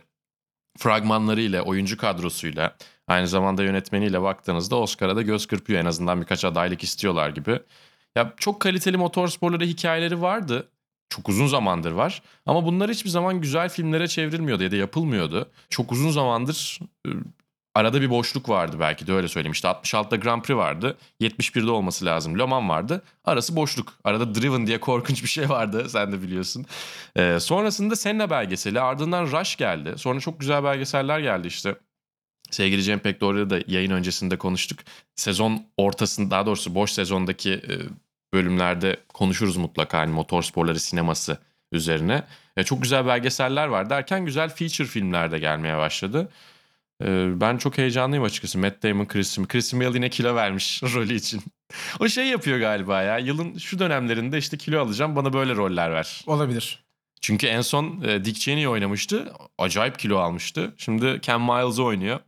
fragmanlarıyla, 0.77 1.61
oyuncu 1.61 1.97
kadrosuyla, 1.97 2.75
aynı 3.07 3.27
zamanda 3.27 3.63
yönetmeniyle 3.63 4.21
baktığınızda 4.21 4.75
Oscar'a 4.75 5.15
da 5.15 5.21
göz 5.21 5.45
kırpıyor. 5.45 5.79
En 5.79 5.85
azından 5.85 6.21
birkaç 6.21 6.45
adaylık 6.45 6.83
istiyorlar 6.83 7.29
gibi. 7.29 7.59
Ya 8.15 8.33
çok 8.37 8.59
kaliteli 8.59 8.97
motorsporları 8.97 9.65
hikayeleri 9.65 10.21
vardı. 10.21 10.69
Çok 11.09 11.29
uzun 11.29 11.47
zamandır 11.47 11.91
var. 11.91 12.21
Ama 12.45 12.65
bunlar 12.65 12.89
hiçbir 12.89 13.09
zaman 13.09 13.41
güzel 13.41 13.69
filmlere 13.69 14.07
çevrilmiyordu 14.07 14.63
ya 14.63 14.71
da 14.71 14.75
yapılmıyordu. 14.75 15.49
Çok 15.69 15.91
uzun 15.91 16.11
zamandır 16.11 16.79
e, 17.07 17.09
arada 17.75 18.01
bir 18.01 18.09
boşluk 18.09 18.49
vardı 18.49 18.77
belki 18.79 19.07
de 19.07 19.13
öyle 19.13 19.27
söyleyeyim. 19.27 19.51
İşte 19.51 19.67
66'da 19.67 20.15
Grand 20.15 20.41
Prix 20.41 20.57
vardı. 20.57 20.97
71'de 21.21 21.71
olması 21.71 22.05
lazım. 22.05 22.39
Le 22.39 22.45
Mans 22.45 22.69
vardı. 22.69 23.01
Arası 23.25 23.55
boşluk. 23.55 23.93
Arada 24.03 24.35
Driven 24.35 24.67
diye 24.67 24.79
korkunç 24.79 25.23
bir 25.23 25.29
şey 25.29 25.49
vardı. 25.49 25.85
Sen 25.89 26.11
de 26.11 26.21
biliyorsun. 26.21 26.65
Ee, 27.15 27.37
sonrasında 27.39 27.95
Senna 27.95 28.29
belgeseli. 28.29 28.81
Ardından 28.81 29.25
Rush 29.25 29.55
geldi. 29.55 29.93
Sonra 29.97 30.19
çok 30.19 30.39
güzel 30.39 30.63
belgeseller 30.63 31.19
geldi 31.19 31.47
işte. 31.47 31.75
Sevgili 32.53 32.83
Cem 32.83 32.99
Pek 32.99 33.21
doğruyu 33.21 33.49
da 33.49 33.59
yayın 33.67 33.91
öncesinde 33.91 34.37
konuştuk. 34.37 34.79
Sezon 35.15 35.65
ortasında 35.77 36.31
daha 36.31 36.45
doğrusu 36.45 36.75
boş 36.75 36.91
sezondaki 36.91 37.51
e, 37.53 37.73
bölümlerde 38.33 38.97
konuşuruz 39.13 39.57
mutlaka. 39.57 39.97
Hani 39.99 40.11
motorsporları 40.11 40.79
sineması 40.79 41.37
üzerine. 41.71 42.23
E, 42.57 42.63
çok 42.63 42.81
güzel 42.81 43.05
belgeseller 43.07 43.67
var 43.67 43.89
derken 43.89 44.25
güzel 44.25 44.49
feature 44.49 44.87
filmler 44.87 45.31
de 45.31 45.39
gelmeye 45.39 45.77
başladı. 45.77 46.29
Ee, 47.03 47.41
Ben 47.41 47.57
çok 47.57 47.77
heyecanlıyım 47.77 48.23
açıkçası. 48.23 48.59
Matt 48.59 48.83
Damon, 48.83 49.05
Chris, 49.05 49.37
Chris 49.47 49.73
Mill 49.73 49.95
yine 49.95 50.09
kilo 50.09 50.35
vermiş 50.35 50.83
rolü 50.95 51.13
için. 51.13 51.41
o 51.99 52.07
şey 52.07 52.27
yapıyor 52.27 52.59
galiba 52.59 53.01
ya. 53.01 53.17
Yılın 53.17 53.57
şu 53.57 53.79
dönemlerinde 53.79 54.37
işte 54.37 54.57
kilo 54.57 54.81
alacağım 54.81 55.15
bana 55.15 55.33
böyle 55.33 55.55
roller 55.55 55.91
ver. 55.91 56.23
Olabilir. 56.27 56.82
Çünkü 57.23 57.47
en 57.47 57.61
son 57.61 58.01
e, 58.07 58.25
Dick 58.25 58.39
Cheney 58.39 58.67
oynamıştı. 58.67 59.33
Acayip 59.57 59.99
kilo 59.99 60.17
almıştı. 60.17 60.73
Şimdi 60.77 61.21
Ken 61.21 61.41
Miles'ı 61.41 61.83
oynuyor. 61.83 62.19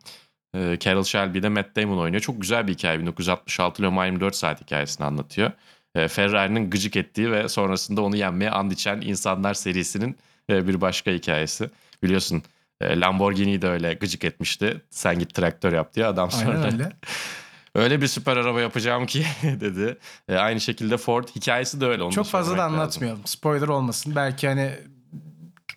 E, 0.56 0.78
Carol 0.80 1.04
Shelby 1.04 1.42
de 1.42 1.50
Matt 1.50 1.76
Damon 1.76 1.98
oynuyor. 1.98 2.22
Çok 2.22 2.42
güzel 2.42 2.68
bir 2.68 2.74
hikaye. 2.74 3.00
1966 3.00 3.84
Le 3.84 3.88
Mans 3.88 4.06
24 4.06 4.36
saat 4.36 4.62
hikayesini 4.62 5.06
anlatıyor. 5.06 5.52
E, 5.96 6.08
Ferrari'nin 6.08 6.70
gıcık 6.70 6.96
ettiği 6.96 7.32
ve 7.32 7.50
sonrasında 7.50 8.02
onu 8.02 8.16
yenmeye 8.16 8.52
and 8.52 8.72
içen 8.72 9.02
insanlar 9.02 9.54
serisinin 9.54 10.18
e, 10.50 10.68
bir 10.68 10.82
başka 10.82 11.12
hikayesi. 11.12 11.70
Biliyorsun 12.04 12.44
e, 12.82 13.00
Lamborghini'yi 13.00 13.62
de 13.62 13.68
öyle 13.68 13.94
gıcık 13.94 14.24
etmişti. 14.24 14.82
Sen 14.90 15.20
git 15.20 15.34
traktör 15.34 15.74
yap 15.74 15.94
diye 15.94 16.06
adam 16.06 16.32
sonra. 16.32 16.50
Aynen 16.60 16.74
öyle. 16.74 16.92
Öyle 17.76 18.02
bir 18.02 18.08
süper 18.08 18.38
araba 18.38 18.62
yapacağım 18.62 19.06
ki 19.06 19.26
dedi. 19.44 19.98
E, 20.30 20.36
aynı 20.36 20.62
şekilde 20.62 20.98
Ford 20.98 21.28
hikayesi 21.36 21.82
de 21.82 21.86
öyle. 21.86 22.04
Onu 22.04 22.12
Çok 22.12 22.28
fazla 22.28 22.52
da 22.52 22.56
söylemek 22.56 22.72
lazım. 22.72 22.80
anlatmayalım. 22.82 23.22
Spoiler 23.26 23.68
olmasın. 23.68 24.16
Belki 24.16 24.48
hani 24.48 24.72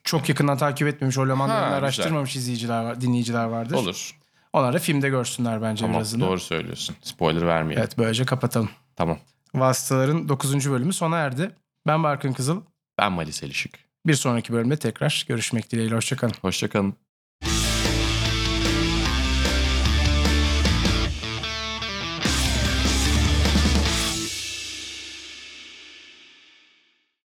çok 0.09 0.29
yakından 0.29 0.59
takip 0.59 0.89
etmemiş, 0.89 1.19
o 1.19 1.39
Ha, 1.39 1.53
araştırmamış 1.53 2.37
izleyiciler 2.37 2.85
var, 2.85 3.01
dinleyiciler 3.01 3.45
vardır. 3.45 3.75
Olur. 3.75 4.17
Onlar 4.53 4.73
da 4.75 4.79
filmde 4.79 5.09
görsünler 5.09 5.63
bence 5.63 5.81
Tamam 5.81 5.97
birazını. 5.97 6.21
doğru 6.25 6.41
söylüyorsun. 6.41 6.97
Spoiler 7.03 7.47
vermeyelim. 7.47 7.83
Evet 7.83 7.99
böylece 7.99 8.25
kapatalım. 8.25 8.71
Tamam. 8.97 9.19
Vasıtaların 9.55 10.29
9. 10.29 10.71
bölümü 10.71 10.93
sona 10.93 11.17
erdi. 11.17 11.51
Ben 11.87 12.03
Barkın 12.03 12.33
Kızıl. 12.33 12.63
Ben 12.99 13.13
Malis 13.13 13.43
Elişik. 13.43 13.75
Bir 14.07 14.15
sonraki 14.15 14.53
bölümde 14.53 14.77
tekrar 14.77 15.25
görüşmek 15.29 15.73
dileğiyle. 15.73 15.95
Hoşçakalın. 15.95 16.35
Hoşçakalın. 16.43 16.95